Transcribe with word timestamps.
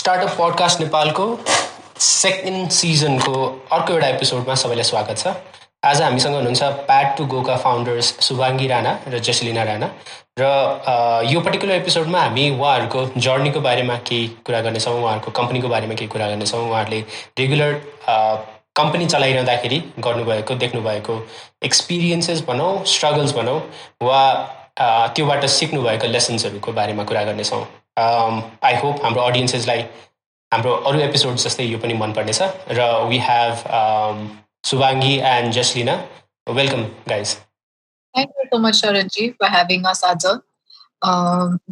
Startup 0.00 0.30
podcast 0.38 0.80
नेपालको 0.80 1.24
second 2.00 2.68
सिजनको 2.72 3.32
अर्को 3.72 3.92
एउटा 3.92 4.06
एपिसोडमा 4.08 4.54
सबैलाई 4.60 4.84
स्वागत 4.84 5.18
छ। 5.18 5.32
आज 5.84 6.00
हामीसँग 6.02 6.34
हुनुहुन्छ 6.34 6.62
प्याड 6.86 7.16
टु 7.16 7.24
गोका 7.32 7.56
फाउन्डर्स 7.64 8.08
शुभाङ्गी 8.26 8.66
राणा 8.66 8.94
र 9.08 9.18
जसलिना 9.26 9.64
राणा 9.70 9.88
र 10.40 10.46
यो 11.30 11.40
पर्टिकुलर 11.40 11.74
एपिसोडमा 11.74 12.20
हामी 12.20 12.48
उहाँहरूको 12.50 13.04
जर्नीको 13.26 13.60
बारेमा 13.60 13.96
केही 14.08 14.26
कुरा 14.46 14.60
गर्नेछौँ 14.60 14.94
उहाँहरूको 15.02 15.30
कम्पनीको 15.40 15.68
बारेमा 15.68 15.94
केही 15.94 16.08
कुरा 16.08 16.28
गर्नेछौँ 16.28 16.62
उहाँहरूले 16.68 17.00
रेगुलर 17.38 17.74
कम्पनी 18.80 19.06
चलाइरहँदाखेरि 19.06 19.82
गर्नुभएको 20.08 20.54
देख्नुभएको 20.64 21.18
एक्सपिरियन्सेस 21.70 22.42
भनौँ 22.48 22.72
स्ट्रगल्स 22.94 23.36
भनौँ 23.36 23.58
वा 24.08 24.22
त्योबाट 25.14 25.44
सिक्नुभएको 25.58 26.12
लेसन्सहरूको 26.16 26.72
बारेमा 26.80 27.04
कुरा 27.12 27.24
गर्नेछौँ। 27.24 27.62
आई 27.97 28.73
um, 28.73 28.81
होप 28.83 29.03
हाम्रो 29.03 29.21
अडियन्सेसलाई 29.23 29.81
हाम्रो 30.51 30.71
अरू 30.89 30.99
एपिसोड 31.01 31.35
जस्तै 31.43 31.65
यो 31.65 31.77
पनि 31.83 31.93
मनपर्नेछ 31.99 32.41
र 32.79 32.87
we 33.11 33.19
have 33.27 33.61
Shubhangi 34.71 35.13
and 35.29 35.53
Justina 35.53 35.95
welcome 36.47 36.83
guys 37.09 37.35
thank 37.35 38.33
you 38.39 38.49
so 38.49 38.59
much 38.65 38.81
Sharanji 38.81 39.29
for 39.39 39.55
having 39.55 39.87
us 39.93 40.03
आज 40.09 40.25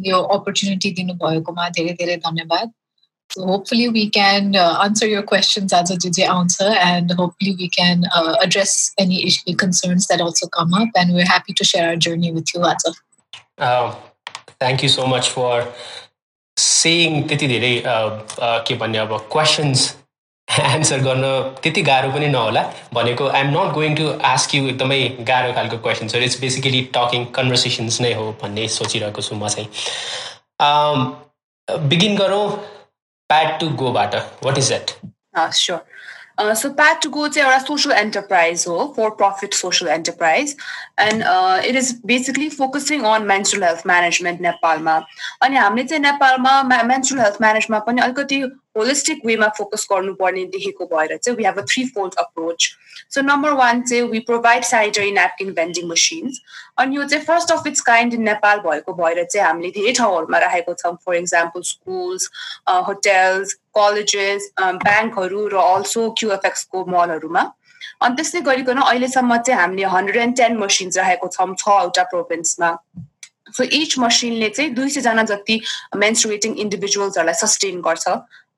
यो 0.06 0.22
अपर्च्युनिटी 0.38 0.90
दिनुभएकोमा 1.02 1.68
धेरै 1.76 1.94
धेरै 2.00 2.16
धन्यवाद 2.24 2.72
So 3.30 3.44
hopefully 3.46 3.88
we 3.88 4.10
can 4.10 4.54
uh, 4.54 4.78
answer 4.82 5.06
your 5.06 5.22
questions 5.22 5.72
as 5.72 5.90
a 5.90 5.94
DJ 5.96 6.28
answer 6.28 6.66
and 6.80 7.10
hopefully 7.12 7.54
we 7.58 7.68
can 7.68 8.04
uh, 8.14 8.36
address 8.40 8.92
any 9.04 9.24
issue 9.26 9.54
concerns 9.56 10.06
that 10.08 10.20
also 10.20 10.46
come 10.46 10.74
up 10.74 10.88
and 10.94 11.14
we're 11.14 11.26
happy 11.26 11.54
to 11.54 11.64
share 11.64 11.88
our 11.88 11.96
journey 11.96 12.30
with 12.32 12.54
you 12.54 12.62
as 12.64 12.84
well. 12.84 12.94
Uh, 13.58 13.94
thank 14.60 14.82
you 14.82 14.88
so 14.88 15.06
much 15.06 15.30
for 15.30 15.66
saying 16.79 17.21
त्यति 17.29 17.47
धेरै 17.47 17.73
के 18.67 18.75
भन्ने 18.81 18.97
अब 18.97 19.17
questions 19.31 19.87
answer 20.47 20.99
गर्न 21.07 21.23
त्यति 21.63 21.81
गाह्रो 21.89 22.09
पनि 22.11 22.27
नहोला। 22.27 22.61
भनेको 22.93 23.27
I 23.27 23.41
am 23.41 23.49
not 23.57 23.73
going 23.73 23.95
to 23.95 24.05
ask 24.29 24.55
you 24.55 24.67
एकदमै 24.69 24.99
गाह्रो 25.27 25.53
खालको 25.53 25.77
क्वेसन्सहरू 25.85 26.23
इट्स 26.25 26.39
बेसिकली 26.41 26.81
टकिङ 26.95 27.25
कन्भर्सेसन्स 27.37 28.01
नै 28.01 28.13
हो 28.13 28.25
भन्ने 28.41 28.67
सोचिरहेको 28.75 29.21
छु 29.21 29.35
म 29.35 29.47
चाहिँ। 29.47 29.67
बिगिन 31.89 32.15
गरौँ। 32.17 32.45
Pad 33.29 33.59
to 33.59 33.67
गोबाट 33.79 34.15
what 34.43 34.57
is 34.57 34.67
that 34.67 34.91
so 36.39 36.69
pad 36.69 37.01
to 37.01 37.09
go 37.09 37.27
चाहिँ 37.27 37.49
एउटा 37.49 37.63
सोसल 37.63 37.91
एन्टरप्राइज 37.91 38.65
हो 38.67 38.93
for 38.95 39.09
profit 39.09 39.53
social 39.53 39.87
enterprise 39.87 40.55
and 40.99 41.23
it 41.65 41.75
is 41.75 41.91
basically 42.05 42.49
focusing 42.49 43.03
on 43.03 43.25
menstrual 43.27 43.63
health 43.63 43.81
management 43.87 44.41
नेपालमा 44.41 44.95
अनि 45.41 45.55
हामीले 45.55 45.87
चाहिँ 45.87 46.03
नेपालमा 46.03 46.83
मेन्सुरल 46.83 47.21
हेल्थ 47.21 47.37
म्यानेजमा 47.41 47.79
पनि 47.79 48.01
अलिकति 48.01 48.41
होलिस्टिक 48.77 49.25
वेमा 49.25 49.47
फोकस 49.57 49.87
गर्नुपर्ने 49.91 50.45
देखेको 50.45 50.85
भएर 50.85 51.17
चाहिँ 51.17 51.37
we 51.37 51.43
have 51.43 51.57
a 51.59 51.65
three 51.69 51.85
fold 51.85 52.13
approach 52.19 52.69
so 53.13 53.21
number 53.21 53.51
one 53.51 53.81
चाहिँ 53.81 54.03
we 54.09 54.19
provide 54.19 54.63
sanitary 54.63 55.11
napkin 55.11 55.51
vending 55.53 55.87
machines 55.89 56.41
अनि 56.77 56.95
यो 56.95 57.03
चाहिँ 57.03 57.25
first 57.25 57.51
of 57.51 57.67
its 57.67 57.81
kind 57.81 58.13
in 58.13 58.21
Nepal 58.23 58.59
भएको 58.59 58.93
भएर 58.93 59.23
चाहिँ 59.23 59.47
हामीले 59.47 59.71
धेरै 59.71 59.93
ठाउँहरूमा 59.93 60.37
राखेको 60.37 60.73
छौँ. 60.73 60.95
For 61.05 61.15
example 61.15 61.61
schools 61.61 62.29
hotels 62.87 63.55
colleges 63.79 64.51
ब्याङ्कहरू 64.85 65.47
र 65.55 65.65
अल्सो 65.65 66.09
क्युएफएक्सको 66.19 66.85
मलहरूमा 66.95 67.43
अनि 68.01 68.15
त्यस्तै 68.15 68.41
गरिकन 68.43 68.81
अहिलेसम्म 68.81 69.37
चाहिँ 69.37 69.61
हामीले 69.61 69.93
हन्ड्रेड 69.93 70.23
एन्ड 70.23 70.35
टेन 70.37 70.57
मसिन्स 70.57 70.97
राखेको 70.97 71.27
छौँ 71.35 71.53
छवटा 71.61 72.03
प्रोभिन्समा 72.11 72.69
सो 73.57 73.63
इच 73.75 73.97
मसिनले 73.99 74.49
चाहिँ 74.49 74.73
दुई 74.73 74.89
सयजना 74.89 75.23
जति 75.31 75.55
मेन्सुरेटिङ 76.03 76.55
इन्डिभिजुअल्सहरूलाई 76.63 77.39
सस्टेन 77.39 77.81
गर्छ 77.87 78.07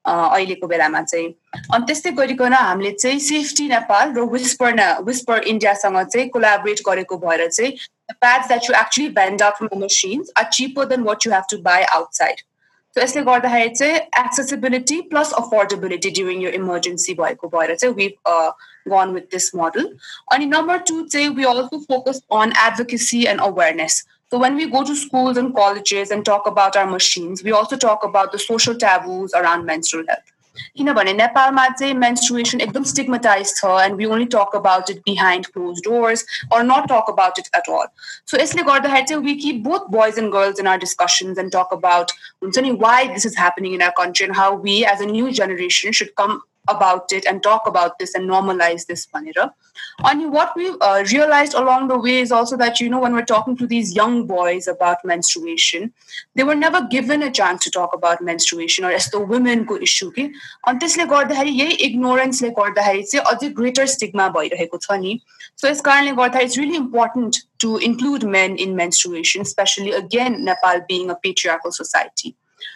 अहिलेको 0.06 0.68
बेलामा 0.68 1.02
चाहिँ। 1.04 1.28
अनि 1.74 1.86
त्यस्तै 1.88 2.12
गरिकन 2.20 2.54
हामीले 2.54 2.92
चाहिँ 2.94 3.20
सेफ्टी 3.26 3.68
नेपाल 3.70 4.14
र 4.18 4.28
विस्पर 4.32 4.84
विस्पर 5.10 5.44
इन्डियासँग 5.48 5.98
चाहिँ 6.06 6.30
कोलाबरेट 6.36 6.82
गरेको 6.88 7.18
भएर 7.26 7.48
चाहिँ 7.50 7.72
pads 8.20 8.48
that 8.48 8.70
you 8.70 8.76
actually 8.80 9.08
out 9.42 9.58
from 9.58 9.84
machines 9.84 10.32
are 10.38 10.50
cheaper 10.54 10.86
than 10.94 11.04
what 11.04 11.28
you 11.28 11.34
have 11.34 11.46
to 11.52 11.62
buy 11.68 11.84
outside 12.00 12.42
so 12.97 13.01
यसले 13.03 13.23
गर्दाखेरि 13.23 13.75
चाहिँ 13.75 13.97
एक्सेसिबिलिटी 14.21 15.01
प्लस 15.13 15.33
अफोर्डेबिलिटी 15.39 16.11
ड्युरिङ 16.19 16.43
यो 16.43 16.51
इमर्जेन्सी 16.59 17.15
भएको 17.15 17.49
भएर 17.55 17.75
चाहिँ 17.75 17.95
we 17.95 18.09
gone 18.95 19.15
with 19.15 19.31
this 19.33 19.55
model 19.63 19.89
अनि 20.33 20.47
नम्बर 20.57 20.79
टू 20.91 21.01
चाहिँ 21.15 21.29
we 21.41 21.45
also 21.55 21.81
focus 21.89 22.23
on 22.43 22.53
advocacy 22.67 23.25
and 23.33 23.49
awareness 23.51 24.05
So 24.33 24.39
when 24.39 24.57
we 24.57 24.69
go 24.69 24.83
to 24.83 24.95
schools 24.97 25.37
and 25.37 25.55
colleges 25.55 26.11
and 26.11 26.25
talk 26.25 26.47
about 26.49 26.77
our 26.77 26.87
machines, 26.87 27.45
we 27.45 27.53
also 27.53 27.77
talk 27.77 28.05
about 28.05 28.33
the 28.33 28.41
social 28.41 28.75
taboos 28.75 29.33
around 29.33 29.67
menstrual 29.67 30.05
health. 30.09 30.30
किनभने 30.56 31.14
नेपालमा 31.14 31.68
चाहिँ 31.70 31.94
menstruation 31.96 32.62
एकदम 32.62 32.84
stigmatize 32.92 33.54
छ 33.56 33.72
and 33.84 33.96
we 33.98 34.06
only 34.06 34.26
talk 34.36 34.56
about 34.56 34.90
it 34.90 34.98
behind 35.06 35.48
close 35.48 35.80
doors 35.88 36.26
or 36.54 36.64
not 36.64 36.88
talk 36.92 37.10
about 37.10 37.40
it 37.40 37.50
at 37.56 37.70
all 37.72 37.88
so 38.32 38.42
यसले 38.42 38.64
गर्दाखेरि 38.64 39.06
चाहिँ 39.06 39.24
we 39.24 39.36
keep 39.42 39.64
both 39.64 39.90
boys 39.92 40.20
and 40.20 40.34
girls 40.34 40.60
in 40.60 40.68
our 40.68 40.78
discussions 40.80 41.40
and 41.40 41.52
talk 41.56 41.74
about 41.74 42.12
हुन्छ 42.44 42.60
नि 42.60 42.72
why 42.82 43.08
this 43.08 43.26
is 43.26 43.36
happening 43.40 43.74
in 43.74 43.82
our 43.82 43.94
country 43.98 44.26
and 44.26 44.38
how 44.38 44.62
we 44.64 44.82
as 44.84 45.02
a 45.02 45.12
new 45.12 45.30
generation 45.42 46.00
should 46.02 46.14
come 46.18 46.40
about 46.68 47.12
it 47.12 47.26
and 47.26 47.42
talk 47.42 47.64
about 47.66 47.98
this 48.00 48.14
and 48.14 48.30
normalize 48.30 48.86
this 48.86 49.08
manera. 49.14 49.54
And 50.04 50.32
what 50.32 50.56
we 50.56 50.70
uh, 50.82 51.04
realized 51.12 51.54
along 51.54 51.88
the 51.88 51.98
way 51.98 52.20
is 52.20 52.32
also 52.32 52.58
that, 52.58 52.80
you 52.80 52.90
know, 52.90 53.00
when 53.00 53.14
we're 53.14 53.26
talking 53.26 53.56
to 53.58 53.68
these 53.68 53.96
young 53.96 54.28
boys 54.28 54.68
about 54.68 55.04
menstruation, 55.04 55.94
they 56.36 56.44
were 56.44 56.56
never 56.56 56.88
given 56.88 57.24
a 57.24 57.32
chance 57.32 57.64
to 57.64 57.72
talk 57.72 57.94
about 57.94 58.22
menstruation 58.22 58.86
or 58.86 58.92
as 58.92 59.10
the 59.10 59.20
women 59.20 59.66
go 59.66 59.78
issue. 59.78 60.12
And 60.66 60.80
this 60.80 60.98
ignorance 61.80 62.42
a 63.44 63.50
greater 63.50 63.88
stigma 63.88 64.32
So 65.56 65.68
it's 65.68 65.82
it's 66.42 66.58
really 66.58 66.76
important 66.76 67.38
to 67.60 67.78
include 67.78 68.24
men 68.24 68.58
in 68.58 68.76
menstruation, 68.76 69.42
especially 69.42 69.92
again 69.92 70.44
Nepal 70.44 70.82
being 70.88 71.10
a 71.10 71.16
patriarchal 71.16 71.72
society. 71.72 72.36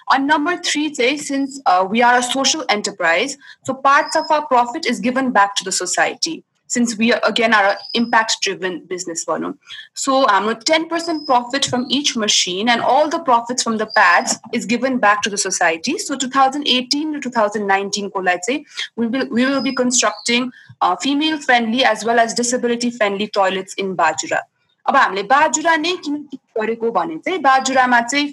On 0.09 0.27
number 0.27 0.57
three, 0.57 0.93
say, 0.93 1.17
since 1.17 1.59
uh, 1.65 1.85
we 1.89 2.03
are 2.03 2.19
a 2.19 2.23
social 2.23 2.63
enterprise, 2.69 3.37
so 3.63 3.73
parts 3.73 4.15
of 4.15 4.29
our 4.29 4.45
profit 4.45 4.85
is 4.85 4.99
given 4.99 5.31
back 5.31 5.55
to 5.55 5.63
the 5.63 5.71
society. 5.71 6.43
Since 6.67 6.97
we 6.97 7.13
are, 7.13 7.21
again 7.23 7.53
are 7.53 7.69
an 7.71 7.77
impact-driven 7.93 8.85
business 8.85 9.23
volume, 9.23 9.59
so 9.93 10.27
um, 10.27 10.47
10% 10.53 11.25
profit 11.25 11.65
from 11.65 11.85
each 11.89 12.15
machine 12.15 12.69
and 12.69 12.81
all 12.81 13.07
the 13.07 13.19
profits 13.19 13.61
from 13.61 13.77
the 13.77 13.85
pads 13.95 14.37
is 14.51 14.65
given 14.65 14.97
back 14.97 15.21
to 15.23 15.29
the 15.29 15.37
society. 15.37 15.99
So 15.99 16.17
2018 16.17 17.13
to 17.13 17.19
2019, 17.19 18.11
let's 18.21 18.47
say, 18.47 18.65
we 18.95 19.07
will 19.07 19.27
we 19.29 19.45
will 19.45 19.61
be 19.61 19.75
constructing 19.75 20.51
uh, 20.81 20.95
female-friendly 20.95 21.83
as 21.85 22.03
well 22.03 22.19
as 22.19 22.33
disability-friendly 22.33 23.27
toilets 23.27 23.75
in 23.75 23.95
Bajura. 23.95 24.41
अब 24.85 24.95
हामीले 24.95 25.23
बाजुरा 25.29 25.75
नै 25.75 25.95
किन 26.05 26.15
गरेको 26.57 26.89
भने 26.91 27.15
चाहिँ 27.25 27.39
बाजुरामा 27.41 27.99
चाहिँ 28.01 28.27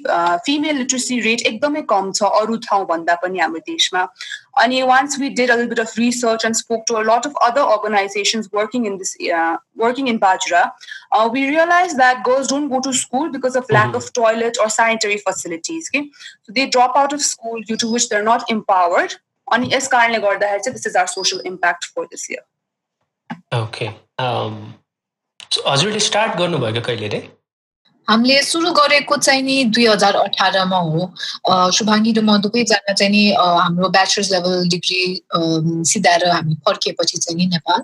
female 0.46 0.76
literacy 0.76 1.18
rate 1.20 1.40
एकदमै 1.50 1.82
कम 1.92 2.10
छ 2.12 2.28
अरू 2.40 2.56
ठाउँ 2.66 2.84
भन्दा 2.88 3.14
पनि 3.22 3.38
हाम्रो 3.38 3.60
देशमा। 3.68 4.02
अनि 4.62 4.82
once 4.90 5.18
we 5.20 5.28
did 5.38 5.50
a 5.50 5.56
bit 5.62 5.80
of 5.80 5.98
research 5.98 6.44
and 6.44 6.56
spoke 6.56 6.84
to 6.88 6.94
a 6.94 7.02
lot 7.08 7.26
of 7.26 7.40
other 7.46 7.72
organisations 7.76 8.50
working 8.54 8.86
in 8.86 8.96
this 8.98 9.16
working 9.84 10.08
in 10.08 10.18
Bajura 10.26 10.62
we 11.32 11.46
realise 11.48 11.94
that 11.96 12.22
girls 12.28 12.50
don't 12.50 12.70
go 12.72 12.80
to 12.88 12.92
school 13.00 13.28
because 13.30 13.56
of 13.56 13.72
lack 13.72 13.96
of 13.96 14.10
toilet 14.20 14.62
or 14.66 14.68
sanitary 14.76 15.16
facilities 15.24 15.88
कि 15.88 16.04
they 16.50 16.66
drop 16.76 16.98
out 16.98 17.14
of 17.14 17.26
school 17.30 17.64
due 17.64 17.76
to 17.86 17.92
which 17.94 18.08
they 18.10 18.16
are 18.16 18.28
not 18.28 18.50
empowered 18.50 19.18
अनि 19.48 19.70
यस 19.74 19.88
कारणले 19.96 20.18
गर्दाखेरि 20.28 20.62
चाहिँ 20.62 20.76
this 20.76 20.86
is 20.86 20.96
our 20.96 21.06
social 21.16 21.42
impact 21.46 21.90
for 21.94 22.04
this 22.14 22.30
year 22.30 23.60
okay 23.62 23.90
हजुरले 25.68 26.00
start 26.00 26.36
गर्नुभएको 26.38 26.80
कहिले 26.88 27.08
रे? 27.08 27.20
हामीले 28.08 28.42
सुरु 28.42 28.70
गरेको 28.74 29.16
चाहिँ 29.16 29.42
नि 29.42 29.64
दुई 29.74 29.86
हजार 29.86 30.14
अठारमा 30.16 30.76
हो। 30.76 31.02
शुभाङ्गी 31.70 32.12
र 32.12 32.20
म 32.20 32.36
दुवैजना 32.42 32.92
चाहिँ 32.92 33.12
नि 33.12 33.22
हाम्रो 33.38 33.88
ब्याचलर्स 33.88 34.30
लेभल 34.32 34.68
डिग्री 34.68 35.02
सिधाएर 35.90 36.26
हामी 36.28 36.54
फर्किएपछि 36.66 37.18
चाहिँ 37.18 37.36
नि 37.38 37.46
नेपाल। 37.54 37.80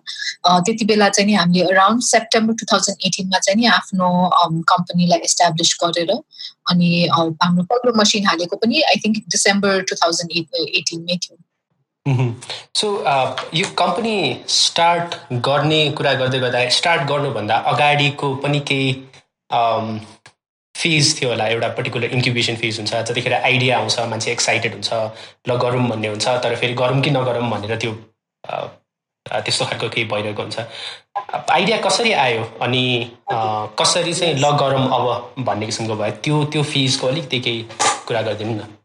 त्यति 0.66 0.84
बेला 0.90 1.08
चाहिँ 1.08 1.26
नि 1.31 1.34
हामीले 1.38 1.64
अराउन्ड 1.70 2.02
सेप्टेम्बर 2.02 2.54
टु 2.58 2.66
थाउजन्ड 2.72 3.06
एटिनमा 3.06 3.38
चाहिँ 3.38 3.58
नि 3.60 3.66
आफ्नो 3.78 4.08
कम्पनीलाई 4.75 5.20
इस्टाब्लिस 5.31 5.76
गरेर 5.84 6.10
अनि 6.12 6.88
हाम्रो 7.14 7.62
पहिलो 7.70 7.98
मसिन 8.00 8.26
हालेको 8.26 8.56
पनि 8.64 8.82
I 8.90 8.96
think 9.04 9.22
December 9.37 9.82
two 9.88 9.94
thousand 10.02 10.31
एटिनमै 10.32 11.16
थियो। 11.16 11.38
सो 12.06 12.92
यो 13.54 13.66
कम्पनी 13.78 14.16
स्टार्ट 14.48 15.14
गर्ने 15.48 15.80
कुरा 15.98 16.12
गर्दै 16.20 16.38
गर्दा 16.38 16.68
स्टार्ट 16.76 17.02
गर्नुभन्दा 17.08 17.56
अगाडिको 17.72 18.34
पनि 18.44 18.60
केही 18.70 18.88
फिज 20.74 21.20
थियो 21.20 21.30
होला 21.30 21.46
एउटा 21.48 21.68
पर्टिकुलर 21.76 22.14
इन्क्युबेसन 22.14 22.56
फिज 22.56 22.78
हुन्छ 22.78 22.94
जतिखेर 23.10 23.34
आइडिया 23.34 23.78
आउँछ 23.78 23.98
मान्छे 24.10 24.30
एक्साइटेड 24.32 24.72
हुन्छ 24.74 24.92
ल 25.48 25.56
गरौँ 25.62 25.88
भन्ने 25.88 26.08
हुन्छ 26.08 26.26
तर 26.44 26.56
फेरि 26.56 26.74
गरौँ 26.82 27.00
कि 27.02 27.10
नगरौँ 27.10 27.50
भनेर 27.50 27.76
त्यो 27.76 27.92
त्यस्तो 29.26 29.64
खालको 29.64 29.88
केही 29.88 30.04
भइरहेको 30.08 30.42
हुन्छ। 30.42 30.58
आइडिया 31.50 31.76
कसरी 31.86 32.12
आयो? 32.12 32.44
अनि 32.62 33.10
कसरी 33.80 34.12
चाहिँ 34.14 34.34
ल 34.38 34.50
गरौँ 34.60 34.84
अब 34.98 35.44
भन्ने 35.44 35.66
किसिमको 35.66 35.94
भयो? 35.96 36.12
त्यो 36.24 36.44
त्यो 36.52 36.62
फिजको 36.62 37.06
अलिकति 37.06 37.40
केही 37.40 37.60
कुरा 38.06 38.22
गरिदिनु 38.22 38.54
न। 38.54 38.77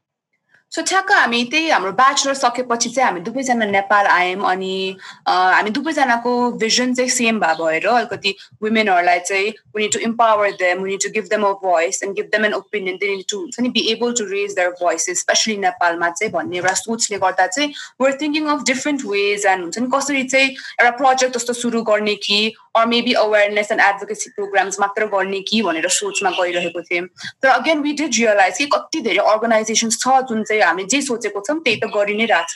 सो 0.74 0.82
ठ्याक्क 0.82 1.12
हामी 1.12 1.44
त्यही 1.44 1.70
हाम्रो 1.70 1.92
ब्याचलर 1.92 2.34
सकेपछि 2.34 2.90
चाहिँ 2.90 3.06
हामी 3.06 3.20
दुवैजना 3.22 3.66
नेपाल 3.68 4.06
आयौँ 4.08 4.46
अनि 4.52 4.98
हामी 5.28 5.70
दुवैजनाको 5.70 6.32
भिजन 6.58 6.94
चाहिँ 6.94 7.10
सेम 7.12 7.40
भए 7.40 7.54
भएर 7.60 7.86
अलिकति 7.88 8.34
वुमेनहरूलाई 8.64 9.20
चाहिँ 9.20 9.54
we 9.76 9.88
to 9.88 10.00
empower 10.00 10.52
them 10.58 10.82
we 10.84 10.98
to 10.98 11.10
give 11.14 11.28
them 11.30 11.44
a 11.44 11.52
voice 11.62 12.04
and 12.04 12.16
give 12.16 12.30
them 12.32 12.46
an 12.46 12.54
opinion 12.54 12.98
they 12.98 13.22
to 13.30 13.40
हुन्छ 13.40 13.60
नि 13.60 13.70
be 13.70 13.86
able 13.92 14.14
to 14.14 14.26
raise 14.26 14.56
their 14.56 14.70
voices 14.82 15.20
especially 15.20 15.58
नेपालमा 15.60 16.10
चाहिँ 16.12 16.32
भन्ने 16.34 16.58
एउटा 16.58 16.74
सोचले 16.82 17.18
गर्दा 17.18 17.48
चाहिँ 17.50 17.70
we're 18.02 18.18
thinking 18.22 18.48
of 18.48 18.64
different 18.66 19.06
ways 19.06 19.46
and 19.46 19.64
हुन्छ 19.64 19.78
नि 19.78 19.90
कसरी 19.94 20.24
चाहिँ 20.26 20.50
एउटा 20.50 20.92
प्रोजेक्ट 20.98 21.38
जस्तो 21.38 21.54
सुरु 21.56 21.84
गर्ने 21.84 22.16
कि 22.26 22.42
or 22.76 22.86
maybe 22.88 23.14
awareness 23.22 23.72
and 23.72 23.82
advocacy 23.82 24.30
programmes 24.36 24.80
मात्र 24.80 25.06
गर्ने 25.08 25.40
कि 25.48 25.62
भनेर 25.62 25.88
सोचमा 25.92 26.30
गइरहेको 26.40 26.82
थियौँ 26.82 27.08
तर 27.42 27.48
अगेन 27.50 27.82
वी 27.82 27.94
डिड 27.94 28.14
रियलाइज 28.18 28.58
कि 28.58 28.66
कति 28.74 29.02
धेरै 29.02 29.26
अर्गनाइजेसन्स 29.32 30.00
छ 30.02 30.20
जुन 30.30 30.44
चाहिँ 30.44 30.62
हामीले 30.64 30.88
जे 30.88 31.02
सोचेको 31.02 31.42
छौँ 31.48 31.60
त्यही 31.60 31.78
त 31.80 31.92
गरि 31.96 32.16
नै 32.16 32.26
रहेछ। 32.34 32.54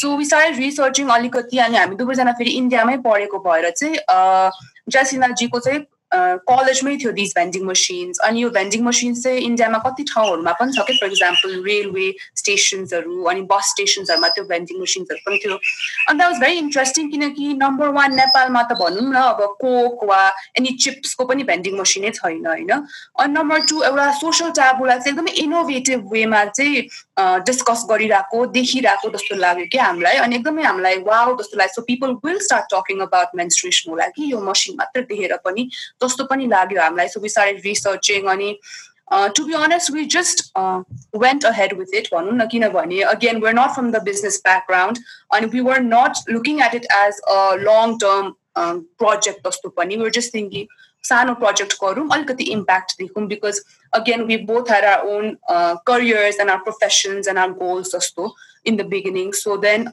सो 0.00 0.16
वि 0.16 0.24
साइड 0.24 0.58
रिसर्चिङ 0.58 1.08
अलिकति 1.10 1.58
अनि 1.66 1.76
हामी 1.76 1.96
दुवैजना 1.96 2.32
फेरि 2.38 2.50
इन्डियामै 2.62 2.96
पढेको 3.06 3.38
भएर 3.46 3.70
चाहिँ 3.70 3.96
जसिनाजीको 4.88 5.58
चाहिँ 5.60 5.80
कलेजमै 6.12 6.96
थियो 6.96 7.12
दिज 7.16 7.32
भेन्डिङ 7.36 7.64
मसिन्स 7.66 8.18
अनि 8.28 8.42
यो 8.42 8.50
भेन्डिङ 8.50 8.82
मसिन्स 8.84 9.22
चाहिँ 9.22 9.40
इन्डियामा 9.48 9.78
कति 9.86 10.04
ठाउँहरूमा 10.10 10.52
पनि 10.60 10.72
छ 10.76 10.86
कि? 10.86 10.94
फर 11.00 11.06
इक्जाम्पल 11.06 11.62
रेलवे 11.66 12.06
स्टेसन्सहरू 12.36 13.22
अनि 13.32 13.42
बस 13.52 13.70
स्टेसन्सहरूमा 13.70 14.28
त्यो 14.36 14.44
भेन्डिङ 14.52 14.80
मसिन्सहरू 14.82 15.20
पनि 15.26 15.38
थियो। 15.44 15.58
अनि 16.08 16.18
द्याट 16.18 16.30
वाज 16.32 16.40
भेरी 16.40 16.58
इन्ट्रेस्टिङ 16.58 17.10
किनकि 17.10 17.52
नम्बर 17.62 17.88
वान 17.98 18.14
नेपालमा 18.14 18.62
त 18.62 18.78
भनौँ 18.80 19.06
न 19.12 19.22
अब 19.22 19.40
कोक 19.62 20.04
वा 20.10 20.20
एनी 20.58 20.74
चिप्सको 20.86 21.24
पनि 21.30 21.44
भेन्डिङ 21.52 21.78
मसिनै 21.80 22.10
छैन 22.18 22.46
होइन? 22.46 22.72
अनि 22.72 23.32
नम्बर 23.32 23.60
टू 23.70 23.82
एउटा 23.82 24.10
सोसियल 24.24 24.50
ट्याबुलाई 24.58 24.98
चाहिँ 24.98 25.14
एकदमै 25.14 25.32
इनोभेटिभ 25.44 26.10
वेमा 26.12 26.44
चाहिँ 26.58 26.82
डिस्कस 27.46 27.86
गरिरहेको 27.90 28.44
देखिरहेको 28.52 29.08
जस्तो 29.14 29.36
लाग्यो 29.36 29.66
कि 29.72 29.78
हामीलाई। 29.78 30.16
अनि 30.26 30.36
एकदमै 30.36 30.62
हामीलाई 30.64 30.98
वाउ 31.06 31.36
जस्तो 31.38 31.58
लाग्यो। 31.58 31.74
So 31.74 31.82
people 31.88 32.18
will 32.26 32.38
start 32.48 32.74
talking 32.74 33.00
about 33.06 33.36
menstruation 33.36 33.90
होला 33.90 34.06
कि 34.18 34.32
यो 34.32 34.40
मसिन 34.50 34.76
मात्र 34.76 35.00
देखेर 35.10 35.36
पनि 35.44 35.68
जस्तो 36.02 36.24
पनि 36.26 36.46
लाग्यो 36.48 36.80
हामीलाई 36.82 37.08
सो 37.08 37.20
वी 37.20 37.28
स्टार्टेड 37.28 37.62
रिसर्चिङ 37.64 38.28
अनि 38.28 38.52
to 39.36 39.44
be 39.44 39.54
honest 39.60 39.90
we 39.92 40.04
just 40.08 40.44
went 41.18 41.44
ahead 41.52 41.78
with 41.78 41.94
it 41.94 42.08
भनौँ 42.14 42.34
न 42.34 42.46
किनभने 42.48 43.00
again 43.14 43.40
we're 43.42 43.54
not 43.54 43.74
from 43.74 43.90
the 43.92 44.02
business 44.04 44.40
background 44.44 44.98
अनि 45.34 45.46
we 45.54 45.60
were 45.62 45.80
not 45.86 46.30
looking 46.30 46.62
at 46.64 46.74
it 46.74 46.86
as 46.96 47.20
a 47.30 47.40
long 47.62 47.96
term 47.98 48.30
project 48.98 49.48
जस्तो 49.48 49.68
पनि 49.76 49.96
were 49.96 50.10
just 50.10 50.34
thinking 50.34 50.66
सानो 51.04 51.34
project 51.34 51.72
गरौँ 51.82 52.08
अलिकति 52.12 52.44
impact 52.52 52.92
देखौँ 52.98 53.26
because 53.26 53.60
again 53.92 54.22
we 54.24 54.36
both 54.48 54.72
are 54.72 54.84
our 54.86 55.06
own 55.08 55.36
careers 55.86 56.40
and 56.40 56.50
our 56.50 56.58
professions 56.64 57.28
and 57.28 57.38
our 57.38 57.50
goals 57.62 57.94
जस्तो 57.94 58.34
in 58.66 58.76
the 58.76 58.86
beginning 58.88 59.32
so 59.34 59.56
then 59.58 59.88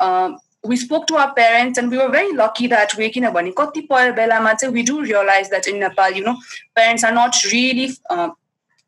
we 0.66 0.76
spoke 0.76 1.06
to 1.08 1.16
our 1.16 1.34
parents 1.34 1.78
and 1.78 1.90
we 1.90 1.98
were 1.98 2.08
very 2.08 2.32
lucky 2.32 2.68
that 2.68 2.96
way 2.96 3.10
किनभने 3.10 3.52
कतिपय 3.58 4.12
बेलामा 4.16 4.52
चाहिँ 4.54 4.74
we 4.74 4.82
do 4.82 5.00
realize 5.02 5.50
that 5.50 5.66
in 5.66 5.80
Nepal 5.80 6.12
you 6.12 6.24
know 6.24 6.36
parents 6.76 7.04
are 7.04 7.12
not 7.12 7.34
really 7.52 7.90
uh, 8.10 8.30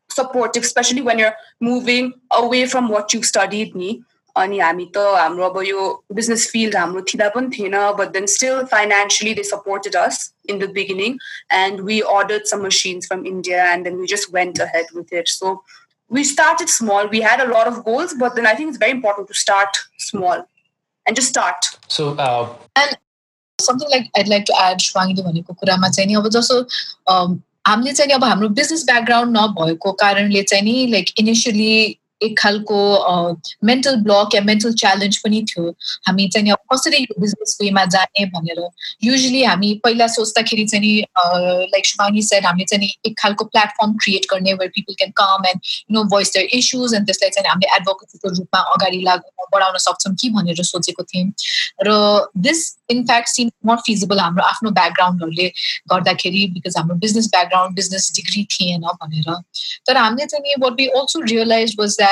supportive 0.09 0.63
especially 0.63 1.01
when 1.01 1.19
you're 1.19 1.35
moving 1.59 2.13
away 2.31 2.65
from 2.65 2.87
what 2.89 3.13
you 3.13 3.23
studied 3.23 3.75
ni 3.75 3.95
अनि 4.35 4.57
हामी 4.59 4.85
त 4.95 4.97
हाम्रो 5.17 5.43
अब 5.49 5.61
यो 5.63 5.81
बिजनेस 6.13 6.47
फिल्ड 6.51 6.75
हाम्रो 6.75 7.01
थिँदा 7.11 7.27
पनि 7.35 7.49
थिएन 7.57 7.75
but 7.99 8.09
then 8.15 8.25
still 8.31 8.63
financially 8.71 9.33
they 9.33 9.43
supported 9.49 9.95
us 9.95 10.17
in 10.49 10.59
the 10.59 10.69
beginning 10.79 11.17
and 11.59 11.79
we 11.89 11.99
order 12.15 12.41
some 12.49 12.65
machines 12.65 13.07
from 13.11 13.25
India 13.27 13.71
and 13.73 13.83
then 13.87 13.95
we 13.99 14.07
just 14.13 14.33
went 14.33 14.59
ahead 14.75 14.95
with 14.95 15.13
it 15.19 15.27
so 15.37 15.55
we 16.11 16.23
started 16.29 16.69
small. 16.71 17.07
We 17.11 17.19
had 17.21 17.39
a 17.43 17.45
lot 17.51 17.69
of 17.69 17.77
goals, 17.85 18.11
but 18.17 18.35
then 18.39 18.47
I 18.49 18.51
think 18.57 18.69
it's 18.71 18.81
very 18.81 18.93
important 18.95 19.27
to 19.29 19.37
start 19.37 19.79
small 20.07 20.43
And 21.10 21.16
just 21.16 21.28
start. 21.28 21.70
So, 21.88 22.14
uh, 22.16 22.48
and 22.76 22.96
something 23.60 23.90
like 23.90 24.10
I'd 24.16 24.28
like 24.28 24.44
to 24.46 24.54
add, 24.62 24.78
Shwangi 24.78 25.22
भनेको 25.22 25.54
कुरामा 25.54 25.88
चाहिँ 25.88 26.06
नि 26.06 26.14
अब 26.14 26.28
जस्तो 26.28 26.60
हामीले 27.68 27.92
चाहिँ 27.92 28.12
अब 28.12 28.24
हाम्रो 28.24 28.48
बिजनेस 28.48 28.84
ब्याकग्राउन्ड 28.86 29.36
नभएको 29.36 29.92
कारणले 30.02 30.42
चाहिँ 30.42 30.64
नि 30.64 30.86
लाइक 30.92 31.10
इनिसियली 31.18 31.98
एक 32.22 32.38
खालको 32.38 32.78
मेन्टल 33.64 33.96
ब्लक 34.02 34.34
या 34.34 34.40
मेन्टल 34.42 34.72
च्यालेन्ज 34.80 35.16
पनि 35.24 35.42
थियो। 35.50 35.70
हामी 36.08 36.28
चाहिँ 36.28 36.50
अब 36.52 36.58
कसरी 36.72 36.98
यो 36.98 37.20
बिजनेस 37.20 37.56
वेमा 37.62 37.84
जाने 37.94 38.24
भनेर 38.34 38.60
युजली 39.04 39.42
हामी 39.42 39.72
पहिला 39.84 40.06
सोच्दाखेरि 40.16 40.64
चाहिँ 40.66 40.84
नि 40.86 40.92
लाइक 41.74 41.86
शुभाङ्गी 41.86 42.22
सेड 42.22 42.46
हामीले 42.46 42.64
चाहिँ 42.64 42.90
एक 43.06 43.14
खालको 43.20 43.44
प्लेटफर्म 43.44 43.92
क्रिएट 44.02 44.26
गर्ने 44.32 44.52
where 44.54 44.70
people 44.74 44.94
can 44.98 45.10
come 45.22 45.46
and 45.48 45.60
know 45.96 46.04
voice 46.14 46.32
their 46.34 46.48
issues 46.58 46.94
and 46.94 47.06
त्यसलाई 47.06 47.30
चाहिँ 47.30 47.48
हामीले 47.50 47.74
एडभोकेसीको 47.76 48.28
रूपमा 48.36 48.60
अगाडि 48.74 49.00
लाग 49.04 49.20
बढाउन 49.54 49.78
सक्छौँ 49.78 50.14
कि 50.20 50.30
भनेर 50.30 50.62
सोचेको 50.64 51.02
थियौँ। 51.02 51.32
र 51.86 51.90
this 52.38 52.60
in fact 52.90 53.28
seen 53.28 53.50
more 53.66 53.76
feasible 53.86 54.18
हाम्रो 54.20 54.44
आफ्नो 54.44 54.70
ब्याकग्राउन्डहरूले 54.78 55.48
गर्दाखेरि 55.90 56.46
बिकज 56.54 56.76
हाम्रो 56.76 56.96
बिजनेस 57.04 57.26
ब्याकग्राउन्ड 57.34 57.76
बिजनेस 57.76 58.12
डिग्री 58.16 58.42
थिएन 58.52 58.82
भनेर। 59.02 59.28
तर 59.86 59.96
हामीले 59.96 60.26
चाहिँ 60.26 60.54
what 60.62 60.72
be 60.72 60.86
also 61.00 61.20
realise 61.20 61.74
was 61.78 61.96
that 61.98 62.09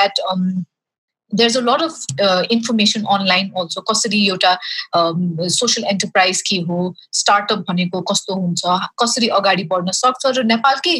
there's 1.32 1.56
a 1.56 1.60
lot 1.60 1.82
of 1.82 1.92
uh, 2.20 2.44
information 2.50 3.04
online 3.06 3.50
also 3.54 3.82
कसरी 3.90 4.20
एउटा 4.28 4.52
सोसियल 5.56 5.86
एन्टरप्राइज 5.90 6.42
के 6.48 6.56
हो 6.68 6.94
स्टार्टअप 7.20 7.64
भनेको 7.68 8.00
कस्तो 8.12 8.34
हुन्छ 8.34 8.62
कसरी 9.02 9.28
अगाडि 9.40 9.64
बढ्न 9.72 9.92
सक्छ 10.00 10.26
र 10.38 10.44
नेपालकै 10.44 10.96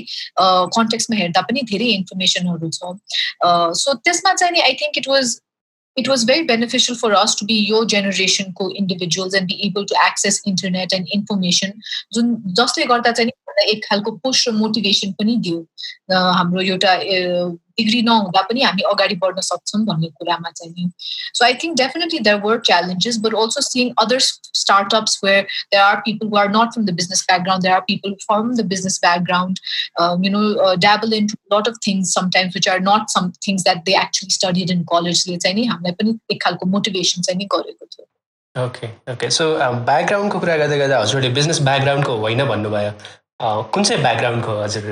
कन्टेक्समा 0.79 1.17
हेर्दा 1.17 1.41
पनि 1.51 1.62
धेरै 1.71 1.91
इन्फर्मेसनहरू 2.01 2.71
छ 2.79 2.93
सो 3.83 3.95
त्यसमा 3.95 4.35
चाहिँ 4.35 4.53
नि 4.53 4.61
I 4.61 4.79
think 4.83 4.99
it 4.99 5.09
was 5.09 5.41
it 5.97 6.09
was 6.09 6.23
very 6.29 6.45
beneficial 6.47 6.97
for 6.97 7.09
us 7.15 7.35
to 7.37 7.45
be 7.49 7.55
your 7.55 7.81
generation 7.91 8.53
co 8.61 8.65
individuals 8.71 9.35
and 9.35 9.47
be 9.47 9.59
able 9.67 9.85
to 9.87 9.99
access 10.05 10.41
internet 10.53 10.93
and 10.93 11.12
information 11.19 11.73
जुन 12.15 12.33
जसले 12.61 12.87
गर्दा 12.87 13.12
चाहिँ 13.12 13.31
एक 13.66 13.86
खालको 13.86 14.12
पुस 14.24 14.48
र 14.48 14.52
मोटिभेसन 14.58 15.12
पनि 15.20 15.36
दियो 15.48 16.20
हाम्रो 16.38 16.62
एउटा 16.62 16.94
डिग्री 17.80 18.02
नहुँदा 18.02 18.42
पनि 18.50 18.62
हामी 18.62 18.82
अगाडि 18.92 19.16
बढ्न 19.24 19.42
सक्छौँ 19.48 19.84
भन्ने 19.86 20.08
कुरामा 20.20 20.52
चाहिँ 20.52 20.74
नि 20.74 20.90
so 21.34 21.46
I 21.46 21.54
think 21.64 21.78
definitely 21.78 22.20
there 22.28 22.42
were 22.46 22.60
challenges 22.70 23.18
but 23.26 23.36
also 23.44 23.62
seeing 23.70 23.94
other 24.06 24.20
startups 24.60 25.18
where 25.22 25.48
there 25.72 25.84
are 25.84 26.02
people 26.04 26.30
who 26.30 26.38
are 26.38 26.50
not 26.50 26.74
from 26.74 26.86
the 26.86 26.96
business 27.00 27.26
background 27.26 27.68
there 27.68 27.76
are 27.76 27.86
people 27.86 28.16
from 28.26 28.56
the 28.56 28.66
business 28.74 29.00
background 29.00 29.62
um, 30.00 30.24
you 30.24 30.30
know 30.30 30.46
uh, 30.58 30.76
dabble 30.76 31.14
into 31.14 31.38
a 31.38 31.56
lot 31.56 31.68
of 31.68 31.78
things 31.86 32.14
sometimes 32.14 32.54
which 32.54 32.68
are 32.68 32.80
not 32.80 33.10
some 33.10 33.32
things 33.48 33.64
that 33.64 33.86
they 33.86 33.96
actually 33.96 34.38
studied 34.40 34.76
in 34.78 34.86
college 34.94 35.26
ले 35.28 35.38
चाहिँ 35.38 35.56
नि 35.56 35.66
हामीलाई 35.66 36.00
पनि 36.02 36.18
एक 36.32 36.42
खालको 36.44 36.66
motivation 36.76 37.22
चाहिँ 37.22 37.38
नि 37.38 37.48
गरेको 37.56 37.86
थियो 37.86 38.10
ओके 38.56 38.88
ओके 39.14 39.30
सो 39.31 39.45
ब्याकग्राउन्डको 39.90 40.40
कुरा 40.40 40.57
गर्दै 40.57 40.78
गर्दा 40.78 41.00
हजुरले 41.02 41.30
बिजनेस 41.40 41.60
ब्याकग्राउन्डको 41.62 42.16
होइन 42.26 42.45
भन्नुभयो 42.45 42.92
कुन 43.42 43.84
चाहिँ 43.84 44.02
ब्याकग्राउन्डको 44.04 44.54
हजुर? 44.62 44.86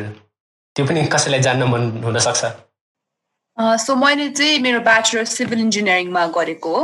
त्यो 0.76 0.86
पनि 0.88 1.06
कसैलाई 1.14 1.42
जान्न 1.48 1.64
मन 1.72 1.84
हुनसक्छ? 2.04 2.44
सो 3.58 3.96
मैले 3.96 4.30
चाहिँ 4.30 4.60
मेरो 4.66 4.80
ब्याचलर 4.88 5.26
सिभिल 5.36 5.60
इन्जिनियरिङमा 5.62 6.26
गरेको 6.38 6.76
हो। 6.76 6.82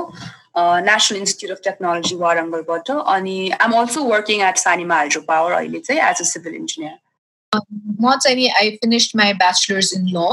नेसनल 0.88 1.17
इन्स्टिट्युट 1.17 1.58
अफ 1.58 1.63
टेक्नोलोजी 1.63 2.15
वारङ्गलबाट। 2.24 2.89
अनि 3.15 3.38
I'm 3.62 3.72
also 3.79 4.03
working 4.10 4.41
at 4.50 4.58
Sanima 4.58 4.96
hydro 4.96 5.22
power 5.29 5.51
अहिले 5.60 5.79
चाहिँ 5.88 6.01
एज 6.10 6.22
अ 6.22 6.25
सिभिल 6.34 6.55
इन्जिनियर 6.55 6.98
म 7.53 8.15
चाहिँ 8.17 8.36
नि 8.38 8.48
I 8.60 8.70
finished 8.84 9.17
my 9.17 9.34
bachelors 9.41 9.93
in 9.93 10.05
law 10.15 10.25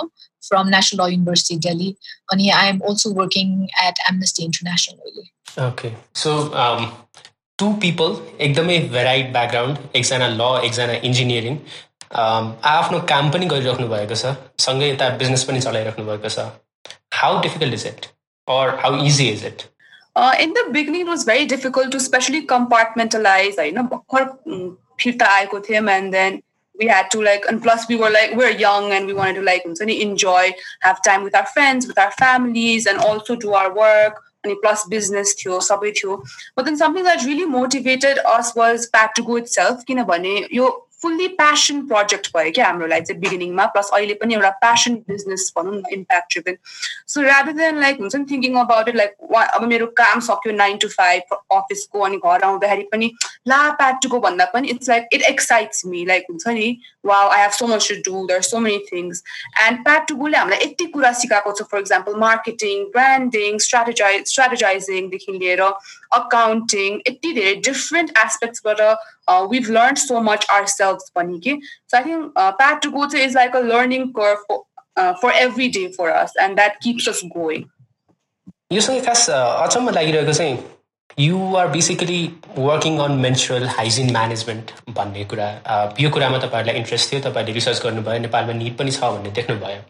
from 0.48 0.68
National 0.74 1.04
Law 1.04 1.12
University 1.12 1.56
Delhi 1.68 1.90
अनि 2.32 2.48
I 2.58 2.68
am 2.68 2.78
also 2.88 3.10
working 3.20 3.46
at 3.86 3.96
Amnesty 4.10 4.44
International 4.44 4.96
अहिले। 5.08 5.24
Okay 5.68 5.92
so 6.20 6.30
to 7.59 7.71
people 7.81 8.15
एकदमै 8.41 8.77
भेराइट 8.95 9.31
background 9.33 9.77
एकजना 9.95 10.27
ल 10.29 10.49
एकजना 10.69 10.93
इन्जिनियरिङ 11.09 11.59
आफ्नो 12.71 12.99
काम 13.11 13.31
पनि 13.35 13.45
गरिराख्नु 13.53 13.87
भएको 13.93 14.17
छ 14.23 14.33
सँगै 14.65 14.89
यता 14.89 15.09
बिजनेस 15.21 15.43
पनि 15.51 15.61
चलाइराख्नु 15.67 16.05
भएको 16.05 16.33
छ 16.35 16.47
how 17.21 17.41
difficult 17.45 17.73
is 17.73 17.85
it 17.87 18.09
or 18.47 18.75
how 18.85 19.05
easy 19.11 19.29
is 19.35 19.45
it 19.51 19.63
in 20.47 20.57
the 20.57 20.65
beginning 20.79 21.07
was 21.07 21.25
very 21.27 21.45
difficult 21.53 21.91
to 21.91 21.99
specially 22.07 22.41
compartmentalize 22.55 23.59
होइन 23.59 23.81
भर्खर 23.93 24.27
फिर्ता 25.03 25.31
आएको 25.37 25.59
थियौँ 25.69 25.87
and 25.99 26.11
then 26.19 26.41
we 26.79 26.87
had 26.87 27.09
to 27.11 27.21
like 27.21 27.45
and 27.49 27.61
plus 27.63 27.83
we 27.89 27.95
were 27.95 28.09
like 28.13 28.31
we 28.31 28.37
we're 28.37 28.55
young 28.61 28.91
and 28.91 29.07
we 29.07 29.13
wanted 29.17 29.35
to 29.35 29.43
like 29.49 29.67
enjoy 29.97 30.53
have 30.81 31.01
time 31.01 31.23
with 31.23 31.35
our 31.35 31.45
friends 31.51 31.87
with 31.87 31.99
our 32.05 32.11
families 32.11 32.85
and 32.85 32.99
also 32.99 33.35
do 33.35 33.53
our 33.59 33.73
work 33.73 34.17
अनि 34.44 34.54
plus 34.66 34.84
business 34.88 35.34
थियो 35.40 35.60
सबै 35.70 35.90
थियो। 36.02 36.16
But 36.58 36.64
then 36.64 36.76
something 36.76 37.02
that 37.04 37.24
really 37.24 37.44
motivated 37.56 38.18
us 38.18 38.52
was 38.56 38.88
go 39.20 39.38
itself 39.56 39.82
किनभने 39.86 40.36
यो 40.52 40.70
fully 41.02 41.26
passion 41.36 41.80
project 41.88 42.26
भयो 42.36 42.50
क्या 42.54 42.66
हाम्रो 42.66 42.86
लागि 42.86 43.04
चाहिँ 43.04 43.20
बिगिनिङमा 43.20 43.64
प्लस 43.74 43.90
अहिले 43.94 44.14
पनि 44.14 44.34
एउटा 44.34 44.48
प्यासन 44.64 44.94
बिजनेस 45.08 45.52
भनौँ 45.58 45.74
न 45.74 45.82
impact 45.92 46.50
so 47.08 47.22
rather 47.22 47.52
than 47.52 47.80
like 47.80 48.00
हुन्छ 48.00 48.16
नि 48.16 48.24
थिङ्किङ 48.30 48.56
अबाउट 48.60 48.88
इट 48.88 48.96
लाइक 48.96 49.14
अब 49.34 49.64
मेरो 49.68 49.86
काम 50.00 50.20
सक्यो 50.26 50.52
नाइन 50.52 50.76
टु 50.76 50.88
फाइभ 50.88 51.34
अफिसको 51.52 52.00
अनि 52.00 52.16
घर 52.16 52.42
आउँदाखेरि 52.42 52.82
पनि 52.92 53.10
ला 53.48 53.60
प्याटुको 53.80 54.20
भन्दा 54.20 54.44
पनि 54.54 54.68
it's 54.68 54.88
like 54.88 55.08
it 55.12 55.22
excites 55.30 55.86
me 55.86 56.04
like 56.06 56.26
हुन्छ 56.30 56.48
नि। 56.48 56.68
Wow, 57.02 57.28
I 57.32 57.38
have 57.38 57.54
so 57.54 57.66
much 57.66 57.88
to 57.88 58.00
do. 58.02 58.26
There 58.26 58.38
are 58.38 58.42
so 58.42 58.60
many 58.60 58.86
things. 58.86 59.22
And 59.58 59.84
Pat 59.84 60.08
to 60.08 60.14
यति 60.14 60.86
कुरा 60.92 61.12
सिकाएको 61.12 61.52
छ 61.58 61.62
for 61.70 61.78
example 61.78 62.14
marketing 62.20 62.84
branding 62.92 63.58
strategize 63.66 64.26
स्ट्राटेजाइजिङदेखि 64.28 65.32
लिएर 65.38 65.60
अकाउन्टिङ 65.60 67.00
यति 67.08 67.32
धेरै 67.32 67.54
डिफ्रेन्ट 67.68 68.10
एस्पेक्ट्सबाट 68.24 68.80
we've 69.50 69.68
learned 69.68 69.98
so 69.98 70.20
much 70.20 70.44
ourselves 70.50 71.10
पनि 71.16 71.40
कि 71.40 71.58
so 71.86 71.98
I 71.98 72.02
think 72.02 72.32
uh, 72.36 72.52
Pat 72.52 72.82
to 72.82 72.90
go 72.90 73.08
to 73.08 73.16
is 73.16 73.34
like 73.34 73.54
a 73.54 73.60
learning 73.60 74.12
curve 74.12 74.38
for, 74.46 74.64
uh, 74.96 75.14
for 75.20 75.32
every 75.32 75.68
day 75.68 75.92
for 75.92 76.10
us 76.12 76.32
and 76.40 76.58
that 76.58 76.80
keeps 76.80 77.08
us 77.08 77.22
going. 77.34 77.68
योसँग 78.72 79.04
खास 79.06 79.28
अचम्म 79.30 79.90
लागिरहेको 79.90 80.32
चाहिँ 80.32 80.79
you 81.20 81.38
are 81.56 81.66
basically 81.68 82.20
working 82.58 82.98
on 83.04 83.12
menstrual 83.22 83.66
hygiene 83.68 84.10
management 84.12 84.70
भन्ने 84.98 85.24
कुरा 85.32 85.48
यो 86.00 86.10
कुरामा 86.10 86.38
तपाईँहरूलाई 86.38 86.76
interest 86.76 87.12
थियो 87.12 87.20
तपाईँहरूले 87.20 87.54
रिसर्च 87.54 87.82
गर्नुभयो 87.84 88.18
नेपालमा 88.26 88.52
निड 88.60 88.76
पनि 88.78 88.90
छ 88.92 89.10
भन्ने 89.14 89.30
देख्नुभयो। 89.38 89.80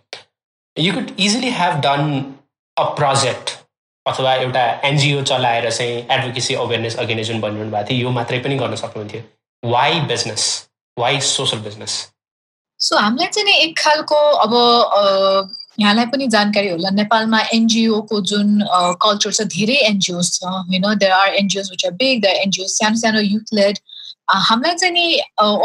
You 0.76 0.94
could 0.94 1.10
easily 1.18 1.50
have 1.58 1.80
done 1.86 2.02
a 2.76 2.84
project 3.00 3.56
अथवा 4.06 4.34
एउटा 4.34 4.64
एनजिओ 4.88 5.22
चलाएर 5.30 5.70
चाहिँ 5.70 5.96
एडभोकेसी 6.10 6.54
अवेरनेस 6.64 6.96
अर्गनाइजेसन 6.98 7.40
बनिरहनु 7.40 7.70
भएको 7.72 7.88
थियो 7.90 8.08
यो 8.08 8.10
मात्रै 8.18 8.38
पनि 8.46 8.56
गर्न 8.58 8.74
सक्नुहुन्थ्यो। 8.82 9.22
Why 9.62 10.00
business 10.12 10.44
why 10.96 11.20
social 11.28 11.58
business 11.64 11.96
so 12.80 12.96
हामीलाई 12.96 13.28
चाहिँ 13.28 13.56
एक 13.64 13.78
खालको 13.78 14.20
अब 14.44 14.52
यहाँलाई 15.80 16.06
पनि 16.06 16.26
जानकारी 16.28 16.68
होला। 16.68 16.90
नेपालमा 16.94 17.40
एनजिओको 17.54 18.20
जुन 18.30 18.58
कल्चर 19.04 19.32
छ 19.32 19.46
धेरै 19.54 19.76
एनजिओस 19.90 20.32
छ 20.34 20.50
होइन 20.50 20.88
there 20.94 21.12
are 21.12 21.34
NGOs 21.34 21.70
which 21.70 21.86
are 21.86 21.92
big 22.02 22.20
there 22.22 22.42
NGOs 22.42 22.76
सानो 22.78 23.00
सानो 23.04 23.20
युथ 23.20 23.54
लेड 23.60 23.78
हामीलाई 24.48 24.74
चाहिँ 24.74 24.92
नि 24.94 25.06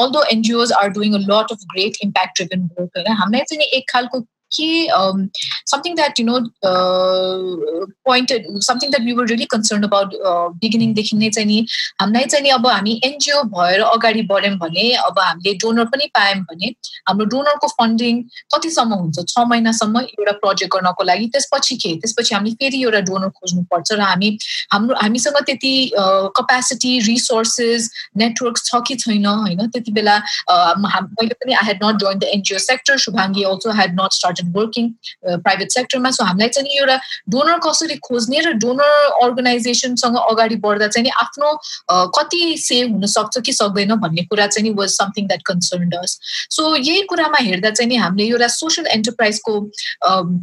also 0.03 0.24
NGOs 0.31 0.72
are 0.74 0.89
doing 1.00 1.13
a 1.13 1.22
lot 1.24 1.51
of 1.51 1.65
great 1.74 1.98
impact 2.03 2.41
driven 2.41 2.69
work 2.79 2.98
होइन 2.98 3.17
हामीलाई 3.17 3.50
चाहिँ 3.50 3.60
नि 3.60 3.69
एक 3.77 3.89
खालको 3.89 4.19
के 4.51 4.87
um, 4.87 5.29
something 5.65 5.95
that 5.95 6.19
you 6.19 6.25
know 6.25 6.39
uh, 6.63 7.85
pointed 8.05 8.45
something 8.61 8.91
that 8.91 9.01
we 9.01 9.13
were 9.13 9.25
really 9.25 9.45
concerned 9.45 9.85
about 9.85 10.13
uh, 10.23 10.47
बिगिनिङदेखि 10.61 11.17
नै 11.17 11.29
चाहिँ 11.29 11.47
नि 11.47 11.65
हामीलाई 12.01 12.25
चाहिँ 12.25 12.43
नि 12.43 12.49
अब 12.57 12.67
हामी 12.67 12.99
एनजिओ 13.05 13.41
भएर 13.55 13.81
अगाडि 13.81 14.21
बढ्यौँ 14.31 14.57
भने 14.57 14.91
अब 15.05 15.19
हामीले 15.19 15.53
डोनर 15.63 15.85
पनि 15.93 16.07
पायौँ 16.17 16.39
भने 16.51 16.73
हाम्रो 17.09 17.25
डोनरको 17.33 17.67
फन्डिङ 17.67 18.21
कतिसम्म 18.55 18.93
हुन्छ? 18.93 19.19
छ 19.27 19.45
महिनासम्म 19.47 19.99
एउटा 19.99 20.31
प्रोजेक्ट 20.43 20.73
गर्नको 20.75 21.03
लागि। 21.03 21.27
त्यसपछि 21.35 21.75
के? 21.83 21.95
त्यसपछि 22.05 22.35
हामीले 22.35 22.55
फेरि 22.61 22.83
एउटा 22.83 22.99
डोनर 23.09 23.29
खोज्नुपर्छ 23.39 23.91
र 23.91 24.01
हामी 24.01 24.29
हाम्रो 24.73 24.95
हामीसँग 25.01 25.41
त्यति 25.49 25.73
कपेसिटी 26.39 26.93
रिसोर्सेस 27.09 27.89
नेटवर्क 28.17 28.57
छ 28.65 28.81
कि 28.87 28.95
छैन 29.05 29.25
होइन? 29.25 29.67
त्यति 29.67 29.91
बेला 29.91 30.17
मैले 30.49 31.33
पनि 31.33 31.53
I 31.53 31.65
had 31.67 31.83
not 31.85 31.99
join 32.05 32.19
the 32.19 32.33
NGO 32.37 32.57
sector 32.69 32.97
Shubhangi 33.07 33.43
also 33.51 33.77
had 33.81 33.99
not 34.01 34.19
start 34.19 34.35
started 34.36 34.58
working 34.58 34.89
private 35.44 35.72
सेक्टरमा 35.72 36.12
सो 36.12 36.24
हामीलाई 36.24 36.50
चाहिँ 36.50 36.77
एउटा 36.77 36.98
डोनर 37.30 37.60
कसरी 37.65 37.96
खोज्ने 38.08 38.39
र 38.42 38.51
डोनर 38.60 38.92
अर्गनाइजेसनसँग 39.24 40.18
अगाडि 40.20 40.56
बढ्दा 40.65 40.88
चाहिँ 40.88 41.12
आफ्नो 41.22 41.51
कति 42.18 42.42
सेभ 42.60 42.92
हुनसक्छ 42.92 43.42
कि 43.46 43.54
सक्दैन 43.54 43.96
भन्ने 43.98 44.24
कुरा 44.25 44.48
चाहिँ 44.48 44.70
नि 44.70 44.75
was 44.75 44.89
something 44.92 45.27
that 45.27 45.42
concern 45.46 45.89
does 45.89 46.18
so 46.50 46.75
यही 46.75 47.01
कुरामा 47.10 47.39
हेर्दा 47.39 47.70
चाहिँ 47.72 47.89
नि 47.89 47.96
हामीले 47.98 48.27
एउटा 48.27 48.48
सोसियल 48.56 48.88
एन्टरप्राइजको 48.89 49.60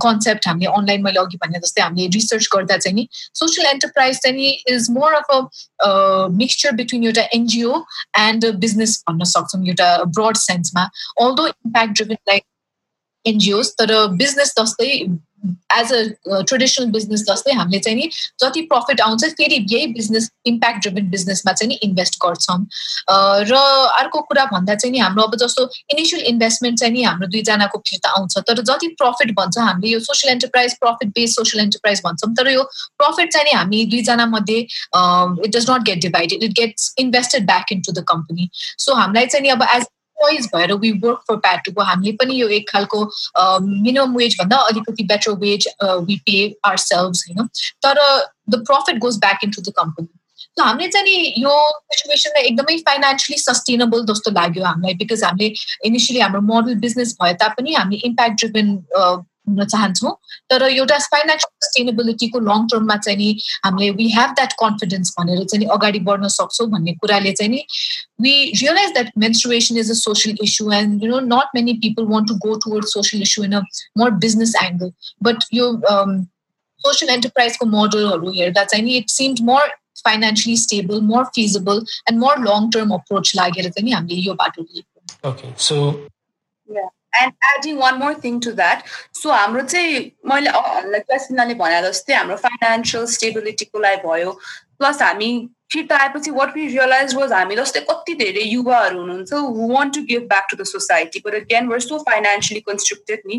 कन्सेप्ट 0.07 0.49
हामीले 0.49 0.73
अनलाइन 0.73 1.03
मैले 1.03 1.21
अघि 1.21 1.39
भने 1.45 1.59
जस्तै 1.59 1.83
हामीले 1.83 2.07
रिसर्च 2.15 2.49
गर्दा 2.55 2.77
चाहिँ 2.77 2.95
नि 2.95 3.09
सोसियल 3.35 3.67
एन्टरप्राइज 3.67 4.21
चाहिँ 4.23 4.37
नि 4.37 4.51
is 4.69 4.91
more 4.91 5.15
of 5.15 5.35
a 5.35 5.93
mixture 6.43 6.73
between 6.81 7.05
एउटा 7.05 7.27
एनजिओ 7.35 7.83
एन्ड 8.19 8.51
बिजनेस 8.67 9.03
भन्न 9.09 9.31
सक्छौँ 9.35 9.65
एउटा 9.67 9.91
broad 10.13 10.37
सेन्समा 10.39 10.89
although 11.23 11.47
impact 11.47 11.95
driven 11.97 12.23
like 12.29 12.45
NGOs 13.27 13.75
तर 13.79 14.07
बिजनेस 14.17 14.55
जस्तै 14.59 14.91
एज 15.77 15.93
अ 15.93 16.41
ट्रेडिसनल 16.49 16.87
बिजनेस 16.87 17.23
जस्तै 17.29 17.53
हामीले 17.53 17.79
चाहिँ 17.79 17.97
नि 17.99 18.09
जति 18.43 18.61
प्रफिट 18.73 19.01
आउँछ 19.01 19.25
फेरि 19.39 19.57
यही 19.71 19.87
बिजनेस 19.95 20.29
इम्प्याक्ट 20.47 20.81
ड्रिभन 20.83 21.09
बिजनेसमा 21.11 21.53
चाहिँ 21.53 21.69
नि 21.69 21.79
इन्भेस्ट 21.83 22.19
गर्छौँ। 22.25 22.59
र 23.51 23.55
अर्को 24.01 24.21
कुरा 24.21 24.45
भन्दा 24.53 24.75
चाहिँ 24.75 24.93
नि 24.93 24.99
हाम्रो 24.99 25.23
अब 25.23 25.37
जस्तो 25.37 25.69
इनिसियल 25.91 26.23
इन्भेस्टमेन्ट 26.23 26.79
चाहिँ 26.79 26.93
नि 26.95 27.03
हाम्रो 27.03 27.29
दुईजनाको 27.29 27.79
फिर्ता 27.89 28.11
आउँछ 28.19 28.39
तर 28.49 28.63
जति 28.63 28.89
प्रफिट 28.99 29.33
भन्छ 29.39 29.59
हामीले 29.59 29.93
यो 29.93 30.01
social 30.01 30.33
enterprise 30.33 30.75
profit 30.75 31.09
based 31.09 31.35
social 31.37 31.65
enterprise 31.65 32.03
भन्छौँ 32.07 32.33
तर 32.35 32.51
यो 32.51 32.63
प्रफिट 32.99 33.33
चाहिँ 33.33 33.45
नि 33.45 33.57
हामी 33.57 33.85
दुईजना 33.87 34.27
मध्ये 34.27 34.59
it 34.59 35.57
does 35.57 35.71
not 35.71 35.83
get 35.83 35.99
divided 36.03 36.43
it 36.43 36.53
gets 36.61 36.95
invested 36.99 37.47
back 37.47 37.73
into 37.81 37.93
the 37.93 38.05
company 38.09 38.49
so 38.55 38.95
हामीलाई 38.95 39.27
चाहिँ 39.27 39.43
नि 39.43 39.49
अब 39.49 39.67
एज 39.75 39.87
इम्प्लोइज 40.23 40.47
भएर 40.55 40.73
वी 40.75 40.91
वर्क 41.05 41.23
फर 41.29 41.37
प्याटुको 41.37 41.83
हामीले 41.83 42.13
पनि 42.13 42.41
यो 42.41 42.49
एक 42.49 42.69
खालको 42.71 43.05
मिनिमम 43.67 44.17
वेज 44.17 44.37
भन्दा 44.41 44.57
अलिकति 44.57 45.05
better 45.05 45.33
wage 45.45 45.69
we 45.83 46.17
pay 46.27 46.57
ourselves 46.77 47.15
होइन? 47.29 47.47
तर 47.87 48.01
the 48.51 48.65
profit 48.67 48.99
goes 48.99 49.17
back 49.19 49.45
into 49.51 49.63
the 49.63 49.73
company 49.79 50.09
so 50.43 50.63
हामीले 50.65 50.89
चाहिँ 50.89 51.07
नि 51.07 51.35
यो 51.39 51.57
सिचुएसनलाई 51.93 52.43
एकदमै 52.45 52.77
फाइनेन्सियली 52.89 53.43
सस्टेनेबल 53.43 54.05
जस्तो 54.07 54.31
लाग्यो 54.31 54.65
हामीलाई 54.65 54.95
बिकज 54.95 55.25
हामीले 55.25 55.53
इनिसियली 55.87 56.21
हाम्रो 56.21 56.41
मोडल 56.41 56.75
बिजनेस 56.87 57.17
भए 57.23 57.33
तापनि 57.43 57.75
हामीले 57.75 58.09
इम्प्याक्ट 58.09 58.45
ड्रिभन 58.45 58.75
हुन 59.49 59.65
चाहन्छौँ। 59.65 60.13
तर 60.51 60.63
एउटा 60.63 60.99
फाइनेन्सियल 61.15 61.67
सस्टेनेबिलिटीको 61.67 62.41
लङ 62.41 62.67
टर्ममा 62.73 62.97
चाहिँ 62.97 63.19
नि 63.19 63.29
हामीले 63.65 63.91
वी 64.01 64.09
हेभ 64.11 64.31
द्याट 64.39 64.53
कन्फिडेन्स 64.61 65.15
भनेर 65.19 65.45
चाहिँ 65.45 65.65
नि 65.65 65.71
अगाडि 65.77 66.01
बढ्न 66.09 66.29
सक्छौँ 66.37 66.69
भन्ने 66.71 66.93
कुराले 67.03 67.33
चाहिँ 67.33 67.51
नि 67.53 67.65
we 68.23 68.35
realise 68.63 68.93
that 68.93 69.11
menstruation 69.19 69.79
is 69.79 69.91
a 69.91 69.95
social 70.01 70.39
issue 70.43 70.73
and 70.73 71.05
you 71.05 71.11
know 71.11 71.21
not 71.37 71.55
many 71.55 71.73
people 71.87 72.05
want 72.15 72.29
to 72.29 72.35
go 72.47 72.55
toward 72.65 72.85
social 72.95 73.23
issue 73.23 73.45
in 73.45 73.53
a 73.53 73.61
more 73.99 74.11
business 74.27 74.55
angle 74.63 74.93
but 75.23 75.45
यो 75.55 75.71
सोसियल 76.85 77.11
एन्टरप्राइजको 77.15 77.67
मोडलहरू 77.67 78.31
हेर्दा 78.37 78.65
चाहिँ 78.65 78.85
नि 78.85 78.97
it 78.97 79.11
seems 79.11 79.41
more 79.51 79.69
financially 80.05 80.57
stable 80.59 81.01
more 81.11 81.25
feasible 81.35 81.85
and 82.11 82.19
more 82.21 82.39
long 82.49 82.71
term 82.71 82.95
approach 82.95 83.33
लागेर 83.37 83.69
चाहिँ 83.69 83.85
नि 83.85 83.93
हामीले 83.93 84.21
यो 84.21 84.35
बाटो 84.35 84.63
लिएको। 84.63 85.29
Okay 85.31 85.53
so 85.59 85.77
and 87.21 87.33
adding 87.53 87.79
one 87.79 87.99
more 87.99 88.15
thing 88.25 88.41
to 88.41 88.53
that 88.61 88.85
so 89.23 89.31
हाम्रो 89.31 89.63
चाहिँ 89.73 90.05
मैले 90.33 91.01
क्लासिनाले 91.01 91.55
भने 91.65 91.81
जस्तै 91.89 92.15
हाम्रो 92.15 92.37
फाइनेन्सियल 92.45 93.07
स्टेबिलिटीको 93.17 93.81
लागि 93.87 94.07
भयो 94.07 94.31
प्लस 94.79 95.03
हामी 95.03 95.33
फिर्ता 95.73 95.97
आएपछि 95.97 96.31
वाट 96.31 96.57
वी 96.57 96.67
रियलाइज 96.67 97.15
वाज 97.15 97.33
हामी 97.33 97.57
जस्तै 97.57 97.81
कति 97.91 98.15
धेरै 98.15 98.43
युवाहरू 98.47 98.99
हुनुहुन्छ 99.01 99.33
who 99.59 99.69
want 99.69 99.95
to 99.95 100.03
give 100.09 100.27
back 100.33 100.47
to 100.51 100.57
the 100.57 100.65
society 100.71 101.23
but 101.27 101.47
again 101.53 101.69
we're 101.69 101.81
so 101.85 101.99
financially 102.09 102.61
constructed 102.67 103.23
नि 103.27 103.39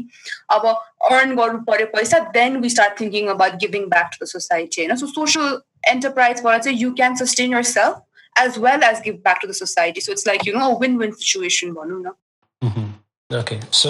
अब 0.56 0.66
अर्न 1.12 1.36
गर्नु 1.36 1.60
पऱ्यो 1.68 1.86
पैसा 1.92 2.20
then 2.40 2.58
we 2.62 2.70
start 2.76 3.00
thinking 3.02 3.28
about 3.36 3.60
giving 3.66 3.86
back 3.90 4.10
to 4.14 4.26
the 4.26 4.30
society 4.30 4.82
होइन? 4.82 4.96
सो 4.96 5.08
सोसियल 5.12 5.60
एन्टरप्राइजबाट 5.92 6.64
चाहिँ 6.64 6.80
you 6.80 6.94
can 7.02 7.16
sustain 7.22 7.54
yourself 7.74 8.42
as 8.46 8.58
well 8.66 8.90
as 8.90 9.02
give 9.06 9.22
back 9.24 9.40
to 9.42 9.48
the 9.48 9.60
society 9.60 10.02
so 10.02 10.12
it's 10.12 10.28
like 10.28 10.48
you 10.48 10.58
know 10.58 10.74
win 10.82 10.98
win 10.98 11.12
situation 11.22 11.74
भनौँ 11.80 12.02
न। 12.02 12.93
Okay 13.36 13.60
so 13.74 13.90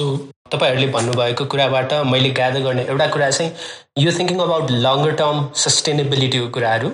तपाईँहरूले 0.51 0.87
भन्नुभएको 0.91 1.45
कुराबाट 1.45 1.93
मैले 2.11 2.29
gather 2.39 2.59
गर्ने 2.61 2.83
एउटा 2.85 3.07
कुरा 3.15 3.29
चाहिँ 3.29 4.05
यो 4.05 4.11
थिङ्किङ 4.19 4.39
अबाउट 4.39 4.71
लङ्गर 4.85 5.11
टर्म 5.21 5.49
सस्टेनेबिलिटीको 5.63 6.49
कुराहरू। 6.49 6.91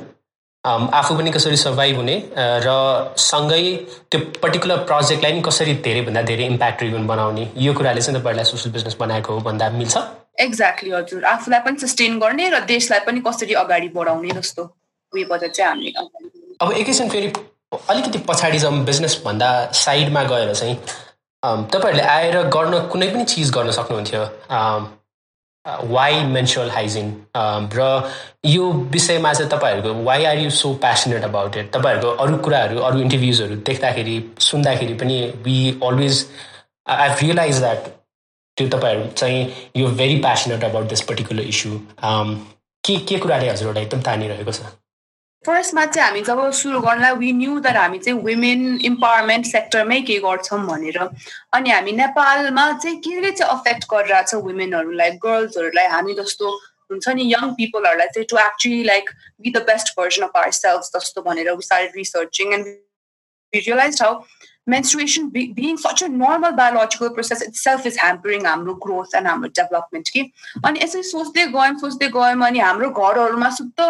आफू 0.64 1.16
पनि 1.18 1.32
कसरी 1.32 1.58
सर्भाइभ 1.58 1.96
हुने 1.98 2.16
र 2.38 2.72
सँगै 3.26 3.62
त्यो 4.12 4.20
पर्टिकुलर 4.42 4.78
प्रोजेक्टलाई 4.90 5.34
नि 5.34 5.42
कसरी 5.42 5.74
धेरैभन्दा 5.86 6.22
धेरै 6.30 6.46
इम्प्याक्ट 6.46 6.82
रिभन 6.84 7.08
बनाउने 7.08 7.48
यो 7.58 7.74
कुराले 7.74 8.02
चाहिँ 8.02 8.20
तपाईँहरूलाई 8.20 8.46
सोसियल 8.46 8.74
बिजनेस 8.74 8.96
बनाएको 9.00 9.34
हो 9.34 9.40
भन्दा 9.42 9.70
मिल्छ? 9.78 9.98
एक्ज्याक्टली 10.40 10.92
हजुर। 10.92 11.24
आफूलाई 11.26 11.60
पनि 11.66 11.88
सस्टेन 11.88 12.20
गर्ने 12.20 12.50
र 12.50 12.60
देशलाई 12.68 13.00
पनि 13.08 13.22
कसरी 13.28 13.54
अगाडि 13.64 13.88
बढाउने 13.96 14.32
जस्तो 14.40 14.64
उयोबाट 15.14 15.44
चाहिँ 15.46 15.70
हामीले 15.70 15.92
अब 16.62 16.72
एकैछिन 16.74 17.10
फेरि 17.10 17.32
अलिकति 17.90 18.20
पछाडि 18.28 18.60
जाउँ 18.60 18.84
बिजनेस 18.86 19.22
भन्दा 19.26 19.50
साइडमा 19.80 20.24
गएर 20.32 20.54
चाहिँ 20.54 20.76
तपाईँहरूले 21.44 22.04
आएर 22.04 22.42
गर्न 22.50 22.88
कुनै 22.88 23.08
पनि 23.10 23.26
चिज 23.26 23.52
गर्न 23.52 23.72
सक्नुहुन्थ्यो। 23.72 24.24
वाइ 25.66 26.24
मेन्सुरल 26.24 26.70
हाइजिन 26.72 27.14
र 27.74 28.10
यो 28.46 28.72
विषयमा 28.94 29.34
चाहिँ 29.34 29.52
तपाईँहरूको 29.52 30.04
why 30.04 30.26
are 30.26 30.38
you 30.38 30.50
so 30.50 30.74
passionate 30.74 31.24
about 31.24 31.58
it 31.58 31.72
तपाईँहरूको 31.74 32.12
अरू 32.24 32.38
कुराहरू 32.38 32.80
अरू 32.80 33.00
इन्टरभ्युजहरू 33.00 33.56
देख्दाखेरि 33.68 34.16
सुन्दाखेरि 34.40 34.94
पनि 34.94 35.18
we 35.46 35.58
always 35.84 36.26
I 36.88 37.10
realize 37.22 37.60
that 37.60 37.88
त्यो 38.58 38.68
तपाईँहरू 38.70 39.08
चाहिँ 39.14 39.48
यो 39.78 39.88
very 40.00 40.18
passionate 40.20 40.64
about 40.64 40.90
this 40.90 41.02
particular 41.02 41.44
issue 41.44 41.80
के 42.84 42.96
के 43.06 43.18
कुराले 43.18 43.50
हजुरहरूलाई 43.50 43.86
एकदम 43.86 44.02
तानिरहेको 44.02 44.52
छ? 44.52 44.62
फर्स्टमा 45.46 45.86
चाहिँ 45.86 46.08
हामी 46.08 46.22
जब 46.28 46.40
सुरु 46.52 46.80
गर्नलाई 46.82 47.16
वी 47.16 47.32
न्यू 47.34 47.60
द्याट 47.60 47.76
हामी 47.78 47.98
चाहिँ 48.00 48.20
वुमेन 48.24 48.80
इम्पावरमेन्ट 48.86 49.46
सेक्टरमै 49.46 50.00
के 50.10 50.18
गर्छौँ 50.26 50.60
भनेर। 50.68 50.98
अनि 51.54 51.70
हामी 51.72 51.92
नेपालमा 51.92 52.72
चाहिँ 52.84 52.98
के 53.00 53.22
के 53.22 53.32
चाहिँ 53.32 53.54
अफेक्ट 53.54 53.86
गरिरहेछ 53.94 54.34
वुमेनहरूलाई 54.36 55.12
गर्ल्सहरूलाई 55.26 55.88
हामी 55.96 56.14
जस्तो 56.20 56.52
हुन्छ 56.92 57.10
नि 57.16 57.32
यङ 57.34 57.54
पिपलहरूलाई 57.56 58.08
चाहिँ 58.16 58.28
to 58.30 58.38
actually 58.46 58.84
like 58.84 59.10
be 59.42 59.52
the 59.52 59.64
best 59.72 59.94
version 60.00 60.24
of 60.28 60.38
our 60.38 60.52
self 60.60 60.92
जस्तो 60.96 61.22
भनेर 61.30 61.52
we 61.54 61.86
researching 61.96 62.54
and 62.54 62.68
we 63.54 63.60
realize 63.60 64.02
how 64.02 64.22
menstruation 64.68 65.30
be, 65.30 65.42
being 65.54 65.78
such 65.78 66.02
a 66.04 66.08
normal 66.08 66.52
biological 66.58 67.10
process 67.14 67.40
itself 67.42 67.86
is 67.90 67.96
hampering 67.98 68.44
हाम्रो 68.46 68.74
growth 68.84 69.16
and 69.20 69.28
हाम्रो 69.28 69.50
development 69.60 70.10
कि 70.16 70.22
अनि 70.66 70.80
यसरी 70.84 71.04
सोच्दै 71.04 71.46
गयौँ 71.56 71.78
सोच्दै 71.80 72.10
गयौँ 72.18 72.48
अनि 72.48 72.60
हाम्रो 72.60 72.90
घरहरूमा 72.90 73.50
सुत्त 73.60 73.82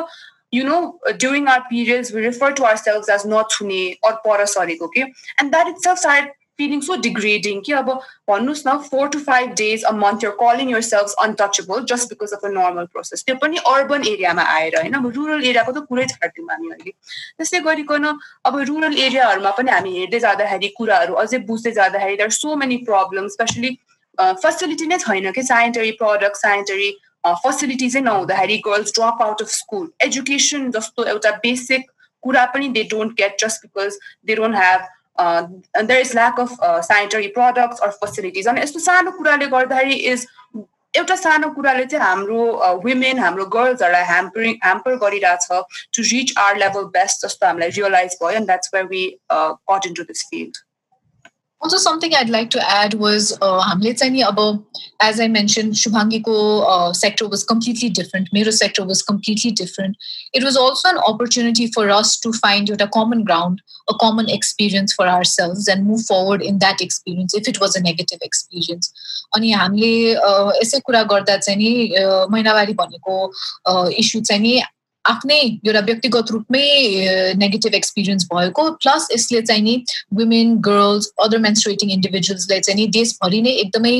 you 0.53 0.63
know, 0.63 0.99
during 1.17 1.47
our 1.47 1.63
periods, 1.69 2.11
we 2.11 2.25
refer 2.25 2.51
to 2.53 2.65
ourselves 2.65 3.09
as 3.09 3.25
not 3.25 3.51
sune 3.51 3.95
or 4.03 4.19
parasoric, 4.25 4.81
okay? 4.81 5.13
And 5.37 5.53
that 5.53 5.67
itself 5.67 5.99
started 5.99 6.31
feeling 6.59 6.81
so 6.81 6.95
degrading 6.97 7.61
कि 7.65 7.73
अब 7.73 7.89
भन्नुहोस् 8.29 8.65
न 8.67 8.77
four 8.85 9.09
to 9.09 9.19
five 9.19 9.51
days 9.59 9.83
a 9.83 9.91
month 9.99 10.23
your 10.23 10.35
calling 10.39 10.69
yourself 10.87 11.13
untouchable 11.25 11.83
just 11.91 12.09
because 12.09 12.33
of 12.33 12.45
a 12.45 12.49
normal 12.55 12.85
process 12.95 13.23
त्यो 13.27 13.35
पनि 13.43 13.57
urban 13.73 14.07
एरियामा 14.07 14.43
आएर 14.55 14.75
होइन 14.77 14.93
अब 14.99 15.07
रुरल 15.17 15.45
एरियाको 15.51 15.71
त 15.71 15.85
कुरै 15.91 16.05
छाड्यौँ 16.13 16.47
हामी 16.49 16.71
अहिले 16.71 16.91
त्यस्तै 16.91 17.61
गरिकन 17.69 18.11
अब 18.51 18.59
रुरल 18.71 18.97
एरियाहरूमा 19.05 19.51
पनि 19.59 19.71
हामी 19.75 19.95
हेर्दै 19.99 20.19
जाँदाखेरि 20.25 20.71
कुराहरू 20.81 21.21
अझै 21.23 21.39
बुझ्दै 21.51 21.71
जाँदाखेरि 21.79 22.19
there 22.23 22.35
so 22.39 22.55
many 22.63 22.81
problem 22.91 23.31
specially 23.37 23.71
facility 24.17 24.87
नै 24.93 24.97
छैन 25.05 25.31
कि 25.39 25.43
सेनिटरी 25.51 25.91
प्रडक्ट 26.03 26.43
सेनिटरी 26.45 26.91
फेसिलिटिजै 27.23 28.01
नहुँदाखेरि 28.01 28.57
girls 28.65 28.93
drop 28.93 29.23
out 29.23 29.41
of 29.41 29.49
school 29.51 29.89
education 30.01 30.69
जस्तो 30.71 31.05
एउटा 31.05 31.31
बेसिक 31.43 31.91
कुरा 32.23 32.45
पनि 32.53 32.69
they 32.77 32.83
don't 32.91 33.13
get 33.17 33.37
just 33.41 33.65
because 33.65 33.99
they 34.25 34.35
don't 34.35 34.55
have 34.55 34.87
there 35.19 35.99
is 35.99 36.13
lack 36.15 36.39
of 36.39 36.57
sanitary 36.87 37.27
products 37.37 37.81
or 37.81 37.91
facilities 38.03 38.47
अनि 38.47 38.61
यस्तो 38.61 38.79
सानो 38.79 39.11
कुराले 39.17 39.47
गर्दाखेरि 39.47 39.95
इज 40.13 40.27
एउटा 40.93 41.15
सानो 41.15 41.49
कुराले 41.55 41.85
चाहिँ 41.85 42.05
हाम्रो 42.05 42.45
वुमेन 42.85 43.19
हाम्रो 43.19 43.45
गर्ल्सहरूलाई 43.55 44.05
ह्याम्परिङ 44.05 44.55
ह्याम्पर 44.63 44.95
गरिरहेछ 45.03 45.61
to 45.97 46.07
reach 46.11 46.33
our 46.45 46.57
level 46.57 46.89
best 46.95 47.25
जस्तो 47.25 47.47
हामीलाई 47.47 47.69
रियलाइज 47.77 48.17
भयो 48.21 48.37
and 48.37 48.47
that's 48.47 48.73
where 48.73 48.85
we 48.95 49.05
cut 49.31 49.85
in 49.87 49.93
to 49.93 50.03
this 50.03 50.25
field 50.29 50.57
Also, 51.60 51.78
something 51.78 52.14
I'd 52.14 52.28
like 52.28 52.50
to 52.50 52.70
add 52.70 52.92
was 52.92 53.38
uh, 53.40 53.74
as 55.00 55.18
I 55.18 55.28
mentioned, 55.28 55.72
Shubhangi's 55.72 56.28
uh, 56.28 56.92
sector 56.92 57.26
was 57.26 57.42
completely 57.42 57.88
different. 57.88 58.28
Mero 58.34 58.50
sector 58.50 58.84
was 58.84 59.00
completely 59.02 59.50
different. 59.50 59.96
It 60.34 60.44
was 60.44 60.58
also 60.58 60.90
an 60.90 60.98
opportunity 60.98 61.68
for 61.68 61.88
us 61.88 62.20
to 62.20 62.34
find 62.34 62.68
a 62.68 62.88
common 62.88 63.24
ground, 63.24 63.62
a 63.88 63.94
common 63.94 64.28
experience 64.28 64.92
for 64.92 65.08
ourselves, 65.08 65.66
and 65.66 65.86
move 65.86 66.04
forward 66.04 66.42
in 66.42 66.58
that 66.58 66.82
experience 66.82 67.32
if 67.32 67.48
it 67.48 67.60
was 67.60 67.74
a 67.74 67.82
negative 67.82 68.18
experience. 68.20 68.92
अनि 69.36 69.50
हामीले 69.50 69.92
यसै 70.60 70.80
कुरा 70.86 71.02
गर्दा 71.10 71.36
चाहिँ 71.36 71.58
नि 71.58 71.70
महिनावारी 72.30 72.72
भनेको 72.80 73.14
issue 74.02 74.20
चाहिँ 74.20 74.42
नि 74.42 74.62
आफ्नै 75.05 75.39
एउटा 75.39 75.79
व्यक्तिगत 75.87 76.31
रूपमै 76.31 76.63
नेगेटिभ 77.41 77.75
एक्सपिरियन्स 77.75 78.25
भएको 78.33 78.63
प्लस 78.83 79.07
यसले 79.13 79.41
चाहिँ 79.41 79.63
नि 79.63 79.75
वुमेन 80.19 80.55
गर्ल्स 80.67 81.07
अदर 81.25 81.37
मेन्सुरेटिङ 81.45 81.91
इन्डिभिजुअल्सलाई 81.91 82.59
चाहिँ 82.67 82.79
नि 82.79 82.87
देशभरि 82.97 83.41
नै 83.41 83.53
एकदमै 83.63 83.93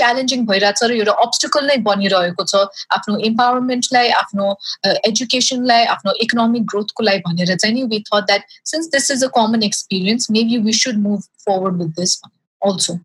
च्यालेन्जिङ 0.00 0.44
भइरहेछ 0.50 0.82
र 0.84 0.98
एउटा 0.98 1.16
अब्स्टिकल 1.26 1.66
नै 1.70 1.76
बनिरहेको 1.88 2.46
छ 2.52 2.62
आफ्नो 2.98 3.16
इम्पावरमेन्टलाई 3.30 4.12
आफ्नो 4.20 4.50
एजुकेसनलाई 5.12 5.90
आफ्नो 5.96 6.14
इकोनोमिक 6.26 6.68
ग्रोथको 6.74 7.08
लागि 7.10 7.24
भनेर 7.26 7.56
चाहिँ 7.56 7.74
नि 7.74 7.88
we 7.96 8.04
thought 8.12 8.30
that 8.30 8.54
since 8.74 8.92
this 8.94 9.10
is 9.16 9.24
a 9.24 9.32
common 9.40 9.68
experience 9.72 10.30
maybe 10.38 10.62
we 10.68 10.78
should 10.84 11.02
move 11.08 11.26
forward 11.48 11.82
with 11.82 11.98
this 12.00 12.16
also 12.62 12.98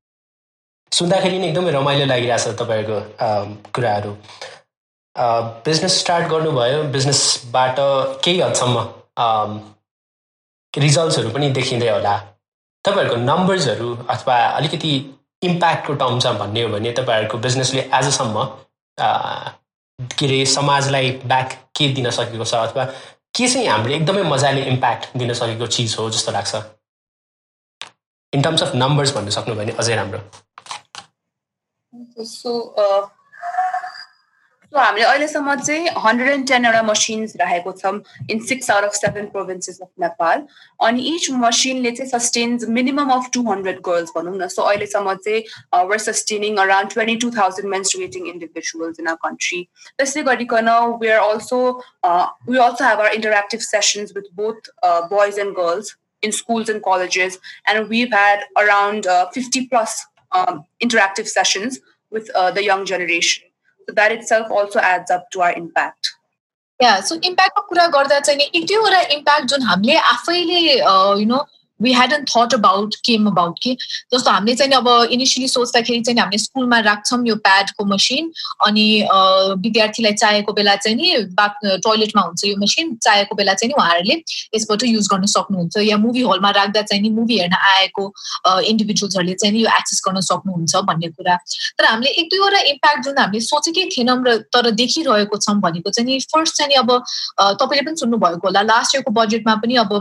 सुन्दाखेरि 0.91 1.39
नै 1.39 1.49
एकदमै 1.49 1.71
रमाइलो 1.71 2.05
लागिरहेछ 2.13 2.61
तपाईँहरूको 2.61 3.67
कुराहरू। 3.73 4.15
बिजनेस 5.15 5.99
स्टार्ट 5.99 6.27
गर्नुभयो। 6.29 6.83
बिजनेसबाट 6.91 7.75
केही 8.23 8.39
हदसम्म 8.41 8.77
रिजल्ट्सहरू 10.73 11.29
पनि 11.29 11.49
देखिँदै 11.51 11.89
होला। 11.89 12.15
तपाईँहरूको 12.85 13.15
नम्बर्सहरू 13.15 13.89
अथवा 14.09 14.35
अलिकति 14.47 14.91
इम्प्याक्टको 15.43 15.93
टर्म्समा 15.93 16.31
भन्ने 16.39 16.61
हो 16.63 16.69
भने 16.69 16.91
तपाईँहरूको 16.91 17.37
बिजनेसले 17.37 17.81
आजसम्म 17.93 18.43
के 18.97 20.25
अरे 20.25 20.45
समाजलाई 20.45 21.11
ब्याक 21.25 21.53
के 21.75 21.87
दिन 21.93 22.09
सकेको 22.09 22.45
छ 22.45 22.53
अथवा 22.55 22.83
के 23.35 23.47
चाहिँ 23.47 23.67
हामीले 23.67 23.95
एकदमै 23.95 24.23
मजाले 24.29 24.61
इम्प्याक्ट 24.71 25.17
दिन 25.17 25.33
सकेको 25.33 25.67
चिज 25.67 25.95
हो 25.99 26.09
जस्तो 26.09 26.31
लाग्छ? 26.31 26.55
इन 28.33 28.41
टर्म्स 28.41 28.63
अफ 28.63 28.75
नम्बर्स 28.75 29.15
भन्नु 29.15 29.31
सक्नुभयो 29.31 29.63
भने 29.63 29.71
अझै 29.79 29.95
राम्रो। 29.95 30.19
सो 32.25 32.51
हामीले 34.73 35.05
अहिलेसम्म 35.05 35.55
चाहिँ 35.55 35.87
हन्ड्रेड 35.97 36.29
एन्ड 36.29 36.47
टेनवटा 36.47 36.81
मसिन्स 36.83 37.35
राखेको 37.39 37.71
छौँ 37.77 37.93
in 38.31 38.39
six 38.45 38.69
out 38.71 38.83
of 38.83 38.93
seven 38.93 39.25
provinces 39.35 39.79
of 39.81 39.87
Nepal 39.99 40.43
अनि 40.87 41.03
इच 41.15 41.29
मसिनले 41.43 41.91
चाहिँ 41.91 42.09
sustains 42.09 42.67
minimum 42.77 43.09
of 43.11 43.29
two 43.33 43.41
hundred 43.49 43.79
girls 43.85 44.11
भनौँ 44.17 44.35
न 44.37 44.47
सो 44.55 44.61
अहिलेसम्म 44.63 45.13
चाहिँ 45.25 45.85
we're 45.89 45.97
sustaining 46.05 46.57
around 46.65 46.93
twenty 46.93 47.15
two 47.25 47.31
thousand 47.37 47.69
menstruating 47.71 48.27
individuals 48.33 48.99
in 48.99 49.05
a 49.05 49.15
country 49.25 49.63
त्यसै 49.97 50.23
गरिकन 50.29 50.69
we 51.01 51.09
are 51.15 51.29
also 51.29 51.63
we 52.49 52.57
also 52.67 52.85
have 52.85 53.01
our 53.07 53.13
interactive 53.13 53.67
sessions 53.69 54.15
with 54.17 54.31
both 54.41 54.71
boys 55.15 55.39
and 55.39 55.55
girls 55.63 55.95
in 56.23 56.33
schools 56.35 56.69
and 56.71 56.81
colleges. 56.83 57.35
And 57.65 57.87
we've 57.89 58.11
had 58.11 58.41
around 58.61 59.07
uh, 59.07 59.29
50 59.35 59.67
plus 59.67 60.05
um, 60.31 60.65
interactive 60.83 61.27
sessions 61.27 61.79
with 62.11 62.29
uh, 62.35 62.51
the 62.51 62.63
young 62.63 62.85
generation. 62.85 63.48
So 63.88 63.94
that 63.94 64.12
itself 64.12 64.50
also 64.50 64.80
adds 64.80 65.10
up 65.10 65.30
to 65.32 65.42
our 65.42 65.52
impact. 65.52 66.14
Yeah, 66.80 67.00
so 67.00 67.16
impact 67.16 67.58
कुरा 67.68 67.86
गर्दा 67.86 68.18
चाहिँ 68.20 68.38
नि 68.38 68.50
एक 68.54 68.66
दुईवटा 68.66 69.00
impact 69.16 69.46
जुन 69.48 69.62
हामीले 69.62 69.96
आफैले 70.12 70.60
you 70.60 71.26
know 71.26 71.38
We 71.81 71.93
hadn't 71.93 72.23
thought 72.29 72.53
about 72.53 72.95
came 73.05 73.27
about 73.27 73.59
कि 73.63 73.75
जस्तो 74.13 74.31
हामीले 74.31 74.55
चाहिँ 74.55 74.73
अब 74.73 74.87
इनिसियली 75.11 75.47
सोच्दाखेरि 75.47 76.01
चाहिँ 76.01 76.19
हामीले 76.19 76.37
स्कुलमा 76.37 76.79
राख्छौँ 76.89 77.19
यो 77.27 77.35
प्याडको 77.47 77.85
मसिन 77.85 78.31
अनि 78.67 78.87
विद्यार्थीलाई 79.63 80.13
चाहेको 80.13 80.53
बेला 80.53 80.75
चाहिँ 80.75 80.97
नि 80.97 81.15
बाथ 81.39 81.65
टोइलेटमा 81.83 82.21
हुन्छ 82.21 82.45
यो 82.45 82.55
मसिन 82.61 82.95
चाहेको 83.03 83.35
बेला 83.35 83.53
चाहिँ 83.53 83.69
नि 83.69 83.75
उहाँहरूले 83.77 84.15
यसबाट 84.55 84.83
युज 84.83 85.07
गर्न 85.13 85.25
सक्नुहुन्छ 85.35 85.77
या 85.83 85.97
मुभी 85.97 86.23
हलमा 86.29 86.49
राख्दा 86.59 86.81
चाहिँ 86.81 87.01
नि 87.03 87.09
मुभी 87.19 87.39
हेर्न 87.39 87.53
आएको 87.53 88.05
इन्डिभिजुअल्सहरूले 88.71 89.33
चाहिँ 89.33 89.53
नि 89.55 89.63
यो 89.63 89.69
एक्सेस 89.77 90.01
गर्न 90.07 90.19
सक्नुहुन्छ 90.29 90.75
भन्ने 90.89 91.07
कुरा। 91.09 91.35
तर 91.79 91.85
हामीले 91.85 92.09
एक 92.21 92.27
दुईवटा 92.31 92.59
इम्प्याक्ट 92.69 93.03
जुन 93.05 93.17
हामीले 93.17 93.41
सोचेकै 93.45 93.85
थिएनौँ 93.95 94.17
र 94.27 94.37
तर 94.53 94.71
देखिरहेको 94.81 95.37
छौँ 95.37 95.55
भनेको 95.61 95.89
चाहिँ 95.89 96.07
नि 96.09 96.19
फर्स्ट 96.33 96.55
चाहिँ 96.57 96.77
अब 96.77 96.91
तपाईँले 97.61 97.85
पनि 97.85 97.95
सुन्नुभएको 98.03 98.47
होला 98.47 98.61
लास्ट 98.69 98.95
इयरको 98.95 99.11
बजेटमा 99.11 99.55
पनि 99.63 99.75
अब 99.83 99.91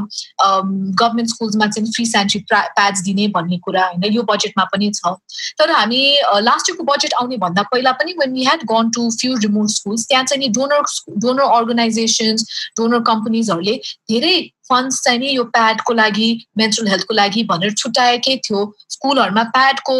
गभर्मेन्ट 0.43 1.31
स्कुल्समा 1.31 1.67
चाहिँ 1.69 1.93
फ्री 1.93 2.07
सेन्ट्री 2.07 2.41
प्याड्स 2.53 3.01
दिने 3.03 3.29
भन्ने 3.29 3.59
कुरा 3.59 3.87
होइन 3.87 4.13
यो 4.13 4.23
बजेटमा 4.23 4.65
पनि 4.75 4.91
छ। 4.95 5.15
तर 5.59 5.71
हामी 5.71 6.03
लास्ट 6.43 6.71
इयरको 6.71 6.85
बजेट 6.85 7.15
आउने 7.21 7.37
भन्दा 7.37 7.63
पहिला 7.73 7.93
पनि 7.93 8.13
when 8.21 8.33
we 8.33 8.45
had 8.45 8.63
gone 8.73 8.91
to 8.91 9.09
few 9.21 9.37
remote 9.39 9.69
schools 9.71 10.07
त्यहाँ 10.09 10.25
चाहिँ 10.25 10.51
डोनर 10.53 10.83
डोनर 11.19 11.57
अर्गनाइजेसन्स 11.57 12.47
डोनर 12.79 13.01
कम्पनीजहरूले 13.07 13.77
धेरै 14.11 14.37
फन्ड्स 14.69 15.01
चाहिँ 15.05 15.19
नि 15.19 15.29
यो 15.37 15.45
प्याडको 15.57 15.93
लागि 15.95 16.29
मेन्टल 16.59 16.89
हेल्थको 16.89 17.15
लागि 17.15 17.43
भनेर 17.51 17.73
छुट्याएकै 17.75 18.37
थियो। 18.45 18.61
स्कुलहरूमा 18.91 19.43
प्याडको 19.57 19.97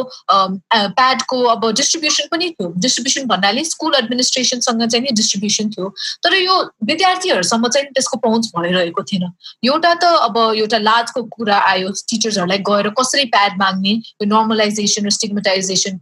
प्याडको 0.99 1.43
अब 1.55 1.71
डिस्ट्रिब्युसन 1.77 2.29
पनि 2.33 2.51
थियो। 2.51 2.73
डिस्ट्रिब्युसन 2.85 3.27
भन्नाले 3.27 3.65
स्कुल 3.65 3.95
एडमिनिस्ट्रेसनसँग 3.95 4.87
चाहिँ 4.87 5.05
नि 5.05 5.11
डिस्ट्रिब्युसन 5.17 5.71
थियो। 5.71 5.89
तर 6.25 6.35
यो 6.35 6.57
विद्यार्थीहरूसम्म 6.91 7.69
चाहिँ 7.69 7.89
त्यसको 7.95 8.17
पहुँच 8.27 8.51
भइरहेको 8.57 9.03
थिएन। 9.13 9.25
एउटा 9.65 9.95
त 9.95 10.05
अब 10.29 10.37
एउटा 10.59 10.79
लाजको 10.79 11.23
कुरा 11.37 11.59
आयो 11.71 11.91
टिचर्सहरूलाई 12.11 12.59
गएर 12.69 12.89
कसरी 12.99 13.25
प्याड 13.35 13.59
माग्ने 13.59 13.91
यो 13.91 14.27
नर्मलाइजेसन 14.27 15.07
र 15.07 15.11
स्टिगमेटाइजेसन 15.17 16.01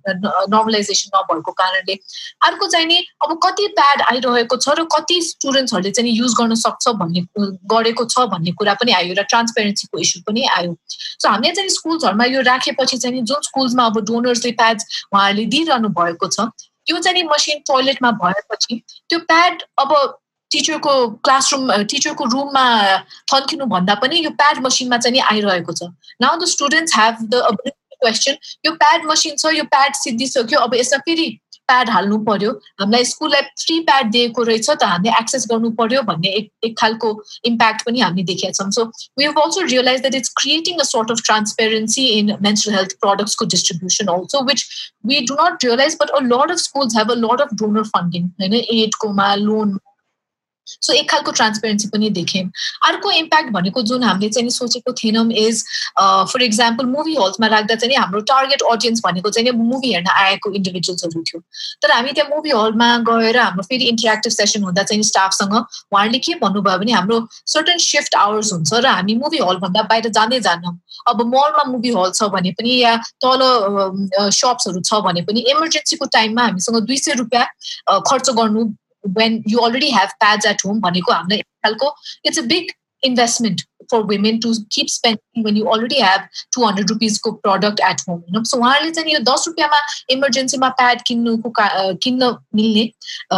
नर्मलाइजेसन 0.54 1.16
नभएको 1.16 1.52
कारणले। 1.60 1.94
अर्को 2.46 2.66
चाहिँ 2.66 2.86
नि 2.86 2.98
अब 3.24 3.38
कति 3.44 3.66
प्याड 3.76 4.02
आइरहेको 4.10 4.56
छ 4.56 4.78
र 4.78 4.84
कति 4.96 5.20
स्टुडेन्ट्सहरूले 5.22 5.90
चाहिँ 5.90 6.12
युज 6.16 6.34
गर्न 6.40 6.54
सक्छ 6.56 6.88
भन्ने 7.02 7.26
गरेको 7.72 8.04
छ 8.04 8.26
भन्ने 8.32 8.52
कुरा 8.58 8.74
पनि 8.80 8.92
आयो 8.92 9.14
र 9.18 9.22
ट्रान्सपेरेन्सीको 9.30 9.98
इस्यु 9.98 10.22
पनि 10.26 10.46
आयो। 10.56 10.76
सो 10.90 11.28
हामीले 11.28 11.54
चाहिँ 11.54 11.70
स्कुल्सहरूमा 11.70 12.24
यो 12.24 12.40
राखेपछि 12.48 12.98
चाहिँ 12.98 13.22
जुन 13.22 13.40
स्कुल्समा 13.48 13.86
अब 13.86 13.98
डोनर्सले 14.10 14.52
प्याड 14.60 14.80
उहाँहरूले 15.12 15.44
दिइरहनु 15.54 15.88
भएको 16.00 16.28
छ 16.28 16.48
त्यो 16.86 16.98
चाहिँ 16.98 17.22
मसिन 17.30 17.58
टोइलेटमा 17.66 18.10
भएपछि 18.22 18.82
त्यो 19.08 19.18
प्याड 19.30 19.62
अब 19.78 19.94
टिचरको 20.50 20.92
क्लासरुम 21.26 21.72
टिचरको 21.90 22.24
रुममा 22.32 22.66
थन्किनु 23.32 23.66
भन्दा 23.66 23.94
पनि 24.02 24.24
यो 24.24 24.30
प्याड 24.42 24.58
मसिनमा 24.66 24.98
चाहिँ 24.98 25.20
आइरहेको 25.32 25.72
छ। 25.72 25.90
Now 26.22 26.36
the 26.40 26.44
students 26.54 26.96
have 26.96 27.16
the 27.34 27.42
question 27.96 28.36
यो 28.66 28.72
प्याड 28.82 29.04
मसिन 29.06 29.36
छ 29.36 29.50
यो 29.56 29.64
प्याड 29.72 29.94
सिद्धिसक्यो 29.96 30.58
अब 30.60 30.74
यसमा 30.74 30.98
फेरि 31.04 31.26
प्याड 31.68 31.90
हाल्नु 31.90 32.18
पर्यो। 32.24 32.50
हामीलाई 32.80 33.04
स्कुललाई 33.04 33.42
फ्री 33.62 33.78
प्याड 33.88 34.10
दिएको 34.10 34.42
रहेछ 34.42 34.68
त 34.70 34.82
हामीले 34.84 35.14
एक्सेस 35.20 35.46
गर्नु 35.50 35.70
पर्यो 35.80 36.02
भन्ने 36.10 36.28
एक 36.40 36.50
एक 36.64 36.76
खालको 36.78 37.10
इम्प्याक्ट 37.46 37.84
पनि 37.86 38.00
हामीले 38.00 38.24
देखेका 38.26 38.52
छौँ। 38.52 38.70
So 38.70 38.84
we 39.18 39.24
have 39.24 39.40
also 39.44 39.64
realize 39.66 40.00
that 40.00 40.14
it's 40.14 40.34
creating 40.42 40.78
a 40.78 40.88
sort 40.90 41.10
of 41.10 41.22
transparency 41.26 42.06
in 42.18 42.36
mental 42.42 42.74
health 42.74 42.92
प्रडक्ट्सको 43.00 43.44
distribution 43.56 44.12
also 44.14 44.44
which 44.50 44.64
we 45.06 45.20
do 45.30 45.40
not 45.42 45.64
realize 45.64 45.98
but 46.02 46.10
a 46.10 46.20
lot 46.28 46.50
of 46.50 46.64
schools 46.66 46.96
have 46.98 47.10
a 47.12 47.18
lot 47.24 47.40
of 47.40 47.54
donor 47.62 47.90
funding 47.96 48.30
होइन 48.40 48.54
एडकोमा 48.54 49.34
loan 49.42 49.78
so 50.66 50.92
एक 50.92 51.10
खालको 51.10 51.32
transparency 51.32 51.88
पनि 51.88 52.10
देख्यौँ 52.10 52.50
अर्को 52.88 53.10
impact 53.18 53.50
भनेको 53.52 53.82
जुन 53.90 54.02
हामीले 54.04 54.28
चाहिँ 54.28 54.50
सोचेको 54.50 54.92
थिएनौँ 55.02 55.26
इज 55.44 55.64
फर 56.32 56.42
इक्जाम्पल 56.42 56.86
मुभी 56.86 57.14
हल्समा 57.16 57.46
राख्दा 57.54 57.74
चाहिँ 57.74 57.96
हाम्रो 57.96 58.20
टार्गेट 58.32 58.62
अडियन्स 58.72 59.00
भनेको 59.04 59.30
चाहिँ 59.30 59.50
मुभी 59.56 59.92
हेर्न 59.92 60.08
आएको 60.10 60.50
इन्डिभिजुअल्सहरू 60.52 61.22
थियो। 61.22 61.40
तर 61.82 61.90
हामी 61.92 62.12
त्यहाँ 62.12 62.30
मुभी 62.30 62.50
हलमा 62.50 62.88
गएर 63.08 63.38
हाम्रो 63.38 63.62
फेरि 63.68 63.84
इन्टरेक्टिभ 63.88 64.32
सेसन 64.32 64.62
हुँदा 64.64 64.82
चाहिँ 64.82 65.02
स्टाफसँग 65.10 65.54
उहाँहरूले 65.54 66.18
के 66.18 66.34
भन्नुभयो 66.42 66.78
भने 66.78 66.92
हाम्रो 66.92 67.26
सर्टन 67.54 67.78
सिफ्ट 67.86 68.14
आवर्स 68.16 68.52
हुन्छ 68.52 68.72
र 68.74 68.86
हामी 68.86 69.14
मुभी 69.22 69.38
हलभन्दा 69.38 69.82
बाहिर 69.82 70.08
जाँदै 70.10 70.40
जान्नौँ। 70.40 70.78
अब 71.08 71.20
मलमा 71.34 71.64
मुभी 71.70 71.92
हल 71.94 72.10
छ 72.10 72.28
भने 72.32 72.50
पनि 72.58 72.76
या 72.82 72.96
तल 73.24 73.42
सप्सहरू 74.32 74.80
छ 74.80 75.00
भने 75.04 75.22
पनि 75.22 75.40
इमर्जेन्सीको 75.50 76.06
टाइममा 76.12 76.42
हामीसँग 76.42 76.80
दुई 76.86 76.96
सय 76.98 77.14
रुपियाँ 77.22 77.46
खर्च 78.10 78.30
गर्नु 78.38 78.64
when 79.14 79.42
you 79.46 79.60
already 79.60 79.90
have 79.90 80.12
pads 80.20 80.46
at 80.46 80.60
home 80.60 80.80
it's 82.24 82.38
a 82.38 82.42
big 82.42 82.72
investment 83.02 83.64
for 83.88 84.02
women 84.02 84.40
to 84.40 84.54
keep 84.70 84.88
spending 84.90 85.42
when 85.42 85.54
you 85.54 85.68
already 85.68 86.00
have 86.00 86.28
200 86.54 86.90
rupees 86.90 87.18
co 87.18 87.34
product 87.34 87.80
at 87.80 88.00
home 88.06 88.22
you 88.26 88.32
know 88.32 88.42
so 88.42 88.58
10 88.58 88.92
rupiya 89.46 89.68
ma 89.68 89.80
emergency 90.08 90.58
ma 90.58 90.70
pad 90.78 91.04
kinnu 91.04 91.42
ko 91.42 91.52
kinna 92.00 92.30
milne 92.52 92.92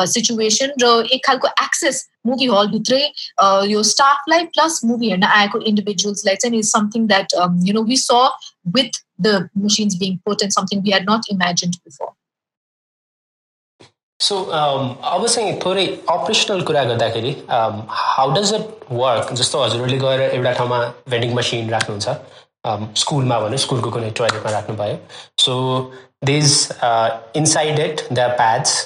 situation 0.07 0.71
र 0.83 0.93
एक 1.13 1.25
खालको 1.27 1.49
access 1.65 2.07
movie 2.27 2.47
हल 2.47 2.67
भित्रै 2.69 3.03
यो 3.71 3.83
स्टाफलाई 3.83 4.45
plus 4.55 4.81
movie 4.85 5.09
हेर्न 5.11 5.25
आएको 5.25 5.61
इन्डिभिजुअल्सलाई 5.71 6.37
चाहिँ 6.37 6.59
is 6.59 6.71
something 6.71 7.07
that 7.07 7.35
you 7.69 7.75
know 7.75 7.83
we 7.91 7.97
saw 7.97 8.23
with 8.77 9.03
the 9.27 9.49
machines 9.65 9.97
being 9.99 10.17
put 10.25 10.43
and 10.43 10.53
something 10.53 10.83
we 10.83 10.93
are 10.99 11.05
not 11.11 11.31
imagined 11.33 11.77
before 11.77 12.13
so 14.21 14.37
अब 14.45 15.27
चाहिँ 15.27 15.59
थोरै 15.65 15.87
अपरेसनल 16.11 16.63
कुरा 16.71 16.83
गर्दाखेरि 16.85 17.31
हाउ 17.51 18.31
डज 18.33 18.55
इट 18.55 18.87
वर्क 18.93 19.33
जस्तो 19.33 19.63
हजुरहरूले 19.63 19.99
गएर 19.99 20.21
एउटा 20.31 20.53
ठाउँमा 20.59 20.79
भेन्डिङ 21.11 21.35
मसिन 21.37 21.71
राख्नुहुन्छ 21.71 22.17
स्कुलमा 23.01 23.39
भन्यो 23.41 23.59
स्कुलको 23.65 23.91
कुनै 23.91 24.11
टोइलेटमा 24.19 24.51
राख्नुभयो. 24.51 24.97
So 25.39 25.55
these 26.25 26.69
inside 27.37 27.79
it 27.79 28.03
the 28.13 28.29
pads 28.37 28.77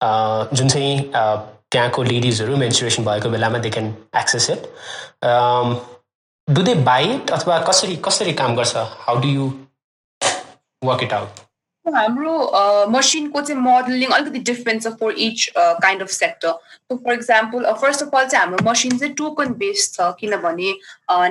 जुन 0.00 0.68
चाहिँ 0.68 0.98
uh, 1.12 1.38
त्यहाँको 1.70 2.02
लेडिजहरू 2.02 2.56
मेन्सुरेसन 2.56 3.04
भएको 3.04 3.28
बेलामा 3.30 3.58
they 3.58 3.70
can 3.70 3.94
access 4.16 4.50
it 4.50 4.62
do 6.48 6.62
they 6.62 6.74
buy it 6.84 7.30
अथवा 7.30 7.58
कसरी 7.68 7.96
कसरी 8.04 8.32
काम 8.40 8.56
गर्छ? 8.56 8.76
How 8.76 9.20
do 9.20 9.28
you 9.28 9.50
work 10.84 11.02
it 11.02 11.12
out 11.12 11.40
हाम्रो 11.94 12.86
मसिनको 12.90 13.40
चाहिँ 13.40 13.60
मोडलिङ 13.62 14.10
अलिकति 14.16 14.38
डिफ्रेन्ट 14.50 14.82
छ 14.82 14.92
for 15.00 15.12
each 15.26 15.48
kind 15.56 16.02
of 16.02 16.08
sector 16.10 16.52
so 16.90 16.96
for 17.04 17.12
example 17.12 17.72
first 17.80 18.02
of 18.02 18.14
all 18.14 18.26
चाहिँ 18.26 18.44
हाम्रो 18.44 18.70
मसिन 18.70 18.98
चाहिँ 18.98 19.14
टोकन 19.14 19.52
बेस्ड 19.62 19.94
छ 19.94 20.10
किनभने 20.20 20.72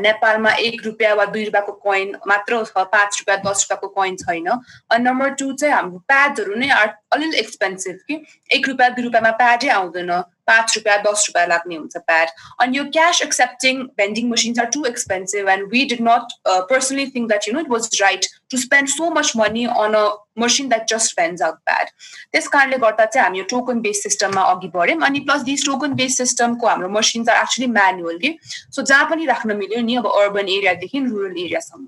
नेपालमा 0.05 0.53
एक 0.69 0.85
रुपियाँ 0.85 1.15
वा 1.15 1.25
दुई 1.35 1.43
रुपियाँको 1.45 1.71
कोइन 1.83 2.15
मात्र 2.27 2.63
छ 2.65 2.85
पाँच 2.95 3.19
रुपियाँ 3.19 3.39
दस 3.41 3.67
रुपियाँको 3.67 3.87
कोइन 3.99 4.15
छैन। 4.17 4.47
अनि 4.47 5.03
नम्बर 5.03 5.29
टू 5.41 5.51
चाहिँ 5.53 5.75
हाम्रो 5.75 5.99
प्याडहरू 6.07 6.55
नै 6.55 6.69
आर 6.79 6.87
अलिअलि 7.13 7.37
एक्सपेन्सिभ 7.39 7.99
कि 8.07 8.23
एक 8.57 8.67
रुपियाँ 8.69 8.93
दुई 8.93 9.03
रुपियाँमा 9.03 9.31
प्याडै 9.37 9.69
आउँदैन। 9.77 10.11
पाँच 10.47 10.77
रुपियाँ 10.77 10.97
दस 11.01 11.25
रुपियाँ 11.27 11.47
लाग्ने 11.47 11.75
हुन्छ 11.75 11.97
प्याड। 11.97 12.27
अनि 12.61 12.77
यो 12.77 12.83
cash 12.91 13.21
accepting 13.23 13.83
vending 13.97 14.29
machines 14.29 14.59
are 14.59 14.65
too 14.75 14.85
expensive 14.85 15.49
and 15.49 15.71
we 15.71 15.83
did 15.93 16.01
not 16.07 16.37
personally 16.47 17.05
think 17.15 17.27
that 17.29 17.47
you 17.47 17.53
know 17.53 17.59
it 17.61 17.69
was 17.71 17.89
right 18.01 18.25
to 18.51 18.57
spend 18.57 18.89
so 18.89 19.09
much 19.19 19.31
money 19.37 19.65
on 19.65 19.93
a 19.93 20.05
machine 20.39 20.67
that 20.69 20.87
just 20.89 21.11
spends 21.11 21.41
out 21.41 21.55
pad 21.65 21.87
त्यस 22.31 22.47
कारणले 22.55 22.77
गर्दा 22.77 23.05
चाहिँ 23.05 23.23
हामी 23.23 23.39
यो 23.39 23.43
token 23.49 23.79
based 23.81 24.03
सिस्टममा 24.03 24.41
अघि 24.51 24.67
बढ्यौँ। 24.73 25.01
अनि 25.05 25.19
plus 25.27 25.41
this 25.43 25.65
token 25.65 25.93
based 26.01 26.17
सिस्टमको 26.17 26.67
हाम्रो 26.67 26.89
मसिन्स 26.97 27.29
आर 27.29 27.41
एक्चुली 27.41 27.67
म्यानुअल 27.71 28.17
कि 28.19 28.37
सो 28.45 28.81
जहाँ 28.83 29.09
पनि 29.09 29.25
राख्न 29.25 29.57
मिल्यो 29.57 29.81
नि 29.81 29.95
अब 29.95 30.07
अर्बन 30.13 30.49
एरियादेखि 30.49 30.99
रुरल 31.05 31.37
एरियासम्म 31.37 31.87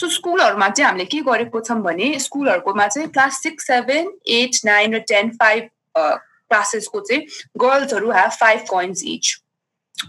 सो 0.00 0.08
स्कुलहरूमा 0.10 0.68
चाहिँ 0.68 0.86
हामीले 0.86 1.04
के 1.14 1.20
गरेको 1.30 1.60
छौँ 1.62 1.80
भने 1.82 2.12
स्कुलहरूकोमा 2.20 2.86
चाहिँ 2.86 3.08
class 3.10 3.42
six 3.42 3.66
seven 3.66 4.12
eight 4.36 4.60
nine 4.66 4.94
र 4.94 4.98
टेन 5.08 5.30
फाइभ 5.40 5.68
क्लासेसको 6.50 7.00
चाहिँ 7.00 7.26
गर्ल्सहरू 7.58 8.10
हेभ 8.12 8.30
फाइभ 8.40 8.64
कोइन्स 8.70 9.02
इच 9.06 9.34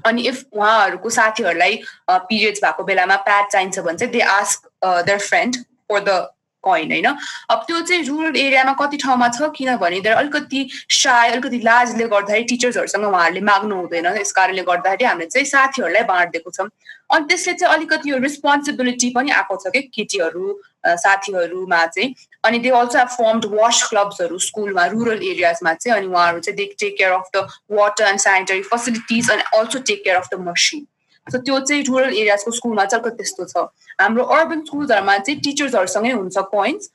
अनि 0.06 0.22
इफ 0.28 0.44
उहाँहरूको 0.54 1.10
साथीहरूलाई 1.10 1.82
पिरियड्स 2.10 2.64
भएको 2.64 2.84
बेलामा 2.84 3.16
प्याड 3.26 3.52
चाहिन्छ 3.52 3.80
भने 3.80 3.98
चाहिँ 3.98 4.12
they 4.14 4.22
ask 4.36 4.70
their 4.86 5.20
friend 5.20 5.56
for 5.92 6.00
the 6.00 6.22
coin 6.64 6.92
होइन? 6.92 7.06
अब 7.52 7.64
त्यो 7.68 7.82
चाहिँ 7.82 8.04
रुरल 8.04 8.38
एरियामा 8.38 8.74
कति 8.74 8.98
ठाउँमा 8.98 9.28
छ? 9.30 9.50
किनभने 9.56 10.00
अलिकति 10.10 10.70
साय 10.90 11.30
अलिकति 11.32 11.60
लाजले 11.62 12.08
गर्दाखेरि 12.10 12.44
टिचर्सहरूसँग 12.50 13.06
उहाँहरूले 13.06 13.42
माग्नु 13.46 13.76
हुँदैन। 13.76 14.06
यस 14.18 14.32
कारणले 14.34 14.64
गर्दाखेरि 14.66 15.06
हामीले 15.06 15.30
चाहिँ 15.30 15.46
साथीहरूलाई 15.46 16.04
बाँडिदिएको 16.10 16.52
छौँ। 16.52 16.70
अनि 17.14 17.26
त्यसले 17.30 17.54
चाहिँ 17.54 17.74
अलिकति 17.76 18.10
यो 18.12 18.18
रेस्पोन्सिबिलिटी 18.18 19.10
पनि 19.14 19.32
आएको 19.32 19.56
छ 19.62 19.70
कि? 19.70 19.82
केटीहरू 19.94 20.46
साथीहरूमा 20.86 21.86
चाहिँ। 21.88 22.14
अनि 22.44 22.60
दे 22.60 22.70
अल्सो 22.80 22.98
हेभ 23.00 23.08
फर्मड 23.10 23.46
वास 23.54 23.84
क्लब्सहरू 23.90 24.38
स्कुलमा 24.40 24.86
रुरल 24.88 25.24
एरियाजमा 25.26 25.74
चाहिँ। 25.76 25.98
अनि 25.98 26.08
उहाँहरू 26.08 26.40
चाहिँ 26.40 26.58
they 26.58 26.66
take 26.80 26.98
care 26.98 27.12
of 27.12 27.30
the 27.36 27.48
water 27.72 28.08
and 28.08 28.20
sanitary 28.20 28.62
facilities 28.74 29.32
अनि 29.32 29.44
also 29.58 29.80
take 29.88 30.04
care 30.04 30.16
of 30.16 30.28
the 30.34 30.40
machine 30.48 30.86
so 31.28 31.38
त्यो 31.40 31.60
चाहिँ 31.62 31.84
रुरल 31.84 32.14
एरियाजको 32.18 32.52
स्कुलमा 32.52 32.86
चाहिँ 32.86 33.04
अलिकति 33.04 33.24
त्यस्तो 33.24 33.46
छ। 33.46 33.68
हाम्रो 34.02 34.24
अर्बन 34.36 34.62
स्कुल्सहरूमा 34.66 35.18
चाहिँ 35.18 35.40
टिचर्सहरूसँगै 35.42 36.12
हुन्छ 36.12 36.38
points 36.52 36.90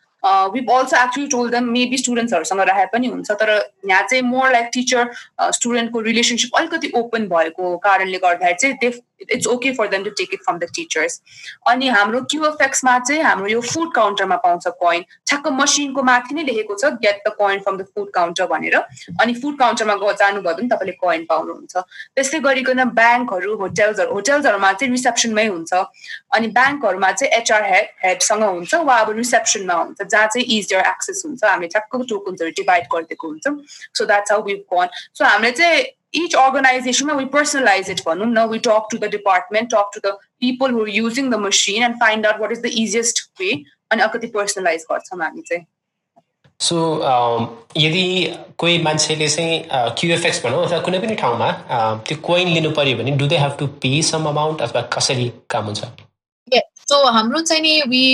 we 0.55 0.61
also 0.71 0.97
actually 0.97 1.27
told 1.29 1.51
them 1.51 1.65
maybe 1.73 1.99
स्टुडेन्ट्सहरूसँग 1.99 2.61
राखे 2.69 2.87
पनि 2.93 3.07
हुन्छ। 3.09 3.31
तर 3.33 3.51
यहाँ 3.91 4.03
चाहिँ 4.03 4.23
मोर 4.25 4.51
लाइक 4.53 4.71
टिचर 4.73 5.11
स्टुडेन्टको 5.59 6.01
रिलेसनसिप 6.01 6.57
अलिकति 6.59 6.93
ओपन 6.97 7.27
भएको 7.29 7.77
कारणले 7.85 8.19
गर्दाखेरि 8.19 8.59
चाहिँ 8.61 8.77
they 8.81 8.91
it's 9.29 9.47
okay 9.47 9.73
for 9.75 9.89
them 9.89 10.05
to 10.05 10.11
take 10.19 10.35
it 10.35 10.43
from 10.45 10.59
the 10.59 10.71
teachers 10.75 11.21
अनि 11.69 11.89
हाम्रो 11.89 12.21
क्युएफएक्समा 12.31 12.99
चाहिँ 12.99 13.23
हाम्रो 13.23 13.47
यो 13.47 13.61
फुड 13.61 13.95
काउन्टरमा 13.95 14.37
पाउँछ 14.45 14.69
कोइन 14.81 15.05
ठ्याक्क 15.27 15.47
मसिनको 15.61 16.03
माथि 16.03 16.35
नै 16.35 16.43
लेखेको 16.45 16.77
छ 16.77 16.93
get 17.05 17.23
the 17.27 17.35
coin 17.39 17.61
from 17.61 17.77
the 17.79 17.87
food 17.95 18.11
counter 18.15 18.47
भनेर। 18.47 18.77
अनि 19.21 19.35
फुड 19.35 19.59
काउन्टरमा 19.59 19.95
जानुभयो 20.13 20.55
भने 20.55 20.69
तपाईँले 20.69 20.93
कोइन 21.01 21.25
पाउनुहुन्छ। 21.31 21.77
त्यस्तै 22.17 22.39
गरिकन 22.41 22.85
ब्याङ्कहरू 22.99 23.57
होटेल्सहरू 23.57 24.13
होटेल्सहरूमा 24.15 24.73
चाहिँ 24.73 24.93
रिसेप्सनमै 24.93 25.47
हुन्छ। 25.47 25.73
अनि 26.35 26.47
ब्याङ्कहरूमा 26.59 27.13
चाहिँ 27.13 27.33
एचआर 27.41 27.63
हेड 27.73 27.87
हेडसँग 28.05 28.45
हुन्छ 28.45 28.75
वा 28.89 28.97
अब 28.97 29.11
रिसेप्सनमा 29.17 29.75
हुन्छ 29.75 30.03
जहाँ 30.03 30.27
चाहिँ 30.27 30.47
इजियर 30.59 30.81
एक्सेस 30.87 31.23
हुन्छ। 31.27 31.45
हामीले 31.45 31.69
ठ्याक्क 31.69 31.97
टोकन्सहरू 32.11 32.51
डिभाइड 32.61 32.85
गरिदिएको 32.93 33.27
हुन्छ। 33.29 33.47
So 33.95 34.05
that's 34.05 34.33
how 34.33 34.43
we 34.45 34.55
so 34.71 35.25
हामीले 35.25 35.53
चाहिँ 35.53 35.83
each 36.15 36.35
organization 36.35 37.17
we 37.17 37.25
personalize 37.25 37.89
it 37.89 38.01
now 38.07 38.47
we 38.47 38.59
talk 38.59 38.91
to 38.91 38.99
the 38.99 39.09
department 39.09 39.71
talk 39.71 39.93
to 39.93 40.01
the 40.01 40.17
people 40.41 40.69
who 40.69 40.83
are 40.85 40.89
using 40.89 41.31
the 41.31 41.39
machine 41.39 41.83
and 41.83 41.99
find 41.99 42.27
out 42.27 42.41
what 42.41 42.53
is 42.53 42.63
the 42.63 42.73
easiest 42.83 43.29
way 43.41 43.65
and 43.91 44.01
अकति 44.01 44.33
personalize 44.33 44.89
गर्छौँ 44.91 45.21
हामी 45.21 45.43
चाहिँ 45.43 45.67
so 46.61 46.77
यदि 47.77 48.07
कोही 48.59 48.79
मान्छेले 48.83 49.29
चाहिँ 49.29 49.63
QFX 49.99 50.45
भनौँ 50.45 50.65
अथवा 50.67 50.79
कुनै 50.87 50.99
पनि 50.99 51.15
ठाउँमा 51.23 51.51
त्यो 52.09 52.17
कोइन 52.27 52.49
लिनु 52.49 52.71
पऱ्यो 52.77 52.97
भने 52.99 53.11
do 53.17 53.27
they 53.27 53.37
have 53.39 53.57
to 53.59 53.67
pay 53.83 54.03
some 54.11 54.29
amount 54.29 54.63
अथवा 54.63 54.83
कसरी 54.97 55.33
काम 55.51 55.65
हुन्छ 55.65 55.85
सो 56.91 57.03
हाम्रो 57.09 57.41
चाहिँ 57.43 57.63
नि 57.63 57.81
we 57.89 58.05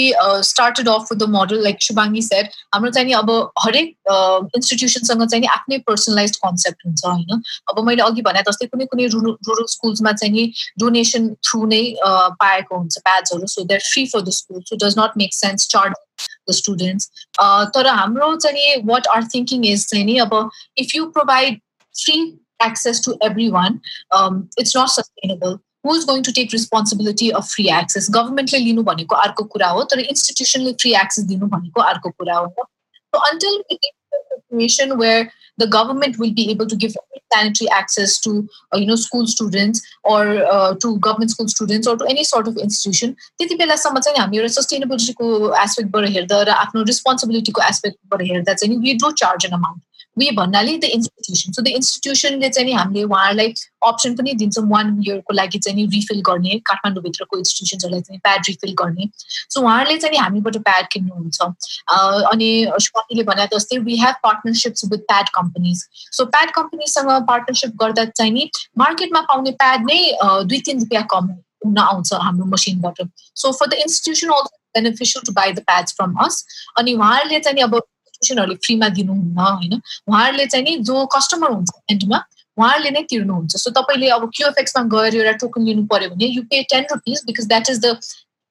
started 0.44 0.88
off 0.88 1.12
with 1.12 1.18
the 1.18 1.28
model 1.30 1.62
like 1.62 1.82
Shubhangi 1.82 2.22
set 2.22 2.50
हाम्रो 2.74 2.90
चाहिँ 2.90 3.06
नि 3.06 3.12
अब 3.14 3.30
हरेक 3.58 3.94
इन्स्टिट्युसनसँग 4.56 5.26
चाहिँ 5.26 5.40
नि 5.40 5.46
आफ्नै 5.46 5.78
पर्सनलाइज 5.86 6.36
कन्सेप्ट 6.36 6.86
हुन्छ 6.86 7.04
होइन? 7.06 7.42
अब 7.70 7.84
मैले 7.86 8.02
अघि 8.02 8.22
भने 8.22 8.42
जस्तै 8.48 8.66
कुनै 8.66 8.86
कुनै 8.86 9.06
रुरल 9.06 9.36
रुरल 9.48 9.66
स्कुल्समा 9.68 10.12
चाहिँ 10.12 10.32
नि 10.34 10.46
डोनेसन 10.78 11.28
थ्रु 11.48 11.66
नै 11.66 11.82
पाएको 12.42 12.78
हुन्छ 12.78 13.04
प्याड्सहरू 13.04 13.46
so 13.46 13.64
that 13.64 13.82
free 13.82 14.06
for 14.06 14.22
the 14.22 14.38
school 14.38 14.62
so 14.62 14.80
does 14.86 14.98
not 14.98 15.16
make 15.16 15.34
sense 15.34 15.68
charge 15.68 15.94
the 16.50 16.54
students 16.54 17.10
तर 17.76 17.92
हाम्रो 17.94 18.34
चाहिँ 18.36 18.56
नि 18.56 18.82
वाट 18.92 19.06
आर 19.16 19.28
थिङ्किङ 19.34 19.66
इज 19.66 19.86
चाहिँ 19.88 20.04
नि 20.04 20.18
अब 20.18 20.40
if 20.78 20.94
you 20.94 21.06
provide 21.10 21.60
free 21.94 22.18
access 22.64 23.02
to 23.04 23.18
everyone 23.50 23.80
it's 24.58 24.76
not 24.76 24.88
sustainable 24.88 25.58
who 25.87 25.95
is 25.95 26.03
going 26.09 26.23
to 26.23 26.31
take 26.41 26.53
responsibility 26.53 27.29
of 27.39 27.47
free 27.53 27.67
access 27.79 28.07
गभर्मेन्टले 28.17 28.59
लिनु 28.65 28.83
भनेको 28.91 29.15
अर्को 29.27 29.43
कुरा 29.55 29.69
हो 29.77 29.83
तर 29.93 29.99
इन्स्टिट्युसनले 30.09 30.73
फ्री 30.83 30.93
एक्सेस 31.05 31.25
दिनु 31.33 31.47
भनेको 31.55 31.89
अर्को 31.93 32.09
कुरा 32.19 32.37
हो 32.37 32.69
So 33.13 33.19
until 33.29 33.63
we 33.69 33.77
get 33.77 33.91
a 34.13 34.41
situation 34.41 34.97
where 34.97 35.31
the 35.57 35.67
government 35.67 36.17
will 36.17 36.33
be 36.33 36.49
able 36.49 36.65
to 36.65 36.75
give 36.75 36.95
sanitary 37.33 37.69
access 37.69 38.19
to 38.21 38.47
uh, 38.73 38.77
you 38.77 38.85
know 38.85 38.95
school 38.95 39.27
students 39.27 39.81
or 40.03 40.45
uh, 40.45 40.75
to 40.75 40.97
government 40.99 41.31
school 41.31 41.47
students 41.47 41.87
or 41.87 41.97
to 41.97 42.05
any 42.05 42.23
sort 42.23 42.47
of 42.47 42.57
institution 42.57 43.15
त्यति 43.39 43.55
बेलासम्म 43.55 43.99
चाहिँ 43.99 44.19
हामी 44.19 44.37
एउटा 44.37 44.53
सस्टेनेबिलिटीको 44.53 45.27
एस्पेक्टबाट 45.63 46.09
हेर्दा 46.15 46.41
र 46.41 46.57
आफ्नो 46.63 46.83
रिस्पोन्सिबिलिटीको 46.91 47.61
एस्पेक्टबाट 47.69 48.21
हेर्दा 48.31 48.53
चाहिँ 48.53 48.77
we 48.85 48.93
do 49.03 49.11
charge 49.23 49.45
an 49.45 49.57
amount 49.59 49.81
we 50.18 50.30
भन्नाले 50.36 50.76
द 50.78 50.84
इन्स्टिट्युसन 50.96 51.52
सो 51.52 51.62
द 51.62 51.68
इन्स्टिट्युसनले 51.78 52.48
चाहिँ 52.48 52.72
हामीले 52.74 53.02
उहाँहरूलाई 53.04 53.54
अप्सन 53.86 54.14
पनि 54.16 54.32
दिन्छौँ 54.42 54.64
वान 54.68 54.86
इयरको 55.06 55.34
लागि 55.34 55.58
चाहिँ 55.58 55.86
रिफिल 55.94 56.20
गर्ने 56.28 56.58
काठमाडौँभित्रको 56.66 57.38
इन्स्टिट्युसन्सहरूलाई 57.38 58.00
चाहिँ 58.00 58.20
प्याड 58.24 58.42
रिफिल 58.48 58.74
गर्ने. 58.80 59.08
सो 59.50 59.60
उहाँहरूले 59.60 59.98
चाहिँ 59.98 60.18
हामीबाट 60.18 60.56
प्याड 60.68 60.86
किन्नुहुन्छ। 60.92 61.40
अनि 62.32 62.50
स्वामीले 62.86 63.22
भने 63.30 63.46
जस्तै 63.54 63.78
we 63.78 63.96
have 64.00 64.14
partnerships 64.22 64.84
with 64.92 65.08
pad 65.10 65.28
companies 65.34 65.86
so 66.18 66.24
pad 66.36 66.50
कम्पनीसँग 66.58 67.10
partnership 67.28 67.76
गर्दा 67.82 68.04
चाहिँ 68.04 68.32
नि 68.32 68.50
मार्केटमा 68.78 69.20
पाउने 69.32 69.50
प्याड 69.64 69.90
नै 69.90 69.98
दुई 70.22 70.60
तिन 70.66 70.80
रुपियाँ 70.80 71.06
कम 71.10 71.34
हुन 71.64 71.78
आउँछ 71.78 72.12
हाम्रो 72.14 72.44
मसिनबाट। 72.46 73.02
So 73.34 73.52
for 73.52 73.66
the 73.68 73.74
institution 73.84 74.32
also 74.32 74.56
beneficial 74.76 75.26
to 75.26 75.32
buy 75.32 75.52
the 75.52 75.60
pads 75.66 75.92
from 75.98 76.16
us 76.24 76.44
अनि 76.78 76.94
उहाँहरूले 76.94 77.40
चाहिँ 77.40 77.62
अब 77.62 77.80
इन्स्टिट्युसनहरूले 78.16 78.56
फ्रीमा 78.64 78.88
दिनुहुन्न 78.96 79.38
होइन? 79.38 79.80
उहाँहरूले 80.08 80.46
चाहिँ 80.46 80.64
नि 80.64 80.76
जो 80.88 81.04
कस्टमर 81.14 81.50
हुन्छ 81.50 81.70
एन्डमा 81.90 82.18
उहाँहरूले 82.58 82.90
नै 82.90 83.02
तिर्नुहुन्छ। 83.10 83.56
सो 83.56 83.70
तपाईँले 83.70 84.08
अब 84.16 84.30
क्युएफएक्समा 84.36 84.82
गएर 84.94 85.16
एउटा 85.16 85.32
टोकन 85.42 85.62
लिनु 85.62 85.86
पऱ्यो 85.86 86.10
भने 86.10 86.26
you 86.26 86.42
pay 86.50 86.62
ten 86.72 86.84
rupees 86.92 87.22
because 87.26 87.46
that 87.46 87.70
is 87.70 87.80
the 87.84 87.98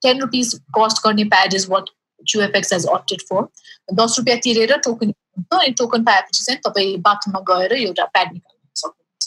ten 0.02 0.22
rupees 0.22 0.54
cost 0.78 1.04
गर्ने 1.06 1.24
pad 1.34 1.54
is 1.54 1.68
what 1.70 1.90
QFX 2.22 2.74
has 2.74 2.86
opted 2.94 3.22
for 3.30 3.48
दस 3.94 4.18
रुपियाँ 4.20 4.40
तिरेर 4.40 4.78
टोकन 4.78 5.08
लिनुहुन्छ 5.08 5.62
अनि 5.62 5.72
टोकन 5.80 6.04
पाएपछि 6.04 6.44
चाहिँ 6.44 6.60
तपाईँ 6.66 6.98
बाथरुममा 7.08 7.42
गएर 7.52 7.74
एउटा 7.76 8.06
प्याड 8.06 8.34
निकाल्नु 8.34 8.70
सक्नुहुन्छ। 8.76 9.26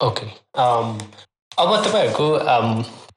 ओके 0.00 0.26
um, 0.58 0.88
अब 1.58 1.68
तपाईँहरूको 1.84 2.26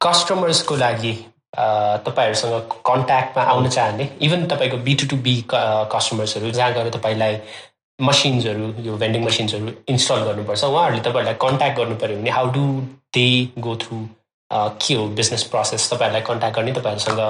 कस्टमर्सको 0.02 0.74
um, 0.74 0.80
लागि 0.80 1.12
तपाईँहरूसँग 1.56 2.74
कन्ट्याक्टमा 2.86 3.44
आउन 3.44 3.68
चाहने 3.70 4.08
इभन 4.22 4.46
तपाईँको 4.46 4.76
बी 4.80 4.94
टु 4.94 5.06
टु 5.06 5.16
बी 5.22 5.34
कस्टमर्सहरू 5.52 6.50
जहाँ 6.52 6.72
गएर 6.72 6.90
तपाईँलाई 6.90 7.38
मसिन्सहरू 7.98 8.72
यो 8.82 8.96
भेन्डिङ 8.96 9.24
मसिन्सहरू 9.24 9.72
इन्स्टल 9.88 10.24
गर्नुपर्छ 10.24 10.64
उहाँहरूले 10.66 11.02
तपाईँहरूलाई 11.02 11.40
कन्ट्याक्ट 11.40 11.76
गर्नु 11.78 11.96
पऱ्यो 11.96 12.16
भने 12.16 12.30
how 12.30 12.50
do 12.52 12.64
they 13.14 13.28
go 13.58 13.76
through 13.76 14.00
के 14.50 14.94
हो 14.94 15.06
बिजनेस 15.14 15.42
प्रोसेस 15.52 15.90
तपाईँहरूलाई 15.90 16.22
कन्ट्याक्ट 16.22 16.56
गर्ने 16.56 16.72
तपाईँहरूसँग 16.72 17.20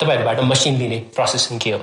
तपाईँहरूबाट 0.00 0.40
मसिन 0.44 0.76
लिने 0.76 0.98
प्रोसेसिङ 1.14 1.58
के 1.58 1.70
हो? 1.70 1.78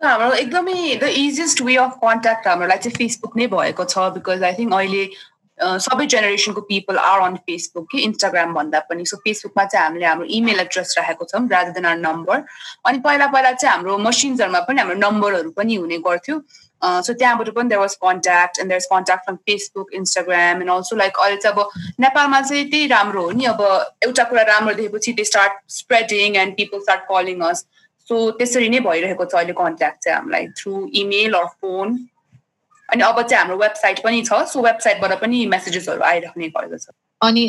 हाम्रो 0.00 0.32
एकदमै 0.34 0.74
the 0.96 1.10
easiest 1.16 1.60
way 1.62 1.76
of 1.78 1.98
contact 2.04 2.46
हाम्रोलाई 2.48 2.78
चाहिँ 2.78 2.96
फेसबुक 2.96 3.36
नै 3.36 3.46
भएको 3.48 3.84
छ 3.86 4.06
बिकज 4.14 4.42
आई 4.42 4.54
थिङ्क 4.54 4.74
अहिले 4.74 5.04
सबै 5.60 6.06
जेनेरेसनको 6.06 6.60
पिपल 6.68 6.98
आर 6.98 7.20
अन 7.20 7.36
फेसबुक 7.46 7.86
कि 7.90 7.98
इन्स्टाग्राम 8.02 8.54
भन्दा 8.54 8.78
पनि। 8.88 9.04
सो 9.06 9.16
फेसबुकमा 9.24 9.64
चाहिँ 9.64 9.86
हामीले 9.86 10.06
हाम्रो 10.06 10.26
इमेल 10.38 10.60
एड्रेस 10.60 10.94
राखेको 10.98 11.24
छौँ 11.32 11.46
रादर 11.48 11.70
देन 11.76 11.86
नम्बर 12.00 12.42
अनि 12.86 12.98
पहिला 13.04 13.26
पहिला 13.34 13.52
चाहिँ 13.52 13.74
हाम्रो 13.74 13.98
मसिन्सहरूमा 14.08 14.60
पनि 14.68 14.80
हाम्रो 14.80 14.96
नम्बरहरू 14.98 15.50
पनि 15.56 15.74
हुने 15.74 15.98
गर्थ्यो। 16.06 16.40
सो 16.82 17.12
त्यहाँबाट 17.12 17.48
पनि 17.56 17.68
there 17.68 17.80
was 17.80 17.94
contact 18.02 18.58
and 18.60 18.70
there 18.70 18.86
contact 18.92 19.24
from 19.24 19.36
Facebook 19.48 19.92
Instagram 19.94 20.62
and 20.62 20.70
also 20.72 20.96
like 20.96 21.18
अहिले 21.24 21.36
चाहिँ 21.36 21.56
अब 21.56 21.68
नेपालमा 22.00 22.40
चाहिँ 22.40 22.64
त्यही 22.70 22.86
राम्रो 22.92 23.22
हो 23.22 23.30
नि। 23.30 23.44
अब 23.52 23.60
एउटा 24.04 24.24
कुरा 24.30 24.42
राम्रो 24.52 24.74
देखेपछि 24.74 25.12
they 25.12 25.24
start 25.24 25.60
spreading 25.76 26.36
and 26.42 26.56
people 26.56 26.80
start 26.80 27.04
calling 27.10 27.40
us 27.50 27.64
so 28.08 28.30
त्यसरी 28.38 28.68
नै 28.68 28.80
भइरहेको 28.88 29.24
छ 29.24 29.34
अहिले 29.34 29.52
कन्ट्याक्ट 29.60 30.02
चाहिँ 30.04 30.16
हामीलाई। 30.18 30.46
थ्रु 30.56 30.72
इमेल 31.02 31.34
अर 31.34 31.46
फोन 31.60 31.98
अनि 32.92 33.02
अब 33.02 33.20
चाहिँ 33.22 33.38
हाम्रो 33.38 33.56
वेबसाइट 33.56 34.02
पनि 34.04 34.22
छ 34.22 34.42
सो 34.52 34.62
वेबसाइटबाट 34.62 35.20
पनि 35.20 35.46
मेसेजेसहरू 35.46 36.02
आइराख्ने 36.04 36.48
गरेको 36.48 36.78
छ 36.78 36.94
अनि 37.20 37.46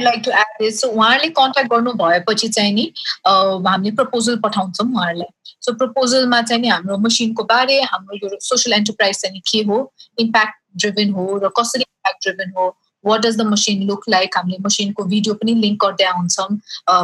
लाइक 0.00 0.22
टु 0.24 0.30
एड 0.40 0.70
सो 0.74 0.88
उहाँहरूले 0.88 1.28
कन्ट्याक्ट 1.38 1.70
गर्नु 1.70 1.92
भएपछि 2.00 2.48
चाहिँ 2.48 2.72
नि 2.74 2.92
हामीले 3.26 3.90
प्रपोजल 3.96 4.36
पठाउँछौँ 4.40 4.86
उहाँहरूलाई। 4.86 5.32
सो 5.66 5.72
प्रपोजलमा 5.74 6.40
चाहिँ 6.42 6.62
नि 6.62 6.68
हाम्रो 6.68 6.98
मसिनको 6.98 7.44
बारे 7.44 7.80
हाम्रो 7.82 8.16
यो 8.16 8.38
सोसियल 8.40 8.76
एन्टरप्राइज 8.76 9.20
चाहिँ 9.22 9.40
के 9.50 9.62
हो 9.70 9.78
इम्प्याक्ट 10.20 10.60
ड्रिभन 10.76 11.12
हो 11.12 11.26
र 11.44 11.48
कसरी 11.58 11.82
इम्प्याक्ट 11.82 12.28
ड्रिभन 12.28 12.52
हो 12.56 12.68
what 13.04 13.20
does 13.20 13.36
the 13.36 13.46
machine 13.46 13.82
look 13.88 14.08
like 14.08 14.36
हामीले 14.36 14.58
मसिनको 14.64 15.04
भिडियो 15.04 15.34
पनि 15.34 15.54
लिङ्क 15.64 15.84
गर्दै 15.84 16.04
आउँछौँ 16.04 16.48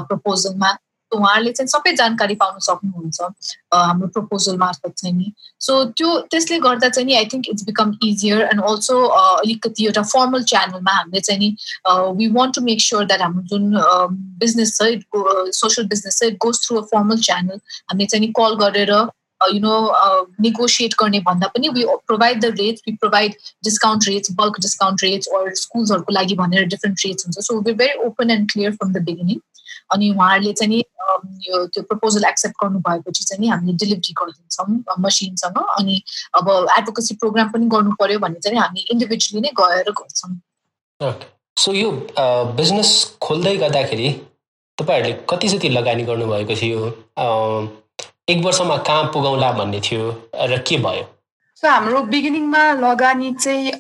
प्रपोजलमा 0.07 0.77
उहाँहरूले 1.13 1.53
चाहिँ 1.53 1.69
सबै 1.69 1.93
जानकारी 1.97 2.35
पाउन 2.35 2.59
सक्नुहुन्छ 2.61 3.21
हाम्रो 3.75 4.09
प्रपोजल 4.09 4.57
मार्फत 4.57 4.93
चाहिँ 4.97 5.17
नि। 5.17 5.33
सो 5.61 5.85
त्यो 5.93 6.19
त्यसले 6.31 6.59
गर्दा 6.59 6.89
चाहिँ 6.89 7.07
नि 7.07 7.15
I 7.15 7.25
think 7.33 7.49
it's 7.49 7.65
become 7.65 7.95
easier 8.03 8.41
and 8.43 8.65
also 8.65 9.01
अलिकति 9.07 9.85
एउटा 9.85 10.03
फर्मल 10.13 10.43
च्यानलमा 10.53 10.93
हामीले 10.93 11.21
चाहिँ 11.21 11.41
नि 11.41 11.57
we 12.19 12.29
want 12.33 12.55
to 12.55 12.61
make 12.63 12.81
sure 12.81 13.05
that 13.05 13.23
हाम्रो 13.23 13.43
जुन 13.47 13.73
बिजनेस 14.41 14.77
छ 14.77 14.91
इट 14.97 15.05
सोसियल 15.55 15.89
बिजनेस 15.89 16.19
छ 16.19 16.33
it 16.33 16.39
goes 16.47 16.67
through 16.67 16.79
a 16.79 16.85
formal 16.93 17.19
channel 17.21 17.59
हामीले 17.91 18.07
चाहिँ 18.07 18.27
नि 18.27 18.33
कल 18.37 18.55
गरेर 18.65 18.95
यु 19.49 19.61
नो 19.61 19.75
नेगोसिएट 20.41 20.95
गर्ने 21.01 21.21
भन्दा 21.29 21.47
पनि 21.55 21.69
we 21.77 21.85
provide 22.07 22.41
the 22.41 22.55
rates 22.61 22.83
we 22.89 22.95
provide 22.97 23.35
discount 23.65 24.09
rates 24.09 24.33
bulk 24.41 24.61
discount 24.61 25.05
rates 25.05 25.29
or 25.39 25.55
स्कुल्सहरूको 25.63 26.13
लागि 26.13 26.35
भनेर 26.43 26.67
डिफ्रेन्ट 26.75 27.07
रेट्स 27.07 27.27
हुन्छ. 27.27 27.39
So 27.39 27.61
we 27.61 27.73
very 27.83 28.07
open 28.07 28.31
and 28.31 28.51
clear 28.53 28.73
from 28.77 28.93
the 28.93 29.03
beginning 29.05 29.41
अनि 29.95 30.11
उहाँहरूले 30.11 30.53
चाहिँ 30.53 30.71
नि 30.73 30.83
यो 31.49 31.65
त्यो 31.75 31.83
प्रपोजल 31.83 32.25
एक्सेप्ट 32.25 32.57
गर्नु 32.63 32.79
भएपछि 32.89 33.25
चाहिँ 33.25 33.51
हामीले 33.51 33.73
डेलिभरी 33.85 34.13
गरिदिन्छौँ 34.21 34.97
मसिनसँग 35.05 35.59
अनि 35.79 36.03
अब 36.39 36.51
एडभोकेसी 36.79 37.15
प्रोग्राम 37.23 37.49
पनि 37.53 37.67
गर्नु 37.75 37.95
पर्यो 38.01 38.19
भने 38.19 38.41
चाहिँ 38.41 38.59
हामी 38.61 38.87
इन्डिभिजुअली 38.91 39.41
नै 39.47 39.51
गएर 39.61 39.91
गर्छौँ। 40.01 41.13
सो 41.57 41.73
यो 41.73 41.91
बिजनेस 42.57 42.91
खोल्दै 43.23 43.57
गर्दाखेरि 43.57 44.09
तपाईँहरूले 44.79 45.13
कति 45.31 45.49
जति 45.49 45.69
लगानी 45.69 46.03
गर्नुभएको 46.05 46.55
थियो? 46.63 46.79
एक 48.29 48.45
वर्षमा 48.45 48.77
कहाँ 48.87 49.05
पुगाउला 49.13 49.51
भन्ने 49.53 49.81
थियो 49.81 50.11
र 50.51 50.59
के 50.67 50.77
भयो? 50.79 51.05
सो 51.57 51.69
हाम्रो 51.69 52.03
बिगिनिङमा 52.11 52.63
लगानी 52.81 53.33
चाहिँ 53.35 53.73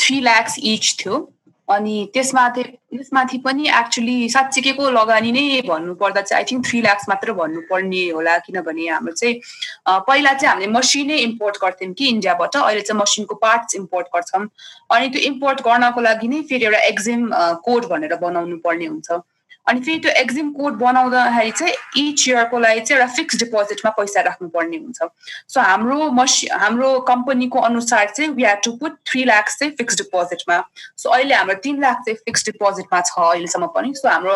थ्री 0.00 0.20
ल्याक्स 0.20 0.58
इच 0.58 0.96
थियो 1.00 1.16
अनि 1.68 1.94
त्यसमाथि 2.14 2.62
त्यसमाथि 2.62 3.38
पनि 3.38 3.68
एक्चुली 3.78 4.28
साँच्चीको 4.28 4.90
लगानी 4.90 5.32
नै 5.32 5.44
भन्नुपर्दा 5.68 6.20
चाहिँ 6.20 6.42
आई 6.42 6.44
थिङ्क 6.50 6.66
थ्री 6.68 6.80
ल्याक्स 6.82 7.08
मात्र 7.08 7.32
भन्नुपर्ने 7.32 8.04
होला 8.10 8.36
किनभने 8.44 8.86
हाम्रो 8.88 9.12
चाहिँ 9.16 9.34
पहिला 9.88 10.32
चाहिँ 10.32 10.52
हामीले 10.52 10.72
मसिनै 10.76 11.16
इम्पोर्ट 11.32 11.56
गर्थ्यौँ 11.64 11.92
कि 11.98 12.08
इन्डियाबाट 12.08 12.56
अहिले 12.56 12.80
चाहिँ 12.80 13.00
मसिनको 13.00 13.34
पार्ट्स 13.40 13.76
इम्पोर्ट 13.80 14.06
गर्छौँ 14.14 14.46
अनि 14.92 15.08
त्यो 15.08 15.22
इम्पोर्ट 15.32 15.60
गर्नको 15.64 16.00
लागि 16.08 16.28
नै 16.28 16.42
फेरि 16.50 16.64
एउटा 16.64 16.80
एक्जिम 16.92 17.28
कोड 17.64 17.86
भनेर 17.88 18.14
बनाउनु 18.20 18.56
पर्ने 18.64 18.86
हुन्छ। 18.86 19.22
अनि 19.66 19.80
फेरि 19.80 19.98
त्यो 19.98 20.12
एक्जिम 20.20 20.50
कोड 20.52 20.74
बनाउँदाखेरि 20.78 21.50
चाहिँ 21.50 21.74
इच 21.98 22.28
इयरको 22.28 22.58
लागि 22.58 22.80
चाहिँ 22.80 23.00
एउटा 23.00 23.14
फिक्स 23.14 23.36
डिपोजिटमा 23.38 23.90
पैसा 23.98 24.20
राख्नुपर्ने 24.20 24.76
हुन्छ। 24.76 25.02
सो 25.48 25.60
हाम्रो 25.60 26.10
मसी 26.10 26.46
हाम्रो 26.52 26.88
कम्पनीको 27.08 27.58
अनुसार 27.68 28.08
चाहिँ 28.10 28.30
we 28.30 28.44
have 28.44 28.60
to 28.64 28.72
put 28.76 28.96
three 29.10 29.24
lakhs 29.24 29.58
चाहिँ 29.58 29.74
फिक्स 29.78 29.96
डिपोजिटमा 29.96 30.62
सो 30.96 31.10
अहिले 31.10 31.34
हाम्रो 31.34 31.54
तिन 31.62 31.80
लाख 31.82 32.02
चाहिँ 32.06 32.16
फिक्स 32.24 32.44
डिपोजिटमा 32.46 33.00
छ 33.00 33.18
अहिलेसम्म 33.18 33.66
पनि। 33.76 33.94
सो 33.94 34.08
हाम्रो 34.08 34.34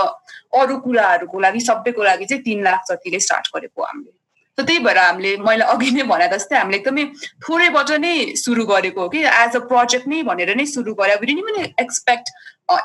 अरू 0.61 0.79
कुराहरूको 0.87 1.41
लागि 1.41 1.61
सबैको 1.61 2.05
लागि 2.05 2.25
चाहिँ 2.25 2.43
तिन 2.43 2.65
लाख 2.65 2.85
जतिले 2.91 3.21
स्टार्ट 3.21 3.51
गरेको 3.57 3.83
हामीले। 3.83 4.13
सो 4.59 4.65
त्यही 4.65 4.79
भएर 4.85 4.99
हामीले 4.99 5.37
मैले 5.47 5.65
अघि 5.73 5.91
नै 5.93 6.03
भने 6.11 6.27
जस्तै 6.29 6.57
हामीले 6.57 6.77
एकदमै 6.79 7.05
थोरैबाट 7.47 7.91
नै 8.05 8.13
सुरु 8.43 8.65
गरेको 8.69 9.01
हो 9.03 9.09
कि 9.15 9.25
एज 9.31 9.57
अ 9.57 9.61
प्रोजेक्ट 9.73 10.07
नै 10.13 10.23
भनेर 10.29 10.53
नै 10.57 10.65
सुरु 10.71 10.95
गरे 11.01 11.17
विडिन 11.25 11.41
पनि 11.49 11.65
एक्सपेक्ट 11.83 12.31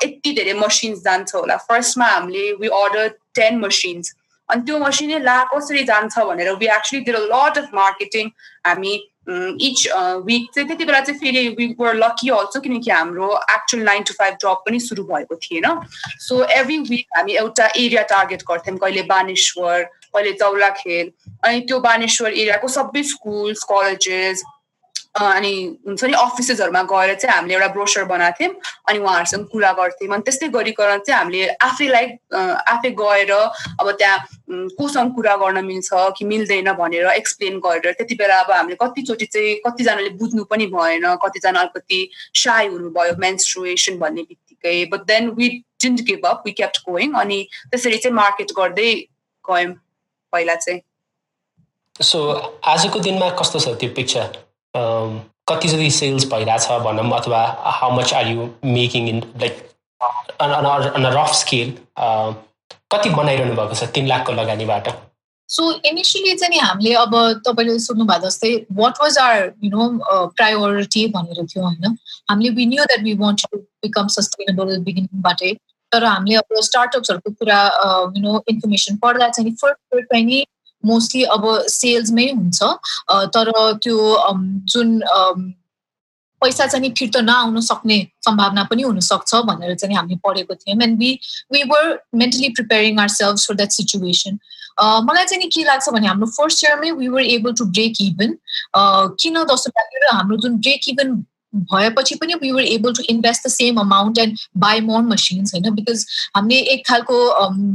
यति 0.04 0.32
धेरै 0.38 0.52
मसिन्स 0.58 0.98
जान्छ 1.04 1.34
होला। 1.34 1.56
फर्स्टमा 1.68 2.08
हामीले 2.08 2.44
वी 2.60 2.68
अर्डर 2.80 3.08
टेन 3.38 3.58
मसिन्स 3.60 4.14
अनि 4.48 4.62
त्यो 4.66 4.78
मसिनै 4.84 5.18
ला 5.22 5.38
कसरी 5.54 5.84
जान्छ 5.92 6.26
भनेर 6.30 6.52
वी 6.60 6.68
एक्चुली 6.76 7.00
दिएर 7.08 7.18
लट 7.32 7.58
अफ 7.58 7.74
मार्केटिङ 7.80 8.28
हामी 8.66 8.92
इच 9.26 9.86
विक 10.26 10.46
चाहिँ 10.54 10.68
त्यति 10.68 10.84
बेला 10.84 11.00
चाहिँ 11.00 11.18
फेरि 11.20 11.48
वी 11.58 11.66
वर 11.80 11.94
लकी 11.94 12.28
अल्सो 12.30 12.60
किनकि 12.60 12.90
हाम्रो 12.90 13.28
एक्चुअल 13.50 13.82
नाइन 13.84 14.02
टु 14.02 14.14
फाइभ 14.14 14.36
जब 14.42 14.62
पनि 14.66 14.80
सुरु 14.80 15.04
भएको 15.04 15.36
थिएन 15.42 15.66
सो 16.20 16.42
एभ्री 16.52 16.78
विक 16.80 17.06
हामी 17.16 17.36
एउटा 17.36 17.66
एरिया 17.76 18.02
टार्गेट 18.10 18.42
गर्थ्यौँ 18.50 18.76
कहिले 18.78 19.02
बानेश्वर 19.08 19.82
कहिले 19.82 20.32
चौलाखेल 20.32 21.12
अनि 21.44 21.60
त्यो 21.60 21.78
बानेश्वर 21.80 22.32
एरियाको 22.32 22.68
सबै 22.70 23.02
स्कुल्स 23.12 23.64
कलेजेस 23.64 24.42
अनि 25.14 25.52
हुन्छ 25.86 26.04
नि 26.04 26.12
अफिसेसहरूमा 26.16 26.82
गएर 26.88 27.14
चाहिँ 27.14 27.34
हामीले 27.36 27.54
एउटा 27.54 27.68
ब्रोसर 27.72 28.04
बनाएको 28.08 28.38
थियौँ। 28.38 28.54
अनि 28.88 28.98
उहाँहरूसँग 28.98 29.44
कुरा 29.52 29.72
गर्थ्यौँ। 29.78 30.12
अनि 30.14 30.22
त्यस्तै 30.24 30.48
गरिकन 30.48 30.98
चाहिँ 31.06 31.18
हामीले 31.18 31.48
आफैलाई 31.68 32.06
आफै 32.74 32.90
गएर 33.00 33.32
अब 33.32 33.90
त्यहाँ 33.90 34.18
कोसँग 34.78 35.12
कुरा 35.14 35.36
गर्न 35.36 35.64
मिल्छ 35.64 35.90
कि 36.16 36.24
मिल्दैन 36.24 36.72
भनेर 36.80 37.06
एक्सप्लेन 37.12 37.58
गरेर 37.60 37.92
त्यति 37.92 38.14
बेला 38.14 38.40
अब 38.40 38.50
हामीले 38.52 38.76
कतिचोटि 38.82 39.26
चाहिँ 39.26 39.54
कतिजनाले 39.66 40.10
बुझ्नु 40.16 40.44
पनि 40.48 40.66
भएन 40.72 41.04
कतिजना 41.24 41.60
अलिकति 41.60 42.00
साई 42.42 42.66
हुनुभयो 42.68 43.16
मेन्सट्रुएसन 43.20 43.98
भन्ने 43.98 44.22
बित्तिकै। 44.22 44.84
But 44.92 45.04
then 45.06 45.28
we 45.36 45.48
didn't 45.82 46.00
give 46.08 46.26
up 46.26 46.42
we 46.46 46.52
kept 46.52 46.78
going 46.88 47.12
अनि 47.20 47.38
त्यसरी 47.70 47.98
चाहिँ 47.98 48.14
मार्केट 48.16 48.52
गर्दै 48.56 48.92
गयौँ 49.44 49.74
पहिला 50.32 50.54
चाहिँ। 50.54 50.80
सो 52.00 52.18
आजको 52.72 52.98
दिनमा 53.00 53.28
कस्तो 53.40 53.58
छ 53.60 53.76
त्यो 53.80 53.90
पिक्चर 53.96 54.40
कति 54.74 55.68
जति 55.68 55.90
सेल्स 55.90 56.24
भइरहेछ 56.32 56.66
भनौँ 56.84 57.10
अथवा 57.18 57.44
how 57.78 57.90
much 57.96 58.14
are 58.14 58.28
you 58.28 58.48
making 58.72 59.08
in 59.08 59.22
like 59.40 59.54
on 60.40 61.04
a 61.04 61.10
rough 61.14 61.32
scale 61.36 61.72
कति 62.92 63.10
बनाइरहनु 63.10 63.54
भएको 63.54 63.74
छ 63.74 63.88
तिन 63.94 64.06
लाखको 64.06 64.32
लगानीबाट? 64.32 64.88
सो 65.48 65.72
इनिसियली 65.88 66.34
चाहिँ 66.38 66.60
हामीले 66.60 66.94
अब 66.94 67.16
तपाईँले 67.46 67.78
सोध्नु 67.78 68.04
भएको 68.04 68.26
जस्तै 68.26 68.54
what 68.72 69.00
was 69.02 69.18
are 69.18 69.36
you 69.64 69.70
know 69.70 69.82
priority 70.36 71.06
भनेर 71.16 71.44
थियो 71.46 71.64
होइन। 71.64 71.96
हामीले 72.30 72.50
we 72.56 72.66
knew 72.66 72.84
that 72.84 73.02
we 73.04 73.14
want 73.20 73.46
to 73.52 73.58
become 73.58 74.06
sustainable 74.16 74.76
बिगिनिङबाटै 74.88 75.52
तर 75.92 76.04
हामीले 76.04 76.36
अब 76.36 76.60
स्टार्टअप्सहरूको 76.68 77.30
कुरा 77.30 77.60
यु 78.16 78.22
नो 78.22 78.42
इन्फर्मेसन 78.48 78.96
पढ्दा 79.02 79.28
चाहिँ 79.28 79.54
फर्स्ट 79.62 79.80
फर्स्ट 79.92 80.06
चाहिँ 80.12 80.24
नि 80.26 80.44
मोस्टली 80.84 81.22
अब 81.36 81.44
सेल्समै 81.70 82.28
हुन्छ 82.30 82.62
तर 83.34 83.50
त्यो 83.82 83.96
जुन 84.74 85.00
पैसा 86.42 86.66
चाहिँ 86.66 86.90
फिर्ता 86.98 87.20
नआउन 87.20 87.60
सक्ने 87.60 87.98
सम्भावना 88.24 88.62
पनि 88.70 88.82
हुनसक्छ 88.82 89.34
भनेर 89.48 89.74
चाहिँ 89.74 89.96
हामीले 89.96 90.18
पढेको 90.24 90.54
थियौँ। 90.54 90.82
And 90.82 90.98
we 90.98 91.10
we 91.52 91.62
were 91.64 91.98
mentally 92.22 92.48
preparing 92.58 92.98
our 93.00 93.08
self 93.08 93.46
for 93.46 93.54
that 93.56 93.70
situation 93.70 94.38
मलाई 95.06 95.24
चाहिँ 95.24 95.42
नि 95.42 95.48
के 95.54 95.64
लाग्छ 95.64 95.88
भने 95.88 96.06
हाम्रो 96.06 96.26
first 96.36 96.64
इयरमै 96.64 96.90
we 97.00 97.08
were 97.08 97.22
able 97.24 97.52
to 97.58 97.64
break 97.66 98.00
even 98.02 98.36
किन 99.22 99.44
जस्तो 99.50 99.70
लागेर 99.78 100.08
हाम्रो 100.12 100.36
जुन 100.42 100.56
ब्रेक 100.58 100.88
इभन 100.88 101.14
भएपछि 101.72 102.14
पनि 102.14 102.34
we 102.42 102.50
were 102.52 102.62
able 102.64 102.92
to 102.94 103.02
invest 103.10 103.46
the 103.46 103.50
same 103.50 103.80
amount 103.80 104.18
and 104.18 104.38
buy 104.56 104.80
more 104.80 105.02
machines 105.04 105.54
होइन? 105.54 105.70
बिकज 105.74 106.06
हामीले 106.36 106.60
एक 106.74 106.86
खालको 106.88 107.18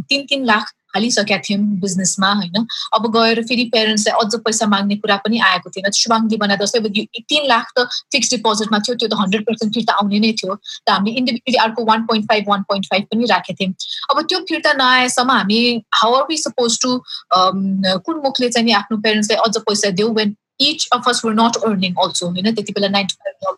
तिन 0.10 0.26
तिन 0.30 0.46
लाख 0.46 0.74
हालिसकेका 0.97 1.38
थियौँ 1.47 1.62
बिजनेसमा 1.86 2.31
होइन? 2.41 2.65
अब 2.95 3.07
गएर 3.15 3.43
फेरि 3.47 3.65
पेरेन्ट्सलाई 3.73 4.25
अझ 4.25 4.41
पैसा 4.45 4.65
माग्ने 4.67 4.95
कुरा 5.05 5.17
पनि 5.25 5.39
आएको 5.49 5.69
थिएन। 5.75 5.91
शुभाङ्गी 6.01 6.38
बनाए 6.43 6.57
जस्तै 6.62 6.79
अब 6.79 6.88
तिन 7.29 7.47
लाख 7.47 7.71
त 7.77 7.88
फिक्स 8.12 8.29
डिपोजिटमा 8.33 8.79
थियो 8.88 8.95
त्यो 8.95 9.10
त 9.10 9.21
हन्ड्रेड 9.21 9.45
पर्सेन्ट 9.49 9.73
फिर्ता 9.73 9.93
आउने 10.01 10.19
नै 10.25 10.31
थियो। 10.41 10.55
त 10.55 10.89
हामीले 10.89 11.15
इन्डिभिजुअली 11.21 11.60
अर्को 11.65 11.86
one 11.91 12.05
point 12.10 12.25
five 12.31 12.49
one 12.49 12.62
point 12.71 12.86
five 12.91 13.03
पनि 13.12 13.25
राखेको 13.33 13.57
थियौँ। 13.60 13.73
अब 14.12 14.21
त्यो 14.25 14.39
फिर्ता 14.49 14.73
नआएसम्म 14.81 15.31
हामी 15.31 15.62
how 16.01 16.13
are 16.15 16.25
we 16.29 16.38
suppose 16.38 16.79
to 16.81 16.97
कुन 18.10 18.21
मुखले 18.25 18.49
चाहिँ 18.49 18.73
आफ्नो 18.81 18.97
पेरेन्ट्सलाई 19.07 19.39
अझ 19.47 19.63
पैसा 19.69 19.89
देऊ 20.01 20.13
when 20.19 20.36
each 20.67 20.88
of 20.93 21.07
us 21.10 21.21
were 21.25 21.33
not 21.39 21.63
earning 21.63 21.93
also 22.03 22.27
होइन? 22.27 22.53
त्यति 22.53 22.73
बेला 22.73 22.88
ninety 22.97 23.15
five 23.15 23.57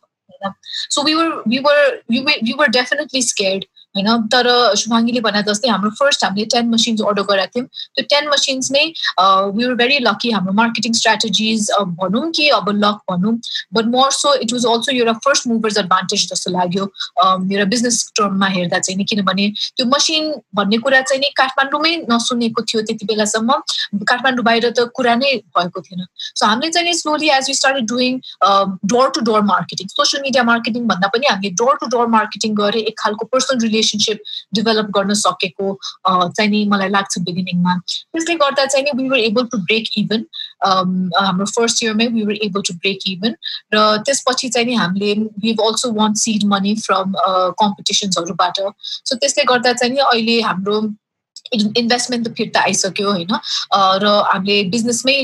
so 0.92 1.04
we 1.04 1.14
were 1.14 1.28
we 1.48 1.58
were 1.60 2.02
we 2.12 2.54
were 2.60 2.68
definitely 2.76 3.22
scared 3.22 3.64
होइन? 3.96 4.28
तर 4.34 4.48
शुभाङ्गीले 4.78 5.22
भने 5.22 5.42
जस्तै 5.44 5.70
हाम्रो 5.70 5.90
फर्स्ट 6.00 6.24
हामीले 6.24 6.46
टेन 6.54 6.70
मसिन्स 6.70 7.02
अर्डर 7.02 7.24
गरेका 7.30 7.52
थियौँ। 7.56 7.68
त्यो 7.96 8.04
टेन 8.10 8.30
मसिन्स 8.30 8.72
नै 8.72 8.86
वी 9.56 9.66
वर 9.66 9.74
भेरी 9.82 9.98
लकी 10.08 10.32
हाम्रो 10.32 10.54
मार्केटिङ 10.62 10.94
स्ट्राटेजिज 11.00 11.70
भनौँ 12.02 12.30
कि 12.38 12.48
अब 12.60 12.70
लक 12.84 12.98
भनौँ। 13.12 13.34
But 13.74 13.86
more 13.96 14.12
so 14.20 14.34
it 14.46 14.54
was 14.54 14.66
also 14.74 14.92
एउटा 14.96 15.14
फर्स्ट 15.26 15.48
मुभर्स 15.48 15.78
एडभान्टेज 15.84 16.28
जस्तो 16.34 16.52
लाग्यो। 16.52 16.86
एउटा 17.24 17.66
बिजनेस 17.74 17.98
टर्ममा 18.18 18.48
हेर्दा 18.58 18.80
चाहिँ 18.80 18.98
नि 18.98 19.04
किनभने 19.14 19.48
त्यो 19.78 19.86
मसिन 19.96 20.32
भन्ने 20.56 20.78
कुरा 20.86 21.02
चाहिँ 21.02 21.22
नि 21.22 21.30
काठमाडौँमै 21.42 21.96
नसुनेको 22.12 22.62
थियो 22.70 22.82
त्यति 22.92 23.06
बेलासम्म। 23.14 23.60
काठमाडौँ 24.12 24.46
बाहिर 24.46 24.70
त 24.70 24.88
कुरा 24.96 25.16
नै 25.16 25.34
भएको 25.58 25.82
थिएन। 25.82 26.06
सो 26.36 26.46
हामीले 26.46 26.72
चाहिँ 26.78 26.94
slowly 27.02 27.30
as 27.38 27.50
you 27.50 27.56
start 27.56 27.84
doing 27.90 28.20
door 28.94 29.10
to 29.16 29.22
door 29.32 29.42
marketing 29.50 29.88
social 29.96 30.24
media 30.24 30.44
marketing 30.54 30.88
भन्दा 30.88 31.08
पनि 31.16 31.28
हामीले 31.30 31.54
डोर 31.64 31.76
टु 31.82 31.86
डोर 31.98 32.08
मार्केटिङ 32.16 32.56
गरेर 32.56 32.88
एक 32.92 33.00
खालको 33.00 33.26
पर्सनल 33.34 33.60
रिलेसनसिप 33.80 34.22
डेभलप 34.54 34.86
गर्न 34.98 35.14
सकेको 35.14 35.80
चाहिँ 36.08 36.50
नि 36.52 36.66
मलाई 36.66 36.90
लाग्छ 36.90 37.20
बिगिनिङमा 37.20 37.76
त्यसले 37.88 38.36
गर्दा 38.36 38.66
चाहिँ 38.66 38.86
नि 38.86 39.02
we 39.02 39.10
were 39.10 39.20
able 39.20 39.46
to 39.46 39.58
break 39.58 39.90
even 39.98 40.26
हाम्रो 41.18 41.46
first 41.46 41.84
इयरमै 41.84 42.08
we 42.08 42.24
were 42.24 42.40
able 42.44 42.62
to 42.62 42.74
break 42.74 43.10
even 43.10 43.36
र 43.74 43.98
त्यसपछि 44.06 44.50
चाहिँ 44.50 44.68
नि 44.68 44.74
हामीले 44.74 45.14
we 45.40 45.56
also 45.66 45.92
won 45.92 46.14
seed 46.14 46.44
money 46.46 46.76
from 46.76 47.14
कम्पिटिसन्सहरूबाट 47.64 48.60
so 49.06 49.16
त्यसले 49.16 49.44
गर्दा 49.44 49.74
चाहिँ 49.74 49.94
नि 49.94 50.00
अहिले 50.00 50.42
हाम्रो 50.42 50.82
इन्भेस्टमेन्ट 51.54 52.28
त 52.28 52.32
फिर्ता 52.38 52.62
आइसक्यो 52.62 53.12
होइन? 53.12 53.34
र 54.04 54.06
हामीले 54.32 54.64
बिजनेसमै 54.70 55.18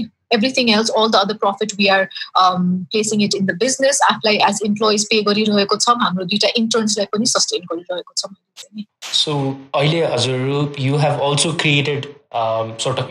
else, 0.72 0.90
all 0.90 1.10
the 1.10 1.18
other 1.18 1.36
profit, 1.36 1.74
we 1.78 1.90
are 1.90 2.10
um, 2.36 2.88
placing 2.92 3.22
it 3.22 3.34
in 3.34 3.46
the 3.46 3.54
business. 3.54 4.00
Apply 4.10 4.40
as 4.48 4.62
employees 4.62 5.06
pay 5.12 5.22
गरिरहेको 5.24 5.78
छौँ 5.86 5.96
हाम्रो 6.04 6.26
दुईवटा 6.26 6.50
इन्टर्न्सलाई 6.58 7.06
पनि 7.14 7.26
सस्टेन 7.36 7.68
गरिरहेको 7.72 8.14
छौँ 8.18 8.34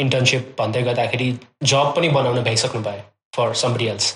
इन्टर्नसिप 0.01 0.55
भन्दै 0.59 0.83
गर्दाखेरि 0.83 1.31
जब 1.73 1.95
पनि 1.97 2.09
बनाउन 2.19 2.43
भइसक्नु 2.51 2.83
भयो 2.89 3.09
for 3.37 3.55
somebody 3.65 3.87
else 3.95 4.13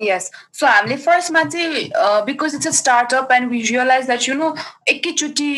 Yes. 0.00 0.30
So 0.52 0.66
हामीले 0.66 0.96
फर्स्टमा 0.96 1.42
चाहिँ 1.44 1.84
because 2.24 2.54
it's 2.54 2.66
a 2.66 2.70
startup 2.70 3.28
and 3.32 3.50
we 3.50 3.60
realise 3.62 4.06
that 4.06 4.28
you 4.28 4.34
know 4.34 4.54
एकैचोटि 4.88 5.52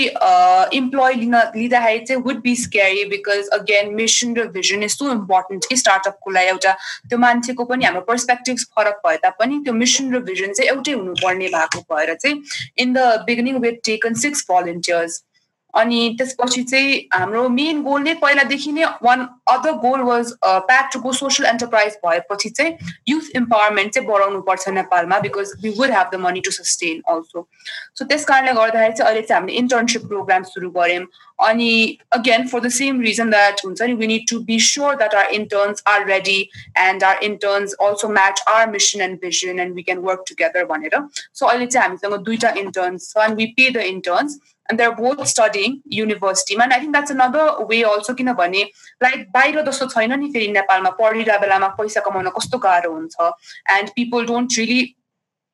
इम्प्लोइ 0.79 1.15
लिन 1.15 1.35
लिँदाखेरि 1.57 2.05
चाहिँ 2.07 2.23
would 2.23 2.41
be 2.43 2.55
scary 2.57 3.05
because 3.11 3.49
again 3.53 3.93
mission 3.95 4.37
र 4.37 4.47
भिजन 4.53 4.83
यस्तो 4.83 5.11
इम्पोर्टेन्ट 5.13 5.67
कि 5.69 5.77
स्टार्टअपको 5.77 6.31
लागि 6.31 6.49
एउटा 6.49 6.73
त्यो 7.09 7.19
मान्छेको 7.19 7.65
पनि 7.65 7.85
हाम्रो 7.85 8.01
पर्सपेक्टिभ 8.09 8.59
फरक 8.77 9.01
भए 9.07 9.17
तापनि 9.23 9.59
त्यो 9.65 9.75
मिसन 9.75 10.15
र 10.15 10.21
भिजन 10.31 10.53
चाहिँ 10.53 10.71
एउटै 10.71 10.93
हुनुपर्ने 10.93 11.49
भएको 11.49 11.81
भएर 11.95 12.15
चाहिँ 12.15 12.43
in 12.79 12.93
the 12.93 13.25
beginning 13.27 13.59
we'd 13.67 13.81
taken 13.85 14.15
six 14.23 14.47
volunteers 14.51 15.23
अनि 15.75 16.15
त्यसपछि 16.19 16.63
चाहिँ 16.63 16.95
हाम्रो 17.13 17.49
मेन 17.49 17.83
गोल 17.83 18.03
नै 18.03 18.15
पहिलादेखि 18.23 18.73
नै 18.73 18.85
one 19.03 19.27
other 19.51 19.73
goal 19.85 20.01
was 20.03 20.33
pad 20.45 20.91
to 20.93 21.01
go 21.01 21.13
social 21.13 21.49
enterprise 21.49 21.99
भएपछि 22.07 22.51
चाहिँ 22.51 22.93
युथ 23.09 23.37
इम्पावरमेन्ट 23.37 23.95
चाहिँ 23.95 24.09
बढाउनु 24.09 24.41
पर्छ 24.49 24.69
नेपालमा 24.79 25.19
because 25.21 25.53
we 25.63 25.71
would 25.79 25.91
have 25.91 26.11
the 26.13 26.21
money 26.25 26.41
to 26.41 26.51
sustain 26.51 27.03
also 27.15 27.47
so 27.95 28.05
त्यस 28.05 28.25
कारणले 28.25 28.53
गर्दाखेरि 28.61 28.93
चाहिँ 28.93 29.11
अहिले 29.11 29.27
चाहिँ 29.27 29.41
हामीले 29.41 29.59
इन्टर्नसिप 29.59 30.07
प्रोग्राम 30.09 30.43
सुरु 30.51 30.71
गऱ्यौँ। 30.71 31.07
अनि 31.47 31.99
again 32.13 32.47
for 32.49 32.61
the 32.61 32.69
same 32.75 33.01
reason 33.01 33.31
that 33.31 33.61
हुन्छ 33.65 33.83
नि 33.83 33.93
we 33.95 34.07
need 34.07 34.29
to 34.31 34.39
be 34.45 34.59
sure 34.61 34.95
that 34.97 35.15
our 35.15 35.31
interns 35.35 35.83
are 35.89 36.07
ready 36.07 36.41
and 36.79 37.05
our 37.05 37.23
interns 37.25 37.75
also 37.81 38.09
match 38.09 38.43
our 38.49 38.67
mission 38.71 39.01
and 39.03 39.19
vision 39.23 39.61
and 39.61 39.75
we 39.75 39.83
can 39.83 39.99
work 40.09 40.25
together 40.29 40.65
भनेर। 40.73 41.01
So 41.35 41.47
अहिले 41.47 41.67
चाहिँ 41.67 41.89
हामीसँग 41.89 42.23
दुईवटा 42.25 42.51
interns 42.61 43.13
छ 43.13 43.25
and 43.25 43.37
we 43.37 43.47
pay 43.57 43.71
the 43.71 43.87
interns 43.95 44.39
and 44.70 44.80
they're 44.80 44.96
both 44.96 45.28
studying 45.28 45.82
university 45.86 46.56
and 46.56 46.74
i 46.74 46.80
think 46.80 46.94
that's 46.94 47.12
another 47.12 47.46
way 47.72 47.84
also 47.84 48.14
किनभने 48.20 48.64
like 49.04 49.30
बाहिर 49.34 49.62
जस्तो 49.70 49.88
छैन 49.94 50.20
नि 50.20 50.32
फेरि 50.34 50.48
नेपालमा 50.58 50.90
पढिरहेको 51.00 51.40
बेलामा 51.42 51.68
पैसा 51.80 52.02
कमाउन 52.10 52.30
कस्तो 52.40 52.58
गाह्रो 52.68 52.94
हुन्छ 52.94 53.32
and 53.78 53.90
people 53.96 54.26
don't 54.34 54.60
really 54.60 54.84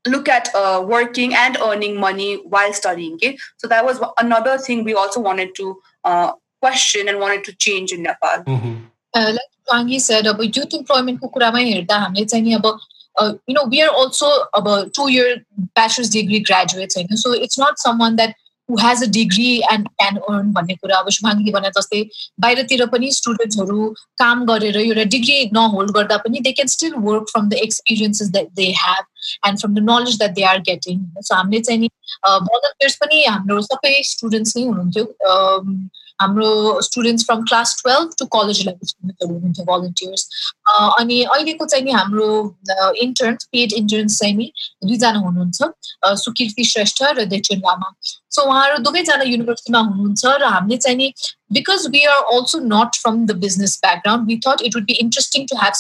look 0.08 0.30
at 0.30 0.50
uh, 0.56 0.84
working 0.90 1.34
and 1.36 1.58
earning 1.62 2.00
money 2.00 2.36
while 2.52 2.74
studying. 2.74 3.16
Okay? 3.16 3.38
So 3.58 3.68
that 3.68 3.86
was 3.86 4.00
another 4.18 4.58
thing 4.58 4.84
we 4.84 4.94
also 4.94 5.20
wanted 5.20 5.54
to 5.56 5.82
uh, 6.04 6.32
question 6.62 7.10
and 7.10 7.20
wanted 7.20 7.44
to 7.46 7.56
change 7.56 7.92
in 7.92 8.04
Nepal. 8.04 8.44
Mm-hmm. 8.46 8.76
Uh, 9.14 9.32
like 9.32 9.52
Wangi 9.70 10.00
said, 10.00 10.26
about 10.26 10.56
youth 10.56 10.74
employment 10.74 11.20
ko 11.22 11.30
kuramai 11.30 11.66
herda 11.72 12.00
hamle 12.06 12.26
चाहिँ 12.26 12.44
नि 12.44 12.56
अब 12.56 12.80
you 13.48 13.54
know 13.54 13.66
we 13.66 13.82
are 13.82 13.90
also 13.90 14.28
about 14.54 14.94
two 14.94 15.12
year 15.12 15.46
bachelor's 15.76 16.10
degree 16.10 16.40
graduates 16.40 16.96
होइन 16.96 17.18
so 17.18 17.34
it's 17.34 17.58
not 17.58 17.78
someone 17.78 18.16
that 18.16 18.36
who 18.69 18.77
has 18.79 19.03
a 19.03 19.07
degree 19.07 19.63
and 19.71 19.89
can 20.01 20.19
earn 20.31 20.53
भन्ने 20.53 20.75
कुरा 20.75 20.99
अब 20.99 21.09
शुभाङ्गी 21.17 21.53
भने 21.53 21.71
जस्तै 21.79 22.03
बाहिरतिर 22.41 22.85
पनि 22.95 23.11
स्टुडेन्ट्सहरू 23.13 23.89
काम 24.23 24.45
गरेर 24.47 24.77
एउटा 24.83 25.05
डिग्री 25.17 25.39
नहोल्ड 25.55 25.91
गर्दा 25.97 26.17
पनि 26.27 26.41
they 26.47 26.53
can 26.61 26.69
still 26.77 26.95
work 27.09 27.27
from 27.33 27.49
the 27.49 27.61
experiences 27.67 28.31
that 28.37 28.49
they 28.63 28.69
have 28.85 29.05
and 29.49 29.61
from 29.61 29.75
the 29.75 29.85
knowledge 29.91 30.19
that 30.19 30.35
they 30.39 30.43
are 30.53 30.61
getting 30.71 31.05
so 31.21 31.35
हामीले 31.35 31.61
चाहिँ 31.69 31.81
नि 31.81 31.91
भलन्टियर्स 32.25 32.97
पनि 33.05 33.25
हाम्रो 33.25 33.61
सबै 33.69 33.95
स्टुडेन्ट्स 34.13 34.57
नै 34.57 34.65
हुनुहुन्थ्यो। 34.65 35.05
हाम्रो 36.21 36.81
students 36.83 37.25
from 37.25 37.43
class 37.43 37.83
twelve 37.83 38.11
to 38.19 38.25
कलेजलाईटियर्स 38.27 40.23
अनि 41.01 41.23
अहिलेको 41.23 41.67
चाहिँ 41.67 41.85
नि 41.85 41.91
हाम्रो 41.91 42.29
इन्टर्न 43.03 43.35
पेड 43.53 43.73
इन्टर्न्स 43.73 44.19
चाहिँ 44.19 44.35
नि 44.37 44.53
दुईजना 44.85 45.19
हुनुहुन्छ। 45.19 45.59
सुकीर्ति 46.25 46.65
श्रेष्ठ 46.65 47.03
र 47.03 47.25
देचुन 47.25 47.59
लामा। 47.59 47.89
सो 48.31 48.43
उहाँहरू 48.43 48.77
दुवैजना 48.83 49.25
युनिभर्सिटीमा 49.25 49.79
हुनुहुन्छ 49.79 50.25
र 50.27 50.45
हामीले 50.45 50.77
चाहिँ 50.77 50.97
नि 50.99 51.13
because 51.53 51.87
we 51.91 52.05
are 52.05 52.21
also 52.35 52.59
not 52.59 52.91
from 52.97 53.27
the 53.27 53.31
business 53.45 53.79
background 53.83 54.27
we 54.29 54.37
thought 54.47 54.63
it 54.63 54.75
should 54.75 54.85
be 54.85 54.93
interesting 54.93 55.47
to 55.47 55.57
have 55.57 55.73